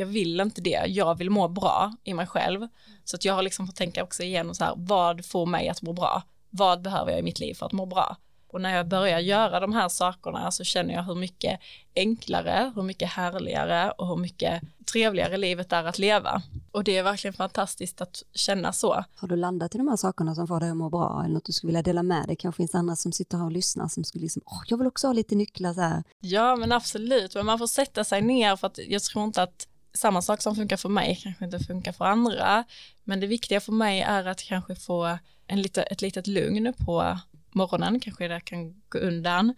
Jag 0.00 0.06
vill 0.06 0.40
inte 0.40 0.60
det, 0.60 0.84
jag 0.86 1.18
vill 1.18 1.30
må 1.30 1.48
bra 1.48 1.92
i 2.04 2.14
mig 2.14 2.26
själv. 2.26 2.68
Så 3.04 3.16
att 3.16 3.24
jag 3.24 3.34
har 3.34 3.42
liksom 3.42 3.66
fått 3.66 3.76
tänka 3.76 4.02
också 4.02 4.22
igenom 4.22 4.54
så 4.54 4.64
här, 4.64 4.74
vad 4.76 5.24
får 5.24 5.46
mig 5.46 5.68
att 5.68 5.82
må 5.82 5.92
bra? 5.92 6.22
Vad 6.50 6.82
behöver 6.82 7.10
jag 7.10 7.20
i 7.20 7.22
mitt 7.22 7.40
liv 7.40 7.54
för 7.54 7.66
att 7.66 7.72
må 7.72 7.86
bra? 7.86 8.16
Och 8.48 8.60
när 8.60 8.76
jag 8.76 8.88
börjar 8.88 9.18
göra 9.18 9.60
de 9.60 9.72
här 9.72 9.88
sakerna 9.88 10.50
så 10.50 10.64
känner 10.64 10.94
jag 10.94 11.02
hur 11.02 11.14
mycket 11.14 11.60
enklare, 11.96 12.72
hur 12.74 12.82
mycket 12.82 13.08
härligare 13.08 13.90
och 13.90 14.08
hur 14.08 14.16
mycket 14.16 14.62
trevligare 14.92 15.36
livet 15.36 15.72
är 15.72 15.84
att 15.84 15.98
leva. 15.98 16.42
Och 16.72 16.84
det 16.84 16.98
är 16.98 17.02
verkligen 17.02 17.34
fantastiskt 17.34 18.00
att 18.00 18.22
känna 18.34 18.72
så. 18.72 19.04
Har 19.14 19.28
du 19.28 19.36
landat 19.36 19.74
i 19.74 19.78
de 19.78 19.88
här 19.88 19.96
sakerna 19.96 20.34
som 20.34 20.46
får 20.48 20.60
dig 20.60 20.70
att 20.70 20.76
må 20.76 20.90
bra 20.90 21.22
eller 21.24 21.34
något 21.34 21.44
du 21.44 21.52
skulle 21.52 21.68
vilja 21.68 21.82
dela 21.82 22.02
med 22.02 22.26
dig? 22.26 22.36
kanske 22.36 22.56
finns 22.56 22.74
andra 22.74 22.96
som 22.96 23.12
sitter 23.12 23.38
här 23.38 23.44
och 23.44 23.52
lyssnar 23.52 23.88
som 23.88 24.04
skulle 24.04 24.22
liksom, 24.22 24.42
åh, 24.46 24.62
jag 24.66 24.78
vill 24.78 24.86
också 24.86 25.06
ha 25.06 25.12
lite 25.12 25.34
nycklar 25.34 25.74
så 25.74 25.80
här. 25.80 26.02
Ja, 26.20 26.56
men 26.56 26.72
absolut, 26.72 27.34
men 27.34 27.46
man 27.46 27.58
får 27.58 27.66
sätta 27.66 28.04
sig 28.04 28.22
ner 28.22 28.56
för 28.56 28.66
att 28.66 28.78
jag 28.78 29.02
tror 29.02 29.24
inte 29.24 29.42
att 29.42 29.66
samma 29.92 30.22
sak 30.22 30.42
som 30.42 30.56
funkar 30.56 30.76
för 30.76 30.88
mig 30.88 31.20
kanske 31.22 31.44
inte 31.44 31.58
funkar 31.58 31.92
för 31.92 32.04
andra. 32.04 32.64
Men 33.04 33.20
det 33.20 33.26
viktiga 33.26 33.60
för 33.60 33.72
mig 33.72 34.00
är 34.00 34.24
att 34.24 34.42
kanske 34.42 34.74
få 34.74 35.18
en 35.46 35.62
lite, 35.62 35.82
ett 35.82 36.02
litet 36.02 36.26
lugn 36.26 36.74
på 36.78 37.18
morgonen, 37.50 38.00
kanske 38.00 38.28
det 38.28 38.40
kan 38.40 38.82
gå 38.88 38.98
undan, 38.98 39.54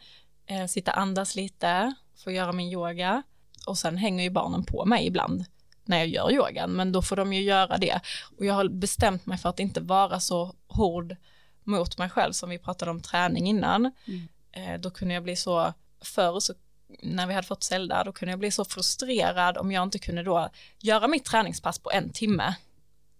eh, 0.46 0.66
sitta 0.66 0.92
andas 0.92 1.34
lite, 1.34 1.94
få 2.16 2.30
göra 2.30 2.52
min 2.52 2.72
yoga 2.72 3.22
och 3.66 3.78
sen 3.78 3.96
hänger 3.96 4.24
ju 4.24 4.30
barnen 4.30 4.64
på 4.64 4.84
mig 4.84 5.06
ibland 5.06 5.44
när 5.84 5.98
jag 5.98 6.08
gör 6.08 6.32
yogan, 6.32 6.70
men 6.70 6.92
då 6.92 7.02
får 7.02 7.16
de 7.16 7.32
ju 7.32 7.42
göra 7.42 7.78
det. 7.78 8.00
Och 8.38 8.44
jag 8.44 8.54
har 8.54 8.68
bestämt 8.68 9.26
mig 9.26 9.38
för 9.38 9.48
att 9.48 9.60
inte 9.60 9.80
vara 9.80 10.20
så 10.20 10.54
hård 10.66 11.16
mot 11.64 11.98
mig 11.98 12.08
själv 12.10 12.32
som 12.32 12.50
vi 12.50 12.58
pratade 12.58 12.90
om 12.90 13.00
träning 13.00 13.48
innan. 13.48 13.92
Mm. 14.06 14.28
Eh, 14.52 14.80
då 14.80 14.90
kunde 14.90 15.14
jag 15.14 15.22
bli 15.22 15.36
så, 15.36 15.72
förr 16.00 16.40
så 16.40 16.54
när 17.00 17.26
vi 17.26 17.34
hade 17.34 17.46
fått 17.46 17.62
Zelda, 17.62 18.04
då 18.04 18.12
kunde 18.12 18.32
jag 18.32 18.38
bli 18.38 18.50
så 18.50 18.64
frustrerad 18.64 19.58
om 19.58 19.72
jag 19.72 19.82
inte 19.82 19.98
kunde 19.98 20.22
då 20.22 20.48
göra 20.78 21.08
mitt 21.08 21.24
träningspass 21.24 21.78
på 21.78 21.90
en 21.90 22.10
timme 22.10 22.54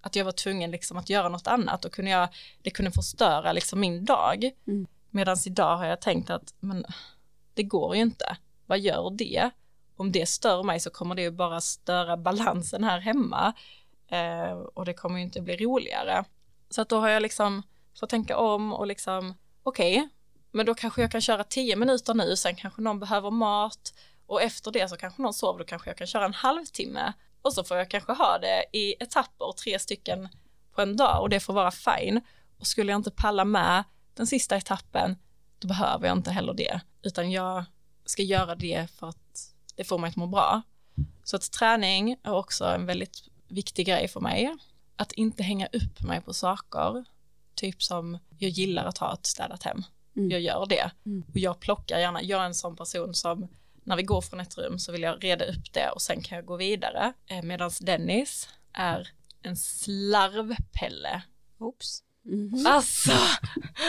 att 0.02 0.16
jag 0.16 0.24
var 0.24 0.32
tvungen 0.32 0.70
liksom 0.70 0.96
att 0.96 1.10
göra 1.10 1.28
något 1.28 1.46
annat 1.46 1.84
och 1.84 1.92
kunde 1.92 2.10
jag, 2.10 2.28
det 2.62 2.70
kunde 2.70 2.90
förstöra 2.90 3.52
liksom 3.52 3.80
min 3.80 4.04
dag. 4.04 4.50
Mm. 4.66 4.86
Medan 5.10 5.36
idag 5.46 5.76
har 5.76 5.86
jag 5.86 6.00
tänkt 6.00 6.30
att 6.30 6.54
men 6.60 6.84
det 7.54 7.62
går 7.62 7.96
ju 7.96 8.02
inte. 8.02 8.36
Vad 8.66 8.80
gör 8.80 9.10
det? 9.10 9.50
Om 9.96 10.12
det 10.12 10.28
stör 10.28 10.62
mig 10.62 10.80
så 10.80 10.90
kommer 10.90 11.14
det 11.14 11.22
ju 11.22 11.30
bara 11.30 11.60
störa 11.60 12.16
balansen 12.16 12.84
här 12.84 12.98
hemma 12.98 13.52
eh, 14.08 14.52
och 14.52 14.84
det 14.84 14.94
kommer 14.94 15.18
ju 15.18 15.24
inte 15.24 15.40
bli 15.40 15.56
roligare. 15.56 16.24
Så 16.70 16.82
att 16.82 16.88
då 16.88 17.00
har 17.00 17.08
jag 17.08 17.22
liksom 17.22 17.62
fått 18.00 18.10
tänka 18.10 18.36
om 18.36 18.72
och 18.72 18.86
liksom 18.86 19.34
okej, 19.62 19.96
okay, 19.96 20.08
men 20.52 20.66
då 20.66 20.74
kanske 20.74 21.00
jag 21.00 21.10
kan 21.10 21.20
köra 21.20 21.44
tio 21.44 21.76
minuter 21.76 22.14
nu, 22.14 22.36
sen 22.36 22.56
kanske 22.56 22.82
någon 22.82 23.00
behöver 23.00 23.30
mat 23.30 23.94
och 24.26 24.42
efter 24.42 24.70
det 24.70 24.88
så 24.88 24.96
kanske 24.96 25.22
någon 25.22 25.34
sover, 25.34 25.58
då 25.58 25.64
kanske 25.64 25.90
jag 25.90 25.96
kan 25.96 26.06
köra 26.06 26.24
en 26.24 26.34
halvtimme 26.34 27.12
och 27.42 27.52
så 27.52 27.64
får 27.64 27.76
jag 27.76 27.90
kanske 27.90 28.12
ha 28.12 28.38
det 28.38 28.64
i 28.72 28.94
etapper, 29.02 29.52
tre 29.52 29.78
stycken 29.78 30.28
på 30.72 30.82
en 30.82 30.96
dag 30.96 31.22
och 31.22 31.28
det 31.28 31.40
får 31.40 31.52
vara 31.52 31.70
fine. 31.70 32.20
Och 32.58 32.66
skulle 32.66 32.92
jag 32.92 32.98
inte 32.98 33.10
palla 33.10 33.44
med 33.44 33.84
den 34.14 34.26
sista 34.26 34.56
etappen, 34.56 35.16
då 35.58 35.68
behöver 35.68 36.06
jag 36.06 36.16
inte 36.16 36.30
heller 36.30 36.54
det, 36.54 36.80
utan 37.02 37.30
jag 37.30 37.64
ska 38.04 38.22
göra 38.22 38.54
det 38.54 38.90
för 38.90 39.08
att 39.08 39.54
det 39.76 39.84
får 39.84 39.98
mig 39.98 40.08
att 40.08 40.16
må 40.16 40.26
bra. 40.26 40.62
Så 41.24 41.36
att 41.36 41.52
träning 41.52 42.16
är 42.22 42.32
också 42.32 42.64
en 42.64 42.86
väldigt 42.86 43.28
viktig 43.48 43.86
grej 43.86 44.08
för 44.08 44.20
mig. 44.20 44.56
Att 44.96 45.12
inte 45.12 45.42
hänga 45.42 45.66
upp 45.66 46.00
mig 46.00 46.20
på 46.20 46.34
saker, 46.34 47.04
typ 47.54 47.82
som 47.82 48.18
jag 48.38 48.50
gillar 48.50 48.84
att 48.84 48.98
ha 48.98 49.14
ett 49.14 49.26
städat 49.26 49.62
hem. 49.62 49.82
Mm. 50.16 50.30
Jag 50.30 50.40
gör 50.40 50.66
det. 50.66 50.90
Mm. 51.06 51.24
Och 51.28 51.38
jag 51.38 51.60
plockar 51.60 51.98
gärna, 51.98 52.22
jag 52.22 52.42
är 52.42 52.46
en 52.46 52.54
sån 52.54 52.76
person 52.76 53.14
som 53.14 53.48
när 53.84 53.96
vi 53.96 54.02
går 54.02 54.20
från 54.20 54.40
ett 54.40 54.58
rum 54.58 54.78
så 54.78 54.92
vill 54.92 55.02
jag 55.02 55.24
reda 55.24 55.44
upp 55.44 55.72
det 55.72 55.88
och 55.88 56.02
sen 56.02 56.22
kan 56.22 56.36
jag 56.36 56.44
gå 56.44 56.56
vidare. 56.56 57.12
Eh, 57.26 57.42
Medan 57.42 57.70
Dennis 57.80 58.48
är 58.72 59.08
en 59.42 59.56
slarvpelle. 59.56 61.22
Oops. 61.58 62.02
Mm. 62.26 62.66
Alltså, 62.66 63.12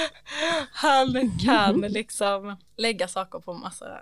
han 0.71 1.39
kan 1.45 1.81
liksom 1.81 2.55
lägga 2.77 3.07
saker 3.07 3.39
på 3.39 3.53
massa 3.53 4.01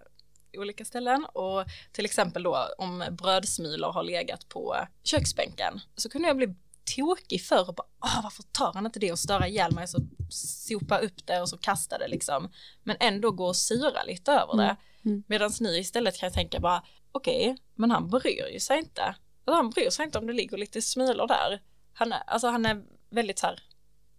olika 0.57 0.86
ställen 0.86 1.26
och 1.26 1.63
till 1.91 2.05
exempel 2.05 2.43
då 2.43 2.67
om 2.78 3.03
brödsmulor 3.11 3.91
har 3.91 4.03
legat 4.03 4.49
på 4.49 4.76
köksbänken 5.03 5.80
så 5.95 6.09
kunde 6.09 6.28
jag 6.28 6.38
bli 6.38 6.55
tokig 6.86 7.45
förr 7.45 7.69
och 7.69 7.75
bara 7.75 7.88
Åh, 8.03 8.23
varför 8.23 8.43
tar 8.43 8.73
han 8.73 8.86
inte 8.86 8.99
det 8.99 9.11
och 9.11 9.19
störa 9.19 9.47
ihjäl 9.47 9.73
mig 9.75 9.88
så 9.88 9.97
sopa 10.29 10.97
upp 10.97 11.25
det 11.25 11.41
och 11.41 11.49
så 11.49 11.57
kasta 11.57 11.97
det 11.97 12.07
liksom 12.07 12.51
men 12.84 12.97
ändå 12.99 13.32
gå 13.32 13.45
och 13.45 13.55
sura 13.55 14.03
lite 14.03 14.32
över 14.32 14.57
det. 14.57 14.63
Mm. 14.63 14.77
Mm. 15.05 15.23
Medan 15.27 15.51
nu 15.59 15.77
istället 15.77 16.17
kan 16.17 16.27
jag 16.27 16.34
tänka 16.34 16.59
bara, 16.59 16.84
okej, 17.11 17.51
okay, 17.51 17.63
men 17.75 17.91
han 17.91 18.09
bryr 18.09 18.53
ju 18.53 18.59
sig 18.59 18.79
inte. 18.79 19.15
Alltså 19.45 19.55
han 19.55 19.69
bryr 19.69 19.89
sig 19.89 20.05
inte 20.05 20.17
om 20.17 20.27
det 20.27 20.34
ligger 20.34 20.57
lite 20.57 20.82
smulor 20.82 21.27
där. 21.27 21.61
Han 21.93 22.13
är, 22.13 22.23
alltså 22.27 22.47
han 22.47 22.65
är 22.65 22.84
väldigt 23.09 23.39
så 23.39 23.47
här 23.47 23.63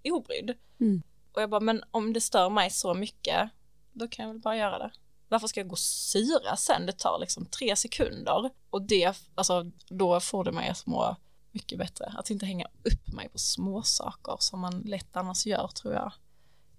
obrydd. 0.04 0.54
Mm. 0.80 1.02
Och 1.32 1.42
jag 1.42 1.50
bara, 1.50 1.60
men 1.60 1.84
om 1.90 2.12
det 2.12 2.20
stör 2.20 2.50
mig 2.50 2.70
så 2.70 2.94
mycket, 2.94 3.50
då 3.92 4.08
kan 4.08 4.24
jag 4.24 4.32
väl 4.32 4.42
bara 4.42 4.56
göra 4.56 4.78
det. 4.78 4.90
Varför 5.28 5.46
ska 5.46 5.60
jag 5.60 5.68
gå 5.68 5.72
och 5.72 5.78
syra 5.78 6.56
sen? 6.56 6.86
Det 6.86 6.92
tar 6.92 7.18
liksom 7.20 7.46
tre 7.46 7.76
sekunder 7.76 8.50
och 8.70 8.82
det, 8.82 9.16
alltså 9.34 9.70
då 9.88 10.20
får 10.20 10.44
det 10.44 10.52
mig 10.52 10.68
att 10.68 10.86
må 10.86 11.16
mycket 11.53 11.78
bättre. 11.78 12.14
Att 12.16 12.30
inte 12.30 12.46
hänga 12.46 12.66
upp 12.82 13.12
mig 13.12 13.28
på 13.28 13.38
små 13.38 13.82
saker 13.82 14.36
som 14.38 14.61
man 14.61 14.80
lätt 14.80 15.16
annars 15.16 15.46
gör 15.46 15.68
tror 15.68 15.94
jag 15.94 16.12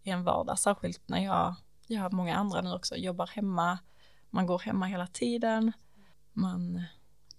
i 0.03 0.09
en 0.09 0.23
vardag, 0.23 0.59
särskilt 0.59 1.09
när 1.09 1.23
jag, 1.23 1.55
jag 1.87 2.01
har 2.01 2.09
många 2.09 2.35
andra 2.35 2.61
nu 2.61 2.73
också, 2.73 2.95
jobbar 2.95 3.27
hemma, 3.27 3.77
man 4.29 4.45
går 4.47 4.59
hemma 4.59 4.85
hela 4.85 5.07
tiden, 5.07 5.71
man, 6.33 6.83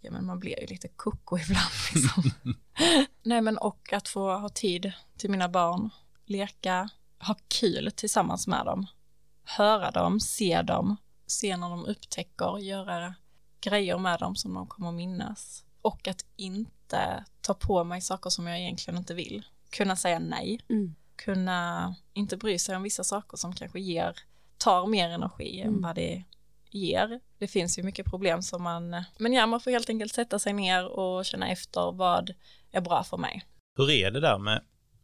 ja, 0.01 0.11
men 0.11 0.27
man 0.27 0.39
blir 0.39 0.61
ju 0.61 0.67
lite 0.67 0.89
koko 0.89 1.39
ibland 1.43 1.71
liksom. 1.95 2.23
Nej 3.23 3.41
men 3.41 3.59
och 3.59 3.93
att 3.93 4.09
få 4.09 4.39
ha 4.39 4.49
tid 4.49 4.93
till 5.17 5.31
mina 5.31 5.49
barn, 5.49 5.91
leka, 6.25 6.89
ha 7.19 7.37
kul 7.49 7.93
tillsammans 7.97 8.47
med 8.47 8.67
dem, 8.67 8.87
höra 9.45 9.91
dem, 9.91 10.21
se 10.21 10.63
dem, 10.63 10.97
se 11.27 11.57
när 11.57 11.71
de 11.71 11.85
upptäcker, 11.85 12.59
göra 12.59 13.15
grejer 13.61 13.99
med 13.99 14.21
dem 14.21 14.37
som 14.37 14.55
de 14.55 14.67
kommer 14.67 14.93
minnas 14.93 15.64
och 15.85 16.09
att 16.09 16.25
inte 16.37 17.25
ta 17.41 17.55
på 17.55 17.85
mig 17.85 18.01
saker 18.01 18.31
som 18.31 18.47
jag 18.47 18.61
egentligen 18.61 18.99
inte 18.99 19.15
vill. 19.15 19.45
Kunna 19.71 19.97
säga 19.97 20.19
nej, 20.19 20.61
Mm. 20.71 20.95
kunna 21.17 21.95
inte 22.13 22.37
bry 22.37 22.59
sig 22.59 22.77
om 22.77 22.83
vissa 22.83 23.05
saker 23.05 23.37
som 23.37 23.53
kanske 23.55 23.81
ger, 23.81 24.17
tar 24.59 24.87
mer 24.87 25.09
energi 25.09 25.61
än 25.61 25.69
Mm. 25.69 25.83
vad 25.83 25.95
det 25.95 26.25
ger. 26.71 27.21
Det 27.39 27.47
finns 27.49 27.79
ju 27.79 27.83
mycket 27.83 28.07
problem 28.07 28.43
som 28.43 28.63
man, 28.63 29.05
men 29.19 29.33
ja, 29.33 29.47
man 29.47 29.61
får 29.61 29.71
helt 29.71 29.89
enkelt 29.91 30.15
sätta 30.15 30.39
sig 30.39 30.53
ner 30.53 30.87
och 30.87 31.25
känna 31.25 31.49
efter 31.49 31.93
vad 31.93 32.35
är 32.71 32.81
bra 32.81 33.05
för 33.05 33.17
mig. 33.17 33.43
Hur 33.77 33.91
är 33.91 34.11
det 34.11 34.21
där 34.21 34.39
med, 34.39 34.63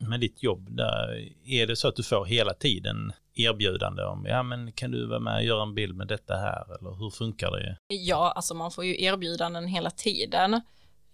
med 0.08 0.20
ditt 0.20 0.42
jobb? 0.42 0.68
Där? 0.70 1.28
Är 1.44 1.66
det 1.66 1.76
så 1.76 1.88
att 1.88 1.96
du 1.96 2.02
får 2.02 2.24
hela 2.24 2.54
tiden 2.54 3.12
erbjudande 3.34 4.02
om, 4.02 4.26
ja 4.26 4.42
men 4.42 4.72
kan 4.72 4.90
du 4.90 5.06
vara 5.06 5.20
med 5.20 5.36
och 5.36 5.42
göra 5.42 5.62
en 5.62 5.74
bild 5.74 5.96
med 5.96 6.08
detta 6.08 6.36
här? 6.36 6.78
Eller 6.78 6.98
hur 6.98 7.10
funkar 7.10 7.50
det? 7.50 7.76
Ja, 7.94 8.32
alltså 8.36 8.54
man 8.54 8.70
får 8.70 8.84
ju 8.84 9.04
erbjudanden 9.04 9.66
hela 9.66 9.90
tiden. 9.90 10.60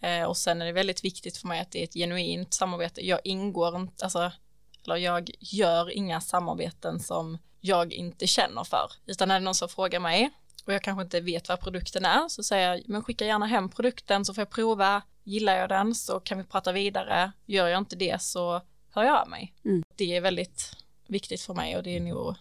Eh, 0.00 0.24
och 0.24 0.36
sen 0.36 0.62
är 0.62 0.66
det 0.66 0.72
väldigt 0.72 1.04
viktigt 1.04 1.36
för 1.36 1.48
mig 1.48 1.60
att 1.60 1.70
det 1.70 1.80
är 1.80 1.84
ett 1.84 1.94
genuint 1.94 2.54
samarbete. 2.54 3.06
Jag 3.06 3.20
ingår 3.24 3.76
inte, 3.76 4.04
alltså, 4.04 4.32
eller 4.84 4.96
jag 4.96 5.30
gör 5.40 5.90
inga 5.90 6.20
samarbeten 6.20 7.00
som 7.00 7.38
jag 7.60 7.92
inte 7.92 8.26
känner 8.26 8.64
för. 8.64 8.90
Utan 9.06 9.30
är 9.30 9.34
det 9.34 9.44
någon 9.44 9.54
som 9.54 9.68
frågar 9.68 10.00
mig 10.00 10.30
och 10.66 10.72
jag 10.72 10.82
kanske 10.82 11.02
inte 11.02 11.20
vet 11.20 11.48
vad 11.48 11.60
produkten 11.60 12.04
är 12.04 12.28
så 12.28 12.42
säger 12.42 12.70
jag, 12.70 12.82
men 12.86 13.02
skicka 13.02 13.26
gärna 13.26 13.46
hem 13.46 13.68
produkten 13.68 14.24
så 14.24 14.34
får 14.34 14.42
jag 14.42 14.50
prova. 14.50 15.02
Gillar 15.24 15.56
jag 15.56 15.68
den 15.68 15.94
så 15.94 16.20
kan 16.20 16.38
vi 16.38 16.44
prata 16.44 16.72
vidare. 16.72 17.32
Gör 17.46 17.68
jag 17.68 17.78
inte 17.78 17.96
det 17.96 18.22
så 18.22 18.60
hör 18.96 19.04
jag 19.04 19.22
av 19.22 19.28
mig. 19.28 19.54
Mm. 19.64 19.82
Det 19.96 20.16
är 20.16 20.20
väldigt 20.20 20.76
viktigt 21.06 21.40
för 21.40 21.54
mig 21.54 21.76
och 21.76 21.82
det 21.82 21.96
är 21.96 22.00
nog 22.00 22.34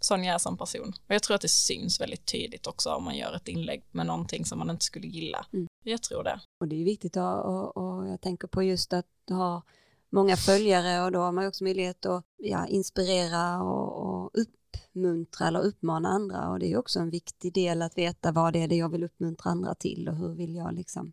sån 0.00 0.24
jag 0.24 0.34
är 0.34 0.38
som 0.38 0.56
person. 0.56 0.92
Och 1.06 1.14
jag 1.14 1.22
tror 1.22 1.34
att 1.34 1.40
det 1.40 1.48
syns 1.48 2.00
väldigt 2.00 2.26
tydligt 2.26 2.66
också 2.66 2.90
om 2.90 3.04
man 3.04 3.16
gör 3.16 3.36
ett 3.36 3.48
inlägg 3.48 3.82
med 3.90 4.06
någonting 4.06 4.44
som 4.44 4.58
man 4.58 4.70
inte 4.70 4.84
skulle 4.84 5.06
gilla. 5.06 5.46
Mm. 5.52 5.66
Jag 5.84 6.02
tror 6.02 6.24
det. 6.24 6.40
Och 6.60 6.68
det 6.68 6.80
är 6.80 6.84
viktigt 6.84 7.16
att, 7.16 7.44
och, 7.44 7.76
och 7.76 8.08
jag 8.08 8.20
tänker 8.20 8.48
på 8.48 8.62
just 8.62 8.92
att 8.92 9.06
ha 9.28 9.62
många 10.10 10.36
följare 10.36 11.04
och 11.04 11.12
då 11.12 11.18
har 11.18 11.32
man 11.32 11.46
också 11.46 11.64
möjlighet 11.64 12.06
att 12.06 12.24
ja, 12.36 12.66
inspirera 12.66 13.62
och, 13.62 14.04
och 14.04 14.30
uppmuntra 14.34 15.48
eller 15.48 15.60
uppmana 15.60 16.08
andra 16.08 16.48
och 16.50 16.58
det 16.58 16.72
är 16.72 16.78
också 16.78 17.00
en 17.00 17.10
viktig 17.10 17.52
del 17.52 17.82
att 17.82 17.98
veta 17.98 18.32
vad 18.32 18.52
det 18.52 18.62
är 18.62 18.68
det 18.68 18.76
jag 18.76 18.88
vill 18.88 19.04
uppmuntra 19.04 19.50
andra 19.50 19.74
till 19.74 20.08
och 20.08 20.16
hur 20.16 20.34
vill 20.34 20.54
jag 20.54 20.74
liksom. 20.74 21.12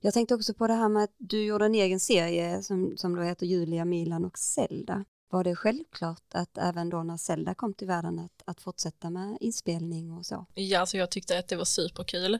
Jag 0.00 0.14
tänkte 0.14 0.34
också 0.34 0.54
på 0.54 0.66
det 0.66 0.74
här 0.74 0.88
med 0.88 1.04
att 1.04 1.14
du 1.18 1.44
gjorde 1.44 1.64
en 1.64 1.74
egen 1.74 2.00
serie 2.00 2.62
som, 2.62 2.96
som 2.96 3.16
då 3.16 3.22
heter 3.22 3.46
Julia, 3.46 3.84
Milan 3.84 4.24
och 4.24 4.38
Zelda. 4.38 5.04
Var 5.30 5.44
det 5.44 5.56
självklart 5.56 6.34
att 6.34 6.58
även 6.58 6.90
då 6.90 7.02
när 7.02 7.16
Zelda 7.16 7.54
kom 7.54 7.74
till 7.74 7.86
världen 7.86 8.18
att, 8.18 8.42
att 8.44 8.60
fortsätta 8.60 9.10
med 9.10 9.36
inspelning 9.40 10.12
och 10.12 10.26
så? 10.26 10.46
Ja, 10.54 10.80
alltså 10.80 10.96
jag 10.96 11.10
tyckte 11.10 11.38
att 11.38 11.48
det 11.48 11.56
var 11.56 11.64
superkul. 11.64 12.34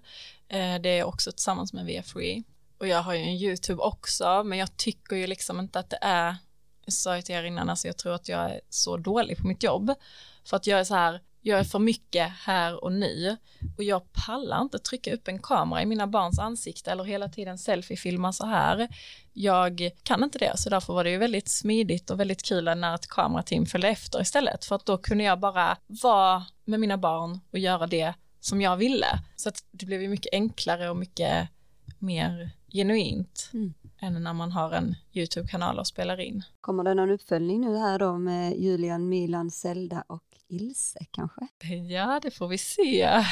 Eh, 0.49 0.79
det 0.83 0.89
är 0.89 1.05
också 1.05 1.33
tillsammans 1.33 1.73
med 1.73 1.87
VFree. 1.87 2.43
Och 2.79 2.89
jag 2.89 3.03
har 3.03 3.15
ju 3.15 3.21
en 3.21 3.35
YouTube 3.35 3.83
också, 3.83 4.43
men 4.45 4.59
jag 4.59 4.77
tycker 4.77 5.17
ju 5.17 5.27
liksom 5.27 5.61
inte 5.61 5.79
att 5.79 5.91
det 5.91 5.99
är, 6.01 6.37
jag 6.85 6.93
sa 6.93 7.17
ju 7.17 7.23
till 7.23 7.35
er 7.35 7.45
innan, 7.45 7.71
alltså 7.71 7.87
jag 7.87 7.97
tror 7.97 8.15
att 8.15 8.29
jag 8.29 8.51
är 8.51 8.61
så 8.69 8.97
dålig 8.97 9.39
på 9.39 9.47
mitt 9.47 9.63
jobb. 9.63 9.95
För 10.45 10.57
att 10.57 10.67
jag 10.67 10.81
är 10.81 10.85
så 10.85 10.95
här, 10.95 11.23
jag 11.47 11.61
är 11.61 11.65
för 11.65 11.79
mycket 11.79 12.33
här 12.45 12.85
och 12.85 12.93
nu 12.93 13.37
och 13.77 13.85
jag 13.85 14.03
pallar 14.13 14.63
inte 14.63 14.79
trycka 14.79 15.15
upp 15.15 15.29
en 15.29 15.39
kamera 15.39 15.83
i 15.83 15.87
mina 15.87 16.07
barns 16.07 16.39
ansikte 16.39 16.91
eller 16.91 17.05
hela 17.05 17.29
tiden 17.29 17.59
selfiefilma 17.59 18.33
så 18.33 18.47
här. 18.47 18.89
Jag 19.33 19.91
kan 20.03 20.25
inte 20.25 20.39
det, 20.39 20.59
så 20.59 20.71
därför 20.71 20.93
var 20.93 21.05
det 21.05 21.11
ju 21.11 21.19
väldigt 21.19 21.49
smidigt 21.49 22.11
och 22.11 22.21
väldigt 22.21 22.43
kul 22.43 22.65
när 22.65 22.95
ett 22.95 23.07
kamerateam 23.07 23.67
följde 23.67 23.89
efter 23.89 24.21
istället, 24.21 24.65
för 24.65 24.77
att 24.77 24.87
då 24.87 24.99
kunde 24.99 25.25
jag 25.25 25.41
bara 25.41 25.77
vara 25.87 26.45
med 26.65 26.81
mina 26.81 26.99
barn 26.99 27.41
och 27.53 27.59
göra 27.59 27.87
det 27.87 28.15
som 28.41 28.61
jag 28.61 28.77
ville. 28.77 29.07
Så 29.37 29.49
att 29.49 29.65
det 29.71 29.87
blev 29.87 30.03
ju 30.03 30.09
mycket 30.09 30.33
enklare 30.35 30.91
och 30.91 30.97
mycket 30.97 31.49
mer 31.99 32.51
genuint 32.73 33.51
Mm. 33.53 33.75
än 34.01 34.23
när 34.23 34.33
man 34.33 34.53
har 34.53 34.73
en 34.73 34.95
YouTube-kanal 35.13 35.79
och 35.79 35.87
spelar 35.87 36.21
in. 36.21 36.43
Kommer 36.61 36.85
det 36.85 36.95
någon 36.95 37.11
uppföljning 37.11 37.61
nu 37.61 37.77
här 37.77 37.99
då 37.99 38.19
med 38.19 38.61
Julian, 38.61 39.09
Milan, 39.09 39.51
Zelda 39.51 40.05
och 40.07 40.26
Ilse 40.49 40.99
kanske? 41.11 41.49
Ja, 41.89 42.21
det 42.23 42.31
får 42.31 42.49
vi 42.49 42.59
se. 42.59 43.25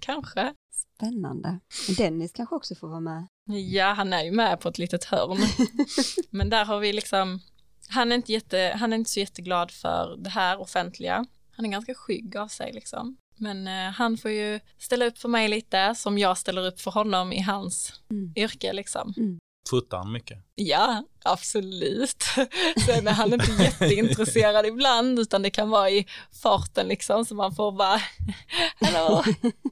Kanske. 0.00 0.54
Spännande. 0.72 1.58
Dennis 1.98 2.32
kanske 2.32 2.54
också 2.54 2.74
får 2.74 2.88
vara 2.88 3.00
med. 3.00 3.26
Ja, 3.70 3.92
han 3.92 4.12
är 4.12 4.24
ju 4.24 4.32
med 4.32 4.60
på 4.60 4.68
ett 4.68 4.78
litet 4.78 5.04
hörn. 5.04 5.38
Men 6.30 6.50
där 6.50 6.64
har 6.64 6.78
vi 6.80 6.92
liksom, 6.92 7.40
han 7.88 8.12
är, 8.12 8.16
inte 8.16 8.32
jätte, 8.32 8.76
han 8.78 8.92
är 8.92 8.96
inte 8.96 9.10
så 9.10 9.20
jätteglad 9.20 9.70
för 9.70 10.16
det 10.18 10.30
här 10.30 10.60
offentliga. 10.60 11.26
Han 11.50 11.66
är 11.66 11.70
ganska 11.70 11.94
skygg 11.94 12.36
av 12.36 12.48
sig 12.48 12.72
liksom. 12.72 13.16
Men 13.36 13.66
eh, 13.66 13.90
han 13.92 14.16
får 14.18 14.30
ju 14.30 14.60
ställa 14.78 15.04
upp 15.06 15.18
för 15.18 15.28
mig 15.28 15.48
lite 15.48 15.94
som 15.94 16.18
jag 16.18 16.38
ställer 16.38 16.66
upp 16.66 16.80
för 16.80 16.90
honom 16.90 17.32
i 17.32 17.40
hans 17.40 18.00
Mm. 18.10 18.32
yrke 18.36 18.72
liksom. 18.72 19.14
Fotar 19.70 19.98
han 19.98 20.12
mycket? 20.12 20.38
Ja, 20.54 21.04
absolut. 21.24 22.22
Sen 22.86 23.08
är 23.08 23.12
han 23.12 23.32
inte 23.32 23.52
jätteintresserad 23.62 24.66
ibland, 24.66 25.18
utan 25.18 25.42
det 25.42 25.50
kan 25.50 25.70
vara 25.70 25.90
i 25.90 26.06
farten 26.42 26.88
liksom, 26.88 27.24
så 27.24 27.34
man 27.34 27.54
får 27.54 27.72
bara, 27.72 28.00
hallå, 28.80 29.24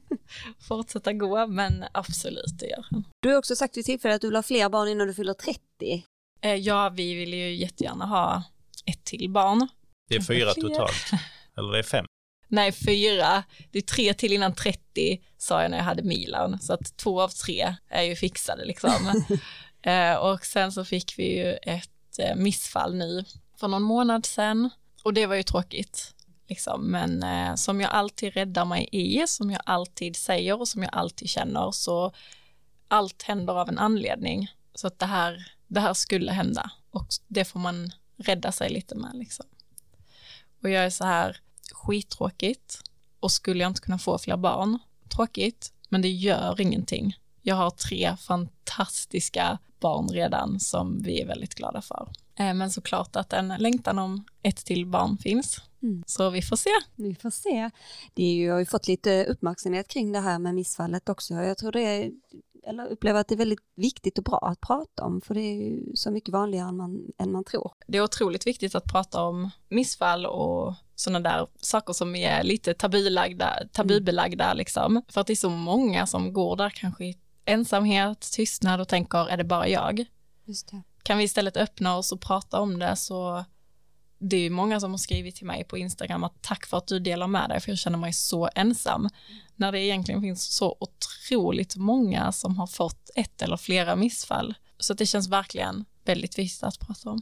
fortsätta 0.67 1.13
gå, 1.13 1.47
men 1.47 1.85
absolut, 1.91 2.59
det 2.59 2.67
gör 2.67 2.85
han. 2.91 3.03
Du 3.21 3.29
har 3.29 3.37
också 3.37 3.55
sagt 3.55 3.77
vid 3.77 3.85
tillfälle 3.85 4.15
att 4.15 4.21
du 4.21 4.27
vill 4.27 4.35
ha 4.35 4.43
fler 4.43 4.69
barn 4.69 4.87
innan 4.87 5.07
du 5.07 5.13
fyller 5.13 5.33
30. 5.33 5.59
Eh, 6.41 6.55
Ja, 6.55 6.89
vi 6.89 7.13
vill 7.13 7.33
ju 7.33 7.55
jättegärna 7.55 8.05
ha 8.05 8.43
ett 8.85 9.03
till 9.03 9.29
barn. 9.29 9.67
Det 10.09 10.15
är 10.15 10.21
fyra 10.21 10.53
totalt. 10.53 11.11
Eller 11.57 11.71
det 11.71 11.79
är 11.79 11.83
fem. 11.83 12.05
Nej, 12.47 12.71
fyra. 12.71 13.43
Det 13.71 13.77
är 13.77 13.81
tre 13.81 14.13
till 14.13 14.33
innan 14.33 14.55
30, 14.55 15.21
sa 15.37 15.61
jag 15.61 15.71
när 15.71 15.77
jag 15.77 15.85
hade 15.85 16.03
Milan. 16.03 16.59
Så 16.61 16.73
att 16.73 16.97
två 16.97 17.21
av 17.21 17.29
tre 17.29 17.75
är 17.89 18.03
ju 18.03 18.15
fixade 18.15 18.65
liksom. 18.65 18.91
Eh, 19.81 20.15
och 20.15 20.45
sen 20.45 20.71
så 20.71 20.85
fick 20.85 21.19
vi 21.19 21.37
ju 21.37 21.53
ett 21.53 22.19
eh, 22.19 22.35
missfall 22.35 22.95
nu 22.95 23.25
för 23.57 23.67
någon 23.67 23.81
månad 23.81 24.25
sedan. 24.25 24.69
Och 25.03 25.13
det 25.13 25.25
var 25.25 25.35
ju 25.35 25.43
tråkigt. 25.43 26.15
Liksom. 26.47 26.91
Men 26.91 27.23
eh, 27.23 27.55
som 27.55 27.81
jag 27.81 27.91
alltid 27.91 28.33
räddar 28.33 28.65
mig 28.65 28.89
i, 28.91 29.27
som 29.27 29.51
jag 29.51 29.61
alltid 29.65 30.15
säger 30.15 30.59
och 30.59 30.67
som 30.67 30.83
jag 30.83 30.93
alltid 30.93 31.29
känner, 31.29 31.71
så 31.71 32.11
allt 32.87 33.23
händer 33.23 33.53
av 33.53 33.69
en 33.69 33.79
anledning. 33.79 34.51
Så 34.75 34.87
att 34.87 34.99
det 34.99 35.05
här, 35.05 35.51
det 35.67 35.79
här 35.79 35.93
skulle 35.93 36.31
hända. 36.31 36.71
Och 36.91 37.07
det 37.27 37.45
får 37.45 37.59
man 37.59 37.91
rädda 38.17 38.51
sig 38.51 38.69
lite 38.69 38.95
med 38.95 39.11
liksom. 39.13 39.45
Och 40.63 40.69
jag 40.69 40.85
är 40.85 40.89
så 40.89 41.05
här, 41.05 41.37
skittråkigt 41.71 42.81
och 43.19 43.31
skulle 43.31 43.61
jag 43.63 43.69
inte 43.69 43.81
kunna 43.81 43.99
få 43.99 44.17
fler 44.17 44.37
barn, 44.37 44.79
tråkigt, 45.15 45.73
men 45.89 46.01
det 46.01 46.09
gör 46.09 46.61
ingenting. 46.61 47.17
Jag 47.41 47.55
har 47.55 47.69
tre 47.69 48.17
fantastiska 48.17 49.57
barn 49.81 50.07
redan 50.09 50.59
som 50.59 51.01
vi 51.01 51.21
är 51.21 51.27
väldigt 51.27 51.55
glada 51.55 51.81
för. 51.81 52.09
Eh, 52.35 52.53
Men 52.53 52.71
såklart 52.71 53.15
att 53.15 53.33
en 53.33 53.47
längtan 53.47 53.99
om 53.99 54.25
ett 54.43 54.65
till 54.65 54.85
barn 54.85 55.17
finns. 55.17 55.57
Mm. 55.83 56.03
Så 56.07 56.29
vi 56.29 56.41
får 56.41 56.55
se. 56.55 56.69
Vi 56.95 57.15
får 57.15 57.29
se. 57.29 57.69
Det 58.13 58.23
är 58.23 58.33
ju, 58.33 58.45
jag 58.45 58.53
har 58.53 58.59
ju 58.59 58.65
fått 58.65 58.87
lite 58.87 59.25
uppmärksamhet 59.25 59.87
kring 59.87 60.11
det 60.11 60.19
här 60.19 60.39
med 60.39 60.55
missfallet 60.55 61.09
också. 61.09 61.33
Jag 61.33 61.57
tror 61.57 61.71
det 61.71 61.81
är, 61.81 62.11
eller 62.67 62.87
upplever 62.87 63.19
att 63.19 63.27
det 63.27 63.35
är 63.35 63.37
väldigt 63.37 63.59
viktigt 63.75 64.17
och 64.17 64.23
bra 64.23 64.37
att 64.37 64.61
prata 64.61 65.03
om, 65.03 65.21
för 65.21 65.33
det 65.33 65.41
är 65.41 65.55
ju 65.55 65.95
så 65.95 66.11
mycket 66.11 66.33
vanligare 66.33 66.69
än 66.69 66.77
man, 66.77 67.11
än 67.17 67.31
man 67.31 67.43
tror. 67.43 67.71
Det 67.87 67.97
är 67.97 68.03
otroligt 68.03 68.47
viktigt 68.47 68.75
att 68.75 68.91
prata 68.91 69.23
om 69.23 69.49
missfall 69.69 70.25
och 70.25 70.73
sådana 70.95 71.29
där 71.29 71.47
saker 71.57 71.93
som 71.93 72.15
är 72.15 72.43
lite 72.43 72.73
tabulagda, 72.73 73.53
tabubelagda 73.71 74.53
liksom. 74.53 75.01
För 75.07 75.21
att 75.21 75.27
det 75.27 75.33
är 75.33 75.35
så 75.35 75.49
många 75.49 76.07
som 76.07 76.33
går 76.33 76.55
där 76.55 76.69
kanske 76.69 77.05
i 77.05 77.17
ensamhet, 77.45 78.19
tystnad 78.19 78.81
och 78.81 78.87
tänker, 78.87 79.29
är 79.29 79.37
det 79.37 79.43
bara 79.43 79.67
jag? 79.67 80.05
Just 80.45 80.71
det. 80.71 80.81
kan 81.03 81.17
vi 81.17 81.23
istället 81.23 81.57
öppna 81.57 81.97
oss 81.97 82.11
och 82.11 82.21
prata 82.21 82.59
om 82.59 82.79
det 82.79 82.95
så 82.95 83.45
det 84.17 84.37
är 84.37 84.41
ju 84.41 84.49
många 84.49 84.79
som 84.79 84.91
har 84.91 84.97
skrivit 84.97 85.35
till 85.35 85.45
mig 85.45 85.63
på 85.63 85.77
Instagram 85.77 86.23
att 86.23 86.41
tack 86.41 86.65
för 86.65 86.77
att 86.77 86.87
du 86.87 86.99
delar 86.99 87.27
med 87.27 87.49
dig 87.49 87.59
för 87.59 87.71
jag 87.71 87.79
känner 87.79 87.97
mig 87.97 88.13
så 88.13 88.49
ensam 88.55 89.09
när 89.55 89.71
det 89.71 89.79
egentligen 89.79 90.21
finns 90.21 90.55
så 90.55 90.77
otroligt 90.79 91.75
många 91.75 92.31
som 92.31 92.57
har 92.57 92.67
fått 92.67 93.09
ett 93.15 93.41
eller 93.41 93.57
flera 93.57 93.95
missfall 93.95 94.53
så 94.77 94.93
att 94.93 94.99
det 94.99 95.05
känns 95.05 95.27
verkligen 95.27 95.85
väldigt 96.05 96.37
viktigt 96.37 96.63
att 96.63 96.79
prata 96.79 97.09
om 97.09 97.21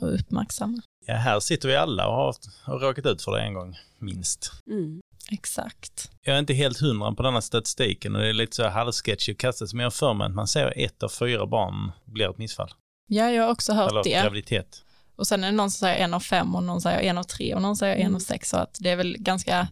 och 0.00 0.14
uppmärksamma. 0.14 0.82
Ja, 1.06 1.14
här 1.14 1.40
sitter 1.40 1.68
vi 1.68 1.76
alla 1.76 2.08
och 2.08 2.14
har, 2.14 2.34
har 2.64 2.78
råkat 2.78 3.06
ut 3.06 3.22
för 3.22 3.32
det 3.32 3.42
en 3.42 3.54
gång, 3.54 3.76
minst. 3.98 4.52
Mm. 4.66 5.00
Exakt. 5.32 6.10
Jag 6.22 6.34
är 6.34 6.38
inte 6.38 6.54
helt 6.54 6.78
hundra 6.80 7.12
på 7.12 7.22
denna 7.22 7.40
statistiken 7.40 8.16
och 8.16 8.22
det 8.22 8.28
är 8.28 8.32
lite 8.32 8.56
så 8.56 8.68
halvsketchy 8.68 9.32
att 9.32 9.38
kastas, 9.38 9.74
men 9.74 9.80
jag 9.80 9.86
har 9.86 9.90
för 9.90 10.14
mig 10.14 10.26
att 10.26 10.34
man 10.34 10.46
ser 10.48 10.72
ett 10.76 11.02
av 11.02 11.08
fyra 11.08 11.46
barn 11.46 11.92
blir 12.04 12.30
ett 12.30 12.38
missfall. 12.38 12.70
Ja, 13.08 13.30
jag 13.30 13.42
har 13.44 13.50
också 13.50 13.72
hört 13.72 13.90
Eller 13.90 14.04
det. 14.04 14.10
graviditet. 14.22 14.82
Och 15.16 15.26
sen 15.26 15.44
är 15.44 15.50
det 15.50 15.56
någon 15.56 15.70
som 15.70 15.78
säger 15.78 16.04
en 16.04 16.14
av 16.14 16.20
fem 16.20 16.54
och 16.54 16.62
någon 16.62 16.80
säger 16.80 16.98
en 17.00 17.18
av 17.18 17.22
tre 17.22 17.54
och 17.54 17.62
någon 17.62 17.76
säger 17.76 17.94
en 17.96 18.00
Mm. 18.00 18.14
av 18.14 18.18
sex 18.20 18.48
så 18.50 18.56
att 18.56 18.76
det 18.80 18.90
är 18.90 18.96
väl 18.96 19.16
ganska 19.18 19.68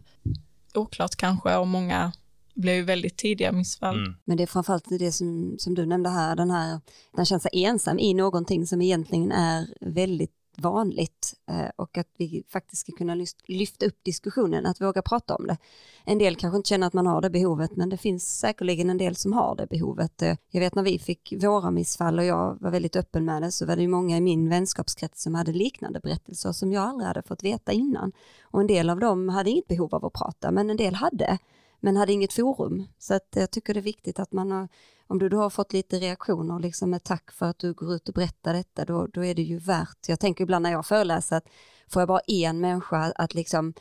oklart 0.73 1.15
kanske 1.15 1.55
och 1.55 1.67
många 1.67 2.11
blir 2.55 2.73
ju 2.73 2.83
väldigt 2.83 3.17
tidiga 3.17 3.51
missfall. 3.51 3.97
Mm. 3.99 4.15
Men 4.25 4.37
det 4.37 4.43
är 4.43 4.47
framförallt 4.47 4.85
det 4.99 5.11
som, 5.11 5.55
som 5.59 5.75
du 5.75 5.85
nämnde 5.85 6.09
här, 6.09 6.35
den 6.35 6.51
här, 6.51 6.79
man 7.17 7.25
känner 7.25 7.39
sig 7.39 7.63
ensam 7.65 7.99
i 7.99 8.13
någonting 8.13 8.67
som 8.67 8.81
egentligen 8.81 9.31
är 9.31 9.67
väldigt 9.81 10.31
vanligt 10.59 11.33
eh, 11.49 11.69
och 11.75 11.97
att 11.97 12.07
vi 12.17 12.43
faktiskt 12.49 12.81
ska 12.81 12.91
kunna 12.91 13.15
lyfta 13.47 13.85
upp 13.85 14.03
diskussionen, 14.03 14.65
att 14.65 14.81
våga 14.81 15.01
prata 15.01 15.35
om 15.35 15.47
det. 15.47 15.57
En 16.05 16.17
del 16.17 16.35
kanske 16.35 16.57
inte 16.57 16.69
känner 16.69 16.87
att 16.87 16.93
man 16.93 17.07
har 17.07 17.21
det 17.21 17.29
behovet, 17.29 17.75
men 17.75 17.89
det 17.89 17.97
finns 17.97 18.39
säkerligen 18.39 18.89
en 18.89 18.97
del 18.97 19.15
som 19.15 19.33
har 19.33 19.55
det 19.55 19.67
behovet. 19.67 20.21
Eh, 20.21 20.35
jag 20.51 20.59
vet 20.59 20.75
när 20.75 20.83
vi 20.83 20.99
fick 20.99 21.33
våra 21.41 21.71
missfall 21.71 22.19
och 22.19 22.25
jag 22.25 22.57
var 22.61 22.71
väldigt 22.71 22.95
öppen 22.95 23.25
med 23.25 23.41
det, 23.41 23.51
så 23.51 23.65
var 23.65 23.75
det 23.75 23.81
ju 23.81 23.87
många 23.87 24.17
i 24.17 24.21
min 24.21 24.49
vänskapskrets 24.49 25.23
som 25.23 25.35
hade 25.35 25.51
liknande 25.51 25.99
berättelser 25.99 26.51
som 26.51 26.71
jag 26.71 26.83
aldrig 26.83 27.07
hade 27.07 27.23
fått 27.23 27.43
veta 27.43 27.71
innan. 27.71 28.11
Och 28.41 28.61
en 28.61 28.67
del 28.67 28.89
av 28.89 28.99
dem 28.99 29.29
hade 29.29 29.49
inget 29.49 29.67
behov 29.67 29.95
av 29.95 30.05
att 30.05 30.13
prata, 30.13 30.51
men 30.51 30.69
en 30.69 30.77
del 30.77 30.95
hade 30.95 31.39
men 31.85 31.97
hade 31.97 32.13
inget 32.13 32.33
forum. 32.33 32.87
Så 32.97 33.13
att 33.13 33.27
jag 33.35 33.51
tycker 33.51 33.73
det 33.73 33.79
är 33.79 33.81
viktigt 33.81 34.19
att 34.19 34.31
man 34.31 34.51
har, 34.51 34.67
om 35.07 35.19
du 35.19 35.29
då 35.29 35.37
har 35.37 35.49
fått 35.49 35.73
lite 35.73 35.99
reaktioner, 35.99 36.59
liksom 36.59 36.89
med 36.89 37.03
tack 37.03 37.31
för 37.31 37.45
att 37.45 37.59
du 37.59 37.73
går 37.73 37.93
ut 37.93 38.07
och 38.07 38.13
berättar 38.13 38.53
detta, 38.53 38.85
då, 38.85 39.07
då 39.07 39.25
är 39.25 39.35
det 39.35 39.41
ju 39.41 39.57
värt, 39.57 39.97
jag 40.07 40.19
tänker 40.19 40.43
ibland 40.43 40.63
när 40.63 40.71
jag 40.71 40.85
föreläser 40.85 41.35
att 41.35 41.47
får 41.87 42.01
jag 42.01 42.07
bara 42.07 42.19
en 42.27 42.59
människa 42.59 43.13
att 43.15 43.33
liksom 43.33 43.73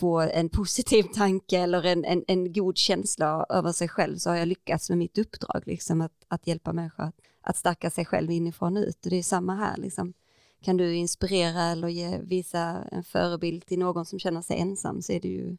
få 0.00 0.20
en 0.20 0.48
positiv 0.48 1.02
tanke 1.02 1.58
eller 1.58 1.86
en, 1.86 2.04
en, 2.04 2.24
en 2.26 2.52
god 2.52 2.76
känsla 2.76 3.46
över 3.48 3.72
sig 3.72 3.88
själv 3.88 4.16
så 4.16 4.30
har 4.30 4.36
jag 4.36 4.48
lyckats 4.48 4.88
med 4.88 4.98
mitt 4.98 5.18
uppdrag, 5.18 5.62
liksom 5.66 6.00
att, 6.00 6.12
att 6.28 6.46
hjälpa 6.46 6.72
människor 6.72 7.04
att, 7.04 7.16
att 7.40 7.56
stärka 7.56 7.90
sig 7.90 8.04
själv 8.04 8.30
inifrån 8.30 8.76
och 8.76 8.82
ut. 8.82 9.04
Och 9.04 9.10
det 9.10 9.18
är 9.18 9.22
samma 9.22 9.54
här, 9.54 9.76
liksom. 9.76 10.12
kan 10.62 10.76
du 10.76 10.94
inspirera 10.94 11.62
eller 11.62 11.88
ge, 11.88 12.18
visa 12.18 12.84
en 12.92 13.04
förebild 13.04 13.66
till 13.66 13.78
någon 13.78 14.06
som 14.06 14.18
känner 14.18 14.42
sig 14.42 14.58
ensam 14.58 15.02
så 15.02 15.12
är 15.12 15.20
det 15.20 15.28
ju 15.28 15.56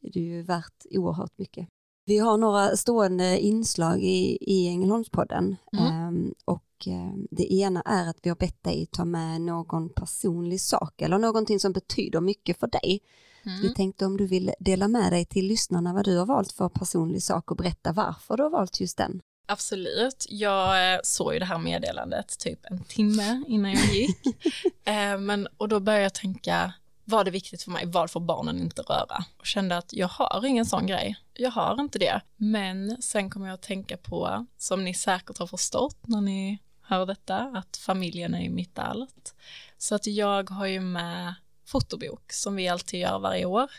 är 0.00 0.10
det 0.10 0.20
ju 0.20 0.42
värt 0.42 0.86
oerhört 0.90 1.38
mycket. 1.38 1.68
Vi 2.06 2.18
har 2.18 2.36
några 2.36 2.76
stående 2.76 3.38
inslag 3.38 4.02
i, 4.02 4.38
i 4.40 4.68
Ängelholmspodden 4.68 5.56
mm. 5.72 6.08
um, 6.08 6.34
och 6.44 6.86
um, 6.86 7.28
det 7.30 7.52
ena 7.52 7.82
är 7.82 8.10
att 8.10 8.18
vi 8.22 8.28
har 8.28 8.36
bett 8.36 8.62
dig 8.62 8.86
ta 8.90 9.04
med 9.04 9.40
någon 9.40 9.88
personlig 9.88 10.60
sak 10.60 11.02
eller 11.02 11.18
någonting 11.18 11.60
som 11.60 11.72
betyder 11.72 12.20
mycket 12.20 12.60
för 12.60 12.66
dig. 12.66 13.00
Mm. 13.46 13.60
Vi 13.62 13.74
tänkte 13.74 14.06
om 14.06 14.16
du 14.16 14.26
vill 14.26 14.52
dela 14.58 14.88
med 14.88 15.12
dig 15.12 15.24
till 15.24 15.46
lyssnarna 15.46 15.92
vad 15.92 16.04
du 16.04 16.18
har 16.18 16.26
valt 16.26 16.52
för 16.52 16.68
personlig 16.68 17.22
sak 17.22 17.50
och 17.50 17.56
berätta 17.56 17.92
varför 17.92 18.36
du 18.36 18.42
har 18.42 18.50
valt 18.50 18.80
just 18.80 18.96
den. 18.96 19.20
Absolut. 19.46 20.26
Jag 20.28 20.94
eh, 20.94 21.00
såg 21.02 21.32
ju 21.32 21.38
det 21.38 21.44
här 21.44 21.58
meddelandet 21.58 22.38
typ 22.38 22.60
en 22.70 22.84
timme 22.84 23.44
innan 23.48 23.72
jag 23.72 23.94
gick. 23.94 24.18
eh, 24.84 25.18
men, 25.18 25.48
och 25.56 25.68
då 25.68 25.80
började 25.80 26.02
jag 26.02 26.14
tänka, 26.14 26.72
var 27.04 27.24
det 27.24 27.30
viktigt 27.30 27.62
för 27.62 27.70
mig, 27.70 27.86
vad 27.86 28.10
får 28.10 28.20
barnen 28.20 28.60
inte 28.60 28.82
röra? 28.82 29.24
Och 29.38 29.46
kände 29.46 29.76
att 29.76 29.92
jag 29.92 30.08
har 30.08 30.44
ingen 30.44 30.66
sån 30.66 30.86
grej, 30.86 31.16
jag 31.34 31.50
har 31.50 31.80
inte 31.80 31.98
det. 31.98 32.20
Men 32.36 33.02
sen 33.02 33.30
kommer 33.30 33.46
jag 33.46 33.54
att 33.54 33.62
tänka 33.62 33.96
på, 33.96 34.46
som 34.56 34.84
ni 34.84 34.94
säkert 34.94 35.38
har 35.38 35.46
förstått 35.46 35.98
när 36.06 36.20
ni 36.20 36.58
hör 36.82 37.06
detta, 37.06 37.38
att 37.38 37.76
familjen 37.76 38.34
är 38.34 38.50
mitt 38.50 38.78
allt. 38.78 39.34
Så 39.78 39.94
att 39.94 40.06
jag 40.06 40.50
har 40.50 40.66
ju 40.66 40.80
med 40.80 41.34
fotobok 41.66 42.32
som 42.32 42.56
vi 42.56 42.68
alltid 42.68 43.00
gör 43.00 43.18
varje 43.18 43.44
år 43.44 43.70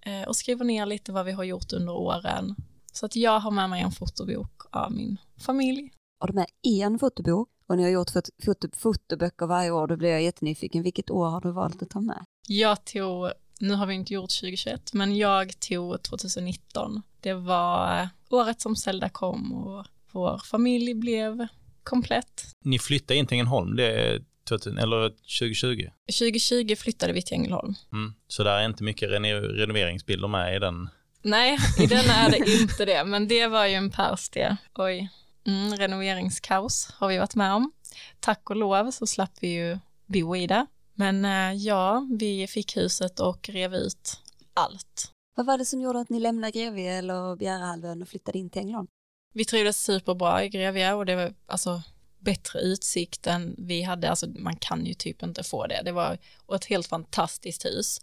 eh, 0.00 0.22
och 0.22 0.36
skriver 0.36 0.64
ner 0.64 0.86
lite 0.86 1.12
vad 1.12 1.26
vi 1.26 1.32
har 1.32 1.44
gjort 1.44 1.72
under 1.72 1.92
åren. 1.92 2.56
Så 2.92 3.06
att 3.06 3.16
jag 3.16 3.40
har 3.40 3.50
med 3.50 3.70
mig 3.70 3.82
en 3.82 3.92
fotobok 3.92 4.62
av 4.70 4.92
min 4.92 5.16
familj. 5.36 5.92
Har 6.20 6.28
du 6.28 6.32
med 6.32 6.46
en 6.62 6.98
fotobok 6.98 7.48
och 7.70 7.76
ni 7.76 7.82
har 7.82 7.90
gjort 7.90 8.10
fot 8.10 8.28
foto 8.44 8.68
fotoböcker 8.76 9.46
varje 9.46 9.70
år, 9.70 9.86
då 9.86 9.96
blir 9.96 10.10
jag 10.10 10.22
jättenyfiken. 10.22 10.82
Vilket 10.82 11.10
år 11.10 11.28
har 11.28 11.40
du 11.40 11.52
valt 11.52 11.82
att 11.82 11.90
ta 11.90 12.00
med? 12.00 12.24
Jag 12.48 12.84
tog, 12.84 13.30
nu 13.60 13.74
har 13.74 13.86
vi 13.86 13.94
inte 13.94 14.14
gjort 14.14 14.40
2021, 14.40 14.92
men 14.92 15.16
jag 15.16 15.60
tog 15.60 16.02
2019. 16.02 17.02
Det 17.20 17.34
var 17.34 18.08
året 18.30 18.60
som 18.60 18.76
Zelda 18.76 19.08
kom 19.08 19.52
och 19.52 19.86
vår 20.12 20.38
familj 20.38 20.94
blev 20.94 21.46
komplett. 21.82 22.54
Ni 22.64 22.78
flyttade 22.78 23.18
in 23.18 23.26
till 23.26 23.34
Ängelholm, 23.34 23.76
det 23.76 23.86
är 23.86 24.24
2000, 24.48 24.78
eller 24.78 25.08
2020? 25.08 25.90
2020 26.18 26.76
flyttade 26.76 27.12
vi 27.12 27.22
till 27.22 27.34
Ängelholm. 27.34 27.74
Mm. 27.92 28.14
Så 28.28 28.42
där 28.42 28.58
är 28.58 28.64
inte 28.64 28.84
mycket 28.84 29.10
reno 29.10 29.28
renoveringsbilder 29.28 30.28
med 30.28 30.56
i 30.56 30.58
den? 30.58 30.88
Nej, 31.22 31.58
i 31.78 31.86
den 31.86 32.10
är 32.10 32.30
det 32.30 32.50
inte 32.60 32.84
det, 32.84 33.04
men 33.04 33.28
det 33.28 33.46
var 33.46 33.66
ju 33.66 33.74
en 33.74 33.90
pers 33.90 34.28
det. 34.28 34.56
Oj, 34.74 35.10
mm, 35.46 35.76
renoveringskaos 35.76 36.90
har 36.90 37.08
vi 37.08 37.18
varit 37.18 37.34
med 37.34 37.52
om. 37.52 37.72
Tack 38.20 38.50
och 38.50 38.56
lov 38.56 38.90
så 38.90 39.06
slapp 39.06 39.32
vi 39.40 39.48
ju 39.48 39.78
bo 40.06 40.36
i 40.36 40.46
det. 40.46 40.66
Men 40.94 41.24
eh, 41.24 41.52
ja, 41.52 42.06
vi 42.18 42.46
fick 42.46 42.76
huset 42.76 43.20
och 43.20 43.48
rev 43.48 43.74
ut 43.74 44.20
allt. 44.54 45.12
Vad 45.34 45.46
var 45.46 45.58
det 45.58 45.64
som 45.64 45.80
gjorde 45.80 46.00
att 46.00 46.08
ni 46.08 46.20
lämnade 46.20 46.50
Grevie 46.50 46.92
eller 46.92 47.36
Bjärehalvön 47.36 48.02
och 48.02 48.08
flyttade 48.08 48.38
in 48.38 48.50
till 48.50 48.62
Ängelholm? 48.62 48.86
Vi 49.34 49.44
trivdes 49.44 49.82
superbra 49.84 50.44
i 50.44 50.48
Grevie 50.48 50.92
och 50.92 51.06
det 51.06 51.16
var 51.16 51.34
alltså 51.46 51.82
bättre 52.18 52.60
utsikt 52.60 53.26
än 53.26 53.54
vi 53.58 53.82
hade, 53.82 54.10
alltså 54.10 54.26
man 54.26 54.56
kan 54.56 54.86
ju 54.86 54.94
typ 54.94 55.22
inte 55.22 55.42
få 55.42 55.66
det. 55.66 55.82
Det 55.84 55.92
var 55.92 56.18
ett 56.54 56.64
helt 56.64 56.86
fantastiskt 56.86 57.64
hus. 57.64 58.00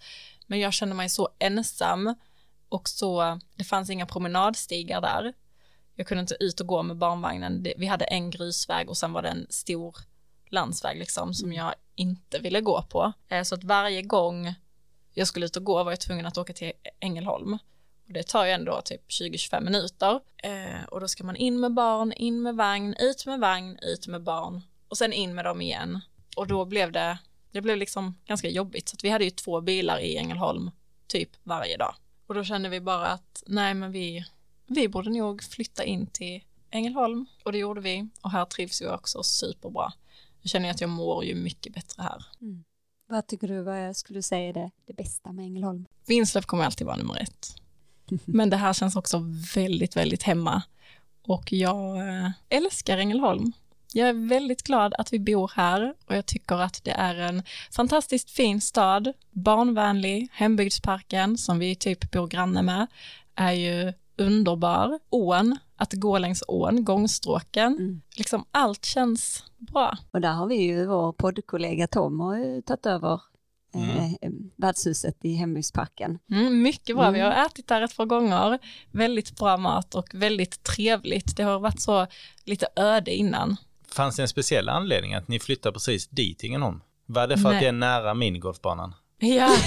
Men 0.47 0.59
jag 0.59 0.73
kände 0.73 0.95
mig 0.95 1.09
så 1.09 1.29
ensam 1.39 2.15
och 2.69 2.89
så, 2.89 3.39
det 3.55 3.63
fanns 3.63 3.89
inga 3.89 4.05
promenadstigar 4.05 5.01
där. 5.01 5.33
Jag 5.99 6.07
kunde 6.07 6.21
inte 6.21 6.37
ut 6.39 6.59
och 6.59 6.67
gå 6.67 6.83
med 6.83 6.97
barnvagnen. 6.97 7.67
Vi 7.77 7.85
hade 7.85 8.05
en 8.05 8.29
grusväg 8.29 8.89
och 8.89 8.97
sen 8.97 9.13
var 9.13 9.21
det 9.21 9.29
en 9.29 9.47
stor 9.49 9.95
landsväg 10.49 10.99
liksom 10.99 11.33
som 11.33 11.45
mm. 11.45 11.57
jag 11.57 11.73
inte 11.95 12.39
ville 12.39 12.61
gå 12.61 12.81
på. 12.81 13.13
Eh, 13.29 13.43
så 13.43 13.55
att 13.55 13.63
varje 13.63 14.01
gång 14.01 14.53
jag 15.13 15.27
skulle 15.27 15.45
ut 15.45 15.57
och 15.57 15.63
gå 15.63 15.83
var 15.83 15.91
jag 15.91 15.99
tvungen 15.99 16.25
att 16.25 16.37
åka 16.37 16.53
till 16.53 16.71
Ängelholm. 16.99 17.53
Och 18.07 18.13
det 18.13 18.27
tar 18.27 18.45
ju 18.45 18.51
ändå 18.51 18.81
typ 18.81 19.07
20-25 19.09 19.63
minuter. 19.63 20.19
Eh, 20.43 20.83
och 20.87 20.99
då 20.99 21.07
ska 21.07 21.23
man 21.23 21.35
in 21.35 21.59
med 21.59 21.73
barn, 21.73 22.11
in 22.11 22.41
med 22.41 22.55
vagn, 22.55 22.95
ut 22.99 23.25
med 23.25 23.39
vagn, 23.39 23.77
ut 23.81 24.07
med 24.07 24.23
barn 24.23 24.61
och 24.87 24.97
sen 24.97 25.13
in 25.13 25.35
med 25.35 25.45
dem 25.45 25.61
igen. 25.61 25.99
Och 26.35 26.47
då 26.47 26.65
blev 26.65 26.91
det, 26.91 27.17
det 27.51 27.61
blev 27.61 27.77
liksom 27.77 28.17
ganska 28.25 28.49
jobbigt. 28.49 28.89
Så 28.89 28.95
att 28.95 29.03
vi 29.03 29.09
hade 29.09 29.23
ju 29.23 29.29
två 29.29 29.61
bilar 29.61 29.99
i 29.99 30.17
Ängelholm 30.17 30.71
typ 31.07 31.29
varje 31.43 31.77
dag. 31.77 31.95
Och 32.27 32.35
då 32.35 32.43
kände 32.43 32.69
vi 32.69 32.79
bara 32.79 33.07
att 33.07 33.43
nej 33.47 33.73
men 33.73 33.91
vi, 33.91 34.25
vi 34.67 34.87
borde 34.87 35.09
nog 35.09 35.43
flytta 35.43 35.83
in 35.83 36.07
till 36.07 36.43
Ängelholm 36.69 37.25
och 37.45 37.51
det 37.51 37.57
gjorde 37.57 37.81
vi 37.81 38.09
och 38.21 38.31
här 38.31 38.45
trivs 38.45 38.81
vi 38.81 38.87
också 38.87 39.23
superbra 39.23 39.93
jag 40.47 40.49
känner 40.49 40.71
att 40.71 40.81
jag 40.81 40.89
mår 40.89 41.25
ju 41.25 41.35
mycket 41.35 41.73
bättre 41.73 42.03
här. 42.03 42.25
Mm. 42.41 42.63
Vad 43.09 43.27
tycker 43.27 43.47
du, 43.47 43.61
vad 43.61 43.97
skulle 43.97 44.17
du 44.17 44.21
säga 44.21 44.49
är 44.49 44.53
det, 44.53 44.71
det 44.87 44.93
bästa 44.93 45.31
med 45.31 45.45
Ängelholm? 45.45 45.85
Vinslöv 46.05 46.41
kommer 46.41 46.63
alltid 46.63 46.87
vara 46.87 46.97
nummer 46.97 47.21
ett. 47.21 47.55
Men 48.25 48.49
det 48.49 48.57
här 48.57 48.73
känns 48.73 48.95
också 48.95 49.21
väldigt, 49.55 49.95
väldigt 49.95 50.23
hemma. 50.23 50.61
Och 51.21 51.53
jag 51.53 51.97
eh, 51.97 52.29
älskar 52.49 52.97
Ängelholm. 52.97 53.51
Jag 53.93 54.09
är 54.09 54.29
väldigt 54.29 54.63
glad 54.63 54.93
att 54.93 55.13
vi 55.13 55.19
bor 55.19 55.51
här 55.55 55.93
och 56.05 56.15
jag 56.15 56.25
tycker 56.25 56.55
att 56.55 56.83
det 56.83 56.91
är 56.91 57.15
en 57.15 57.43
fantastiskt 57.71 58.29
fin 58.29 58.61
stad, 58.61 59.13
barnvänlig, 59.31 60.27
hembygdsparken 60.31 61.37
som 61.37 61.59
vi 61.59 61.75
typ 61.75 62.11
bor 62.11 62.27
granne 62.27 62.61
med 62.61 62.87
är 63.35 63.51
ju 63.51 63.93
underbar. 64.17 64.99
Ån, 65.09 65.57
att 65.75 65.93
gå 65.93 66.17
längs 66.17 66.43
ån, 66.47 66.85
gångstråken, 66.85 67.77
mm. 67.77 68.01
liksom 68.15 68.45
allt 68.51 68.85
känns 68.85 69.43
bra. 69.57 69.97
Och 70.11 70.21
där 70.21 70.33
har 70.33 70.47
vi 70.47 70.55
ju 70.55 70.85
vår 70.85 71.11
poddkollega 71.11 71.87
Tom 71.87 72.19
har 72.19 72.37
ju 72.37 72.61
tagit 72.61 72.85
över 72.85 73.21
mm. 73.73 73.97
eh, 74.21 74.31
värdshuset 74.55 75.25
i 75.25 75.33
hembygdsparken. 75.33 76.19
Mm, 76.31 76.61
mycket 76.61 76.95
bra, 76.95 77.05
mm. 77.05 77.13
vi 77.13 77.19
har 77.19 77.45
ätit 77.45 77.67
där 77.67 77.81
ett 77.81 77.97
par 77.97 78.05
gånger, 78.05 78.59
väldigt 78.91 79.39
bra 79.39 79.57
mat 79.57 79.95
och 79.95 80.07
väldigt 80.13 80.63
trevligt. 80.63 81.37
Det 81.37 81.43
har 81.43 81.59
varit 81.59 81.81
så 81.81 82.07
lite 82.43 82.67
öde 82.75 83.11
innan. 83.15 83.55
Fanns 83.91 84.15
det 84.15 84.21
en 84.21 84.27
speciell 84.27 84.69
anledning 84.69 85.13
att 85.13 85.27
ni 85.27 85.39
flyttade 85.39 85.73
precis 85.73 86.07
dit 86.07 86.43
Ängelholm? 86.43 86.81
Var 87.05 87.27
det 87.27 87.37
för 87.37 87.43
Nej. 87.43 87.55
att 87.55 87.61
det 87.61 87.67
är 87.67 87.71
nära 87.71 88.13
minigolfbanan? 88.13 88.95
Ja, 89.19 89.49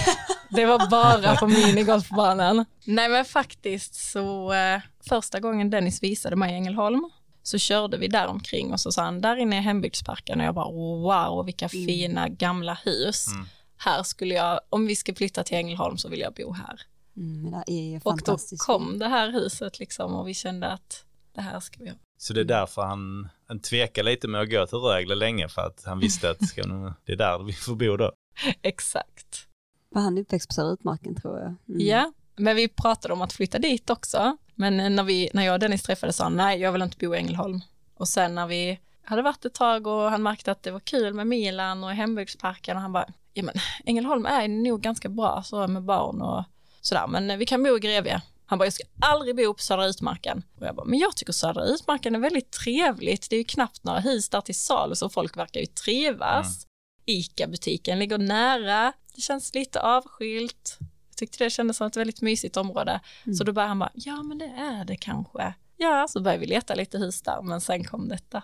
det 0.51 0.67
var 0.67 0.91
bara 0.91 1.37
på 1.37 1.47
minigolfbanan. 1.47 2.65
Nej 2.85 3.09
men 3.09 3.25
faktiskt 3.25 3.95
så 3.95 4.53
eh, 4.53 4.81
första 5.09 5.41
gången 5.41 5.71
Dennis 5.71 6.03
visade 6.03 6.37
mig 6.37 6.55
Ängelholm 6.55 7.11
så 7.43 7.59
körde 7.59 7.97
vi 7.97 8.09
där 8.09 8.27
omkring 8.27 8.73
och 8.73 8.81
så 8.81 8.93
sa 8.93 9.03
han 9.03 9.21
där 9.21 9.37
inne 9.37 9.57
är 9.57 9.61
hembygdsparken 9.61 10.41
och 10.41 10.47
jag 10.47 10.55
bara 10.55 10.73
wow 10.73 11.45
vilka 11.45 11.69
mm. 11.73 11.87
fina 11.87 12.29
gamla 12.29 12.79
hus. 12.85 13.27
Mm. 13.27 13.47
Här 13.77 14.03
skulle 14.03 14.35
jag, 14.35 14.61
om 14.71 14.87
vi 14.87 14.97
ska 14.97 15.15
flytta 15.15 15.43
till 15.43 15.57
Ängelholm 15.57 15.99
så 15.99 16.09
vill 16.09 16.21
jag 16.21 16.35
bo 16.35 16.53
här. 16.53 16.81
Mm, 17.17 17.63
det 17.67 17.73
är 17.73 18.01
och 18.05 18.21
då 18.25 18.39
kom 18.59 18.99
det 18.99 19.09
här 19.09 19.33
huset 19.33 19.79
liksom 19.79 20.15
och 20.15 20.29
vi 20.29 20.35
kände 20.35 20.69
att 20.69 21.05
det 21.35 21.41
här 21.41 21.61
ska 21.61 21.83
vi 21.83 21.89
ha. 21.89 21.97
Så 22.19 22.33
det 22.33 22.41
är 22.41 22.45
därför 22.45 22.83
han, 22.83 23.29
han 23.47 23.61
tvekar 23.61 24.03
lite 24.03 24.29
med 24.29 24.41
att 24.41 24.51
gå 24.51 24.67
till 24.67 24.79
Rögle 24.79 25.15
länge 25.15 25.49
för 25.49 25.63
att 25.63 25.83
han 25.85 26.01
visste 26.01 26.31
att 26.31 26.49
ska, 26.49 26.63
det 27.05 27.13
är 27.13 27.17
där 27.17 27.45
vi 27.45 27.53
får 27.53 27.75
bo 27.75 27.97
då. 27.97 28.13
Exakt. 28.63 29.47
Var 29.91 30.03
han 30.03 30.19
uppväxt 30.19 30.49
på 30.49 30.55
Södra 30.55 30.73
Utmarken 30.73 31.15
tror 31.15 31.39
jag. 31.39 31.55
Mm. 31.69 31.87
Ja, 31.87 32.13
men 32.37 32.57
vi 32.57 32.69
pratade 32.69 33.15
om 33.15 33.23
att 33.23 33.33
flytta 33.33 33.59
dit 33.59 33.91
också. 33.91 34.37
Men 34.55 34.97
när, 34.97 35.03
vi, 35.03 35.31
när 35.33 35.45
jag 35.45 35.53
och 35.53 35.61
Dennis 35.61 35.83
träffades 35.83 36.17
sa 36.17 36.25
han 36.25 36.37
nej, 36.37 36.61
jag 36.61 36.73
vill 36.73 36.83
inte 36.83 36.97
bo 37.07 37.15
i 37.15 37.19
Ängelholm. 37.19 37.61
Och 37.95 38.09
sen 38.09 38.35
när 38.35 38.47
vi 38.47 38.81
hade 39.03 39.23
varit 39.23 39.45
ett 39.45 39.55
tag 39.55 39.87
och 39.87 40.11
han 40.11 40.23
märkte 40.23 40.53
att 40.53 40.63
det 40.63 40.71
var 40.71 40.81
kul 40.81 41.15
med 41.15 41.27
Milan 41.27 41.85
och 41.85 41.91
hembygdsparken 41.91 42.77
och 42.77 42.83
han 42.83 42.93
bara, 42.93 43.07
ja 43.35 43.43
men 43.43 43.55
Ängelholm 43.85 44.27
är 44.27 44.49
nog 44.49 44.81
ganska 44.81 45.09
bra 45.09 45.43
så 45.43 45.69
med 45.69 45.83
barn 45.83 46.23
och 46.23 46.45
sådär, 46.81 47.07
men 47.07 47.39
vi 47.39 47.47
kan 47.47 47.63
bo 47.63 47.77
i 47.77 47.81
Grevie. 47.81 48.23
Han 48.47 48.59
bara, 48.59 48.65
jag 48.65 48.73
ska 48.73 48.85
aldrig 49.01 49.37
bo 49.37 49.55
på 49.55 49.63
Södra 49.63 49.87
Utmarken. 49.87 50.43
Och 50.61 50.67
jag 50.67 50.75
bara, 50.75 50.87
men 50.87 50.99
jag 50.99 51.17
tycker 51.17 51.33
Södra 51.33 51.65
Utmarken 51.65 52.15
är 52.15 52.19
väldigt 52.19 52.51
trevligt. 52.51 53.31
Det 53.31 53.37
är 53.37 53.39
ju 53.39 53.45
knappt 53.45 53.85
några 53.85 54.01
hus 54.01 54.29
där 54.29 54.41
till 54.41 54.55
salu 54.55 54.95
så 54.95 55.09
folk 55.09 55.37
verkar 55.37 55.61
ju 55.61 55.67
trivas. 55.67 56.47
Mm 56.47 56.71
ICA-butiken 57.11 57.99
ligger 57.99 58.19
nära, 58.19 58.93
det 59.15 59.21
känns 59.21 59.55
lite 59.55 59.81
avskilt. 59.81 60.79
Jag 61.09 61.17
tyckte 61.17 61.45
det 61.45 61.51
kändes 61.51 61.77
som 61.77 61.87
ett 61.87 61.97
väldigt 61.97 62.23
mysigt 62.23 62.57
område. 62.57 63.01
Mm. 63.25 63.35
Så 63.35 63.45
då 63.45 63.53
började 63.53 63.69
han 63.69 63.79
bara, 63.79 63.93
ja 63.95 64.23
men 64.23 64.39
det 64.39 64.45
är 64.57 64.85
det 64.85 64.97
kanske. 64.97 65.55
Ja, 65.77 66.07
så 66.09 66.21
började 66.21 66.41
vi 66.41 66.47
leta 66.47 66.75
lite 66.75 66.99
hus 66.99 67.23
där, 67.23 67.43
men 67.43 67.61
sen 67.61 67.85
kom 67.85 68.09
detta. 68.09 68.43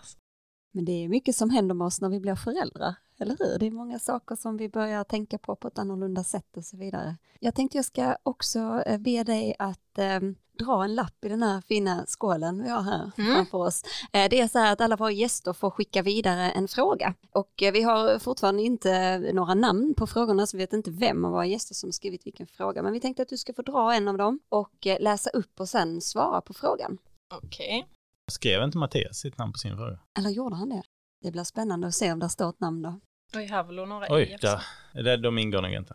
Men 0.72 0.84
det 0.84 0.92
är 0.92 1.08
mycket 1.08 1.36
som 1.36 1.50
händer 1.50 1.74
med 1.74 1.86
oss 1.86 2.00
när 2.00 2.08
vi 2.08 2.20
blir 2.20 2.34
föräldrar, 2.34 2.94
eller 3.18 3.36
hur? 3.38 3.58
Det 3.58 3.66
är 3.66 3.70
många 3.70 3.98
saker 3.98 4.36
som 4.36 4.56
vi 4.56 4.68
börjar 4.68 5.04
tänka 5.04 5.38
på 5.38 5.56
på 5.56 5.68
ett 5.68 5.78
annorlunda 5.78 6.24
sätt 6.24 6.56
och 6.56 6.64
så 6.64 6.76
vidare. 6.76 7.16
Jag 7.40 7.54
tänkte 7.54 7.78
jag 7.78 7.84
ska 7.84 8.16
också 8.22 8.82
eh, 8.86 8.98
be 8.98 9.24
dig 9.24 9.54
att 9.58 9.98
eh, 9.98 10.20
dra 10.58 10.84
en 10.84 10.94
lapp 10.94 11.24
i 11.24 11.28
den 11.28 11.42
här 11.42 11.60
fina 11.60 12.04
skålen 12.06 12.62
vi 12.62 12.68
har 12.68 12.82
här 12.82 13.10
Mm. 13.18 13.34
framför 13.34 13.58
oss. 13.58 13.82
Eh, 14.12 14.28
det 14.30 14.40
är 14.40 14.48
så 14.48 14.58
här 14.58 14.72
att 14.72 14.80
alla 14.80 14.96
våra 14.96 15.10
gäster 15.10 15.52
får 15.52 15.70
skicka 15.70 16.02
vidare 16.02 16.50
en 16.50 16.68
fråga 16.68 17.14
och 17.30 17.62
eh, 17.62 17.72
vi 17.72 17.82
har 17.82 18.18
fortfarande 18.18 18.62
inte 18.62 19.18
några 19.32 19.54
namn 19.54 19.94
på 19.94 20.06
frågorna 20.06 20.46
så 20.46 20.56
vi 20.56 20.62
vet 20.62 20.72
inte 20.72 20.90
vem 20.90 21.24
av 21.24 21.30
våra 21.32 21.46
gäster 21.46 21.74
som 21.74 21.92
skrivit 21.92 22.26
vilken 22.26 22.46
fråga 22.46 22.82
men 22.82 22.92
vi 22.92 23.00
tänkte 23.00 23.22
att 23.22 23.28
du 23.28 23.36
ska 23.36 23.52
få 23.54 23.62
dra 23.62 23.94
en 23.94 24.08
av 24.08 24.18
dem 24.18 24.40
och 24.48 24.86
eh, 24.86 25.00
läsa 25.00 25.30
upp 25.30 25.60
och 25.60 25.68
sen 25.68 26.00
svara 26.00 26.40
på 26.40 26.54
frågan. 26.54 26.98
Okej. 27.34 27.86
Skrev 28.32 28.62
inte 28.62 28.78
Mattias 28.78 29.16
sitt 29.18 29.38
namn 29.38 29.52
på 29.52 29.58
sin 29.58 29.76
fråga? 29.76 29.98
Eller 30.18 30.30
gjorde 30.30 30.56
han 30.56 30.68
det? 30.68 30.82
Det 31.24 31.30
blir 31.30 31.44
spännande 31.44 31.86
att 31.86 31.94
se 31.94 32.12
om 32.12 32.18
det 32.18 32.28
står 32.28 32.48
ett 32.50 32.60
namn 32.60 32.82
då. 32.82 33.00
Oj, 33.36 33.46
här 33.46 33.62
var 33.62 33.86
några 33.86 34.06
Oj, 34.10 34.36
där. 34.40 34.62
Det, 34.92 35.16
de 35.16 35.38
ingår 35.38 35.62
nog 35.62 35.72
inte. 35.72 35.94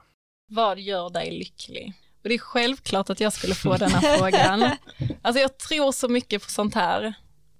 Vad 0.51 0.79
gör 0.79 1.09
dig 1.09 1.31
lycklig? 1.31 1.93
Och 2.23 2.29
det 2.29 2.35
är 2.35 2.39
självklart 2.39 3.09
att 3.09 3.19
jag 3.19 3.33
skulle 3.33 3.55
få 3.55 3.77
den 3.77 3.91
här 3.91 4.17
frågan. 4.17 4.69
Alltså 5.21 5.41
jag 5.41 5.57
tror 5.57 5.91
så 5.91 6.07
mycket 6.09 6.43
på 6.43 6.49
sånt 6.49 6.75
här. 6.75 7.13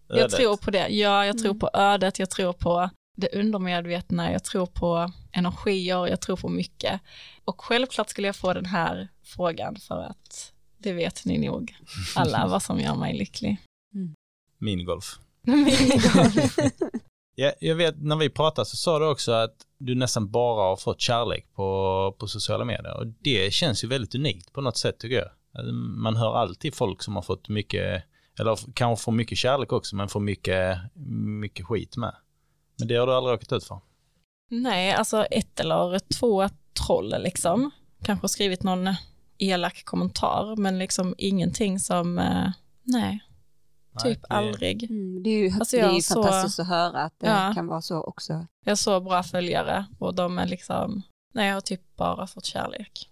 Jag 0.07 0.17
Ödet. 0.19 0.31
tror 0.31 0.57
på 0.57 0.71
det. 0.71 0.87
Ja, 0.87 1.25
jag 1.25 1.37
tror 1.37 1.49
Mm. 1.49 1.59
på 1.59 1.69
ödet, 1.73 2.19
jag 2.19 2.29
tror 2.29 2.53
på 2.53 2.89
det 3.17 3.29
undermedvetna, 3.33 4.31
jag 4.31 4.43
tror 4.43 4.65
på 4.65 5.11
energier, 5.31 6.07
jag 6.07 6.21
tror 6.21 6.35
på 6.37 6.49
mycket. 6.49 7.01
Och 7.45 7.61
självklart 7.61 8.09
skulle 8.09 8.27
jag 8.27 8.35
få 8.35 8.53
den 8.53 8.65
här 8.65 9.07
frågan 9.23 9.75
för 9.75 10.01
att 10.03 10.51
det 10.77 10.93
vet 10.93 11.25
ni 11.25 11.37
nog 11.47 11.75
alla 12.15 12.47
vad 12.51 12.63
som 12.63 12.79
gör 12.79 12.95
mig 12.95 13.17
lycklig. 13.17 13.57
Minigolf. 14.57 15.05
Minigolf. 15.41 16.55
Ja, 17.35 17.51
jag 17.59 17.75
vet, 17.75 17.95
när 17.97 18.15
vi 18.15 18.29
pratade 18.29 18.65
så 18.65 18.77
sa 18.77 18.99
du 18.99 19.07
också 19.07 19.31
att 19.31 19.55
du 19.77 19.95
nästan 19.95 20.31
bara 20.31 20.69
har 20.69 20.75
fått 20.75 21.01
kärlek 21.01 21.53
på, 21.53 22.15
på 22.19 22.27
sociala 22.27 22.65
medier. 22.65 22.97
Och 22.97 23.07
det 23.07 23.53
känns 23.53 23.83
ju 23.83 23.87
väldigt 23.87 24.15
unikt 24.15 24.53
på 24.53 24.61
något 24.61 24.77
sätt 24.77 24.99
tycker 24.99 25.15
jag. 25.15 25.29
Man 25.73 26.15
hör 26.15 26.35
alltid 26.35 26.75
folk 26.75 27.03
som 27.03 27.15
har 27.15 27.21
fått 27.21 27.49
mycket, 27.49 28.03
eller 28.39 28.57
kanske 28.73 29.03
får 29.03 29.11
mycket 29.11 29.37
kärlek 29.37 29.73
också, 29.73 29.95
men 29.95 30.09
får 30.09 30.19
mycket, 30.19 30.79
mycket 31.25 31.65
skit 31.65 31.97
med. 31.97 32.15
Men 32.79 32.87
det 32.87 32.95
har 32.95 33.07
du 33.07 33.13
aldrig 33.13 33.33
råkat 33.33 33.51
ut 33.51 33.63
för. 33.63 33.79
Nej, 34.49 34.93
alltså 34.93 35.23
ett 35.23 35.59
eller 35.59 35.99
två 36.19 36.49
troll 36.85 37.15
liksom. 37.19 37.71
Kanske 38.03 38.27
skrivit 38.27 38.63
någon 38.63 38.95
elak 39.37 39.85
kommentar, 39.85 40.55
men 40.55 40.79
liksom 40.79 41.15
ingenting 41.17 41.79
som, 41.79 42.19
eh, 42.19 42.51
nej 42.83 43.19
nej, 43.93 44.03
Nej, 44.03 44.13
typ 44.15 44.21
det- 44.29 44.35
aldrig. 44.35 44.91
Mm, 44.91 45.23
det 45.23 45.29
är 45.29 45.37
ju, 45.49 45.51
Alltså 45.59 45.77
det 45.77 45.81
är 45.83 45.91
ju 45.93 46.01
så- 46.01 46.13
fantastiskt 46.23 46.59
att 46.59 46.67
höra 46.67 47.01
att 47.03 47.19
det 47.19 47.27
Ja. 47.27 47.51
kan 47.55 47.67
vara 47.67 47.81
så 47.81 48.01
också. 48.03 48.45
Jag 48.65 48.71
har 48.71 48.75
så 48.75 48.99
bra 49.01 49.23
följare 49.23 49.85
och 49.99 50.15
de 50.15 50.39
är 50.39 50.47
liksom, 50.47 51.01
nej 51.33 51.47
jag 51.47 51.53
har 51.53 51.61
typ 51.61 51.95
bara 51.95 52.27
fått 52.27 52.45
kärlek. 52.45 53.09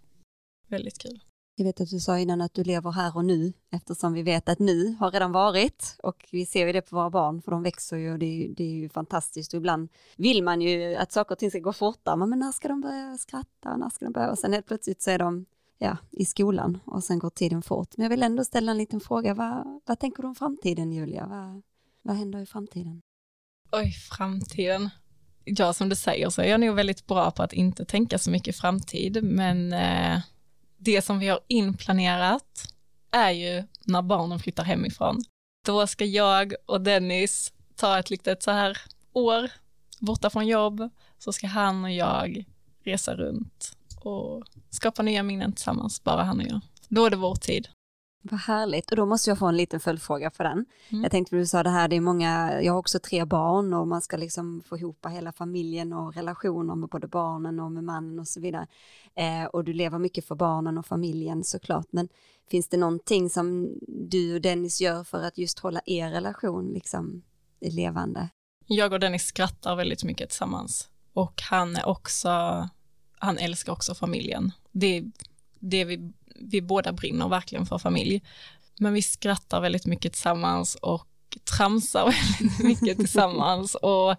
Väldigt 0.67 0.97
kul. 0.99 1.19
Jag 1.55 1.65
vet 1.65 1.81
att 1.81 1.89
du 1.89 1.99
sa 1.99 2.19
innan 2.19 2.41
att 2.41 2.53
du 2.53 2.63
lever 2.63 2.91
här 2.91 3.17
och 3.17 3.25
nu 3.25 3.53
eftersom 3.71 4.13
vi 4.13 4.21
vet 4.23 4.49
att 4.49 4.59
nu 4.59 4.95
har 4.99 5.11
redan 5.11 5.31
varit 5.31 5.95
och 6.03 6.25
vi 6.31 6.45
ser 6.45 6.67
ju 6.67 6.73
det 6.73 6.81
på 6.81 6.95
våra 6.95 7.09
barn 7.09 7.41
för 7.41 7.51
de 7.51 7.63
växer 7.63 7.97
ju 7.97 8.11
och 8.13 8.19
det 8.19 8.25
är, 8.25 8.33
ju- 8.47 8.53
det 8.53 8.63
är 8.63 8.69
ju 8.75 8.89
fantastiskt 8.89 9.53
och 9.53 9.57
ibland 9.57 9.89
vill 10.17 10.43
man 10.43 10.61
ju 10.61 10.95
att 10.95 11.11
saker 11.11 11.35
och 11.35 11.39
ting 11.39 11.49
ska 11.49 11.59
gå 11.59 11.73
fortare 11.73 12.15
men 12.15 12.39
när 12.39 12.51
ska 12.51 12.67
de 12.67 12.81
börja 12.81 13.17
skratta, 13.17 13.77
när 13.77 13.89
ska 13.89 14.05
de 14.05 14.11
börja 14.11 14.31
och 14.31 14.39
sen 14.39 14.53
helt 14.53 14.65
plötsligt 14.67 15.01
så 15.01 15.11
är 15.11 15.19
de 15.19 15.45
ja, 15.79 15.97
i 16.11 16.25
skolan 16.25 16.79
och 16.85 17.03
sen 17.03 17.19
går 17.19 17.29
tiden 17.29 17.61
fort. 17.61 17.97
Men 17.97 18.03
jag 18.03 18.09
vill 18.09 18.23
ändå 18.23 18.43
ställa 18.43 18.71
en 18.71 18.77
liten 18.77 18.99
fråga, 18.99 19.33
vad, 19.33 19.81
vad 19.85 19.99
tänker 19.99 20.21
du 20.21 20.27
om 20.27 20.35
framtiden 20.35 20.91
Julia? 20.91 21.27
Vad, 21.27 21.61
vad 22.01 22.15
händer 22.15 22.39
i 22.39 22.45
framtiden? 22.45 23.01
Oj, 23.71 23.91
framtiden. 23.91 24.89
Ja, 25.43 25.73
som 25.73 25.89
du 25.89 25.95
säger 25.95 26.29
så 26.29 26.41
är 26.41 26.49
jag 26.49 26.59
nog 26.59 26.75
väldigt 26.75 27.07
bra 27.07 27.31
på 27.31 27.43
att 27.43 27.53
inte 27.53 27.85
tänka 27.85 28.17
så 28.17 28.31
mycket 28.31 28.55
framtid, 28.55 29.23
men 29.23 29.73
eh, 29.73 30.19
det 30.77 31.01
som 31.01 31.19
vi 31.19 31.27
har 31.27 31.39
inplanerat 31.47 32.73
är 33.11 33.31
ju 33.31 33.63
när 33.85 34.01
barnen 34.01 34.39
flyttar 34.39 34.63
hemifrån. 34.63 35.23
Då 35.65 35.87
ska 35.87 36.05
jag 36.05 36.53
och 36.65 36.81
Dennis 36.81 37.53
ta 37.75 37.99
ett 37.99 38.09
litet 38.09 38.43
så 38.43 38.51
här 38.51 38.77
år 39.13 39.51
borta 39.99 40.29
från 40.29 40.47
jobb, 40.47 40.89
så 41.17 41.33
ska 41.33 41.47
han 41.47 41.83
och 41.83 41.91
jag 41.91 42.45
resa 42.83 43.15
runt 43.15 43.78
och 44.01 44.43
skapa 44.69 45.03
nya 45.03 45.23
minnen 45.23 45.53
tillsammans, 45.53 46.03
bara 46.03 46.23
han 46.23 46.39
och 46.39 46.45
jag. 46.45 46.61
Då 46.87 47.05
är 47.05 47.09
det 47.09 47.17
vår 47.17 47.35
tid. 47.35 47.67
Vad 48.21 48.39
härligt, 48.39 48.91
och 48.91 48.97
då 48.97 49.05
måste 49.05 49.29
jag 49.29 49.39
få 49.39 49.45
en 49.47 49.57
liten 49.57 49.79
följdfråga 49.79 50.31
för 50.31 50.43
den. 50.43 50.65
Mm. 50.89 51.03
Jag 51.03 51.11
tänkte, 51.11 51.35
du 51.35 51.45
sa 51.45 51.63
det 51.63 51.69
här, 51.69 51.87
det 51.87 51.95
är 51.95 52.01
många, 52.01 52.61
jag 52.61 52.73
har 52.73 52.79
också 52.79 52.99
tre 52.99 53.25
barn 53.25 53.73
och 53.73 53.87
man 53.87 54.01
ska 54.01 54.17
liksom 54.17 54.61
få 54.65 54.77
ihop 54.77 55.05
hela 55.09 55.31
familjen 55.31 55.93
och 55.93 56.15
relationer 56.15 56.75
med 56.75 56.89
både 56.89 57.07
barnen 57.07 57.59
och 57.59 57.71
med 57.71 57.83
mannen 57.83 58.19
och 58.19 58.27
så 58.27 58.39
vidare. 58.39 58.67
Eh, 59.15 59.45
och 59.45 59.63
du 59.63 59.73
lever 59.73 59.99
mycket 59.99 60.25
för 60.25 60.35
barnen 60.35 60.77
och 60.77 60.85
familjen 60.85 61.43
såklart, 61.43 61.87
men 61.91 62.09
finns 62.49 62.67
det 62.69 62.77
någonting 62.77 63.29
som 63.29 63.77
du 63.87 64.35
och 64.35 64.41
Dennis 64.41 64.81
gör 64.81 65.03
för 65.03 65.23
att 65.23 65.37
just 65.37 65.59
hålla 65.59 65.81
er 65.85 66.09
relation 66.09 66.73
liksom 66.73 67.23
levande? 67.61 68.29
Jag 68.67 68.93
och 68.93 68.99
Dennis 68.99 69.23
skrattar 69.23 69.75
väldigt 69.75 70.03
mycket 70.03 70.29
tillsammans 70.29 70.89
och 71.13 71.41
han 71.41 71.75
är 71.75 71.87
också, 71.87 72.29
han 73.19 73.37
älskar 73.37 73.71
också 73.73 73.95
familjen. 73.95 74.51
Det, 74.71 75.03
det 75.59 75.85
vi, 75.85 76.11
vi 76.35 76.61
båda 76.61 76.93
brinner 76.93 77.27
verkligen 77.27 77.65
för 77.65 77.77
familj. 77.77 78.21
Men 78.79 78.93
vi 78.93 79.01
skrattar 79.01 79.61
väldigt 79.61 79.85
mycket 79.85 80.13
tillsammans 80.13 80.75
och 80.75 81.07
tramsar 81.43 82.05
väldigt 82.39 82.59
mycket 82.59 82.97
tillsammans 82.97 83.75
och 83.75 84.15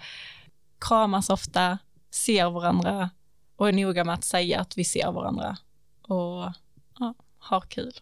kramas 0.79 1.31
ofta, 1.31 1.79
ser 2.11 2.51
varandra 2.51 3.11
och 3.57 3.69
är 3.69 3.73
noga 3.73 4.05
med 4.05 4.15
att 4.15 4.25
säga 4.25 4.61
att 4.61 4.79
vi 4.79 4.85
ser 4.85 5.13
varandra 5.13 5.57
och 6.03 6.53
ja, 6.99 7.15
har 7.39 7.61
kul. 7.61 7.93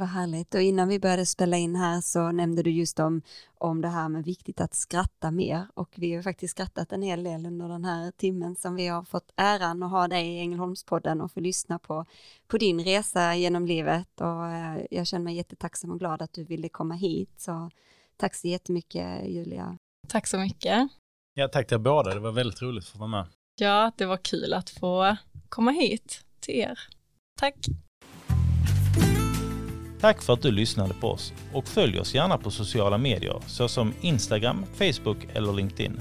Vad 0.00 0.08
härligt. 0.08 0.54
Och 0.54 0.60
innan 0.60 0.88
vi 0.88 1.00
började 1.00 1.26
spela 1.26 1.56
in 1.56 1.76
här 1.76 2.00
så 2.00 2.32
nämnde 2.32 2.62
du 2.62 2.70
just 2.70 2.98
om, 2.98 3.22
om 3.58 3.80
det 3.80 3.88
här 3.88 4.08
med 4.08 4.24
viktigt 4.24 4.60
att 4.60 4.74
skratta 4.74 5.30
mer. 5.30 5.66
Och 5.74 5.88
vi 5.96 6.14
har 6.14 6.22
faktiskt 6.22 6.52
skrattat 6.52 6.92
en 6.92 7.02
hel 7.02 7.24
del 7.24 7.46
under 7.46 7.68
den 7.68 7.84
här 7.84 8.10
timmen 8.10 8.56
som 8.56 8.74
vi 8.74 8.86
har 8.86 9.04
fått 9.04 9.32
äran 9.36 9.82
att 9.82 9.90
ha 9.90 10.08
dig 10.08 10.26
i 10.26 10.38
Ängelholmspodden 10.38 11.20
och 11.20 11.32
få 11.32 11.40
lyssna 11.40 11.78
på, 11.78 12.06
på 12.48 12.58
din 12.58 12.84
resa 12.84 13.34
genom 13.34 13.66
livet. 13.66 14.20
Och 14.20 14.46
eh, 14.46 14.86
jag 14.90 15.06
känner 15.06 15.24
mig 15.24 15.36
jättetacksam 15.36 15.90
och 15.90 15.98
glad 15.98 16.22
att 16.22 16.32
du 16.32 16.44
ville 16.44 16.68
komma 16.68 16.94
hit. 16.94 17.32
Så 17.36 17.70
tack 18.16 18.34
så 18.34 18.48
jättemycket 18.48 19.28
Julia. 19.28 19.76
Tack 20.08 20.26
så 20.26 20.38
mycket. 20.38 20.88
Ja, 21.34 21.48
tack 21.48 21.66
till 21.66 21.74
er 21.74 21.78
båda. 21.78 22.14
Det 22.14 22.20
var 22.20 22.32
väldigt 22.32 22.62
roligt 22.62 22.84
att 22.84 22.90
få 22.90 22.98
vara 22.98 23.10
med. 23.10 23.26
Ja, 23.60 23.92
det 23.96 24.06
var 24.06 24.16
kul 24.16 24.52
att 24.52 24.70
få 24.70 25.16
komma 25.48 25.70
hit 25.70 26.24
till 26.40 26.54
er. 26.54 26.78
Tack. 27.40 27.56
Tack 30.00 30.22
för 30.22 30.32
att 30.32 30.42
du 30.42 30.50
lyssnade 30.50 30.94
på 30.94 31.10
oss 31.10 31.32
och 31.52 31.68
följ 31.68 32.00
oss 32.00 32.14
gärna 32.14 32.38
på 32.38 32.50
sociala 32.50 32.98
medier 32.98 33.36
såsom 33.46 33.94
Instagram, 34.00 34.64
Facebook 34.74 35.16
eller 35.34 35.52
LinkedIn. 35.52 36.00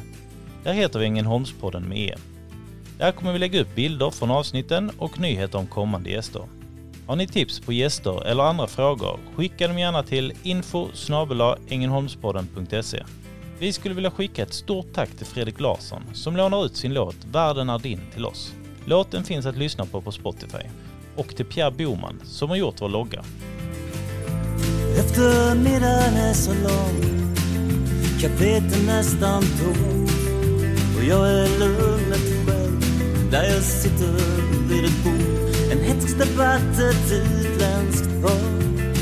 Där 0.64 0.74
heter 0.74 1.00
vi 1.00 1.06
Ängelholmspodden 1.06 1.84
med 1.84 1.97
E. 1.97 2.16
Där 2.97 3.12
kommer 3.12 3.34
vi 3.34 3.39
lägga 3.39 3.62
upp 3.62 3.76
bilder 3.76 4.10
från 4.10 4.32
avsnitten 4.32 4.91
och 4.97 5.20
nyheter 5.20 5.60
om 5.60 5.68
kommande 5.68 6.10
gäster. 6.10 6.41
Har 7.08 7.16
ni 7.16 7.28
tips 7.28 7.60
på 7.60 7.74
gäster 7.74 8.28
eller 8.28 8.43
andra 8.43 8.68
frågor, 8.68 9.20
skicka 9.36 9.68
dem 9.68 9.80
gärna 9.80 10.04
till 10.04 10.34
info 10.43 10.88
Vi 13.60 13.74
skulle 13.74 13.95
vilja 13.95 14.12
skicka 14.12 14.43
ett 14.43 14.54
stort 14.54 14.93
tack 14.93 15.10
till 15.10 15.26
Fredrik 15.26 15.60
Larsson 15.60 16.04
som 16.14 16.38
lånar 16.38 16.66
ut 16.66 16.76
sin 16.76 16.93
låt 16.93 17.26
Världen 17.32 17.70
är 17.70 17.80
din 17.80 18.02
till 18.14 18.26
oss. 18.26 18.54
Låten 18.86 19.24
finns 19.24 19.45
att 19.45 19.58
lyssna 19.58 19.86
på 19.86 20.02
på 20.02 20.12
Spotify. 20.12 20.64
Och 21.16 21.36
till 21.36 21.45
Pierre 21.45 21.72
Boman 21.72 22.22
som 22.24 22.50
har 22.50 22.58
gjort 22.58 22.82
vår 22.82 22.89
logga. 22.89 23.24
Eftermiddagen 25.00 26.18
är 26.18 26.34
så 26.34 26.54
lång. 26.54 27.30
Kaféet 28.22 28.74
är 28.74 28.86
nästan 28.86 29.41
tomt 29.41 30.12
Och 30.97 31.04
jag 31.04 31.30
är 31.30 31.60
lugnet 31.60 32.45
själv. 32.45 32.82
Där 33.32 33.43
jag 33.43 33.64
sitter 33.64 34.14
vid 34.70 34.86
ett 34.86 35.04
bord. 35.04 35.72
En 35.72 35.84
hätsk 35.84 36.18
debatt, 36.18 36.80
ett 36.80 37.12
utländskt 37.12 38.22
par 38.22 38.50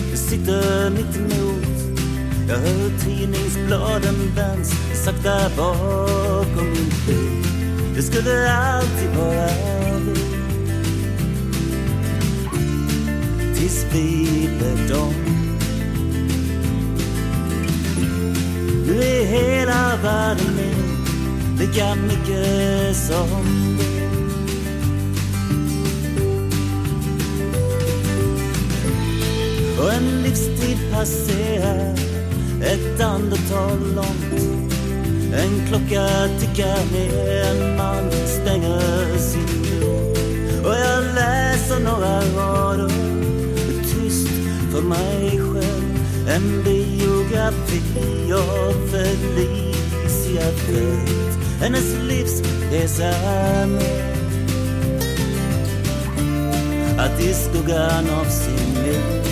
Jag 0.10 0.20
sitter 0.20 0.90
mitt 0.90 1.18
emot. 1.18 1.98
Jag 2.50 2.58
hör 2.58 2.90
tidningsbladen 3.06 4.16
vänds 4.36 4.72
Sakta 5.06 5.50
bakom 5.58 6.66
min 6.66 6.92
bil. 7.08 7.44
Det 7.96 8.02
skulle 8.02 8.52
alltid 8.52 9.10
vara 9.18 9.48
vi. 10.00 10.16
Tills 13.56 13.86
vi 13.94 14.50
blev 14.60 14.88
dom. 14.90 15.27
Nu 18.98 19.04
är 19.04 19.26
hela 19.26 19.98
världen 20.04 20.56
min 20.56 21.58
lika 21.60 21.96
mycket 21.96 22.96
som 22.96 23.78
du. 23.78 24.08
Och 29.82 29.94
en 29.94 30.22
livstid 30.22 30.78
passerar 30.92 31.96
ett 32.62 33.02
andetag 33.02 33.80
långt. 33.96 34.42
En 35.34 35.68
klocka 35.68 36.08
tickar 36.40 36.92
ner, 36.92 37.44
en 37.44 37.78
man 37.78 38.12
stänger 38.12 39.18
sin 39.18 39.80
dörr. 39.80 40.70
Och 40.70 40.76
jag 40.76 41.04
läser 41.16 41.80
några 41.80 42.20
rader 42.20 42.90
tyst 43.84 44.28
för 44.72 44.82
mig 44.82 45.30
själv 45.30 45.47
en 46.28 46.64
biografi 46.64 48.34
av 48.34 48.74
Felicia 48.92 50.42
Fält 50.42 51.38
hennes 51.62 51.96
livsresa 52.08 53.14
med 53.68 54.18
att 57.00 57.20
i 57.20 57.34
skuggan 57.34 58.10
av 58.10 58.26
sin 58.26 58.84
liv 58.84 59.28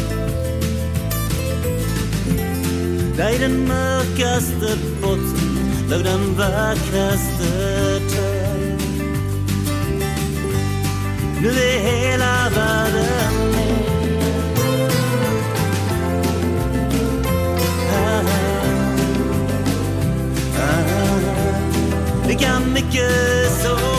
där 3.17 3.29
i 3.29 3.37
den 3.37 3.67
mörkaste 3.67 4.77
botten 5.01 5.55
låg 5.89 6.03
den 6.03 6.35
vackraste 6.37 7.99
törn. 8.09 8.79
Nu 11.41 11.49
är 11.49 11.79
hela 11.79 12.49
världen 12.55 13.14
figure 22.95 23.49
so 23.49 23.75
oh. 23.77 23.94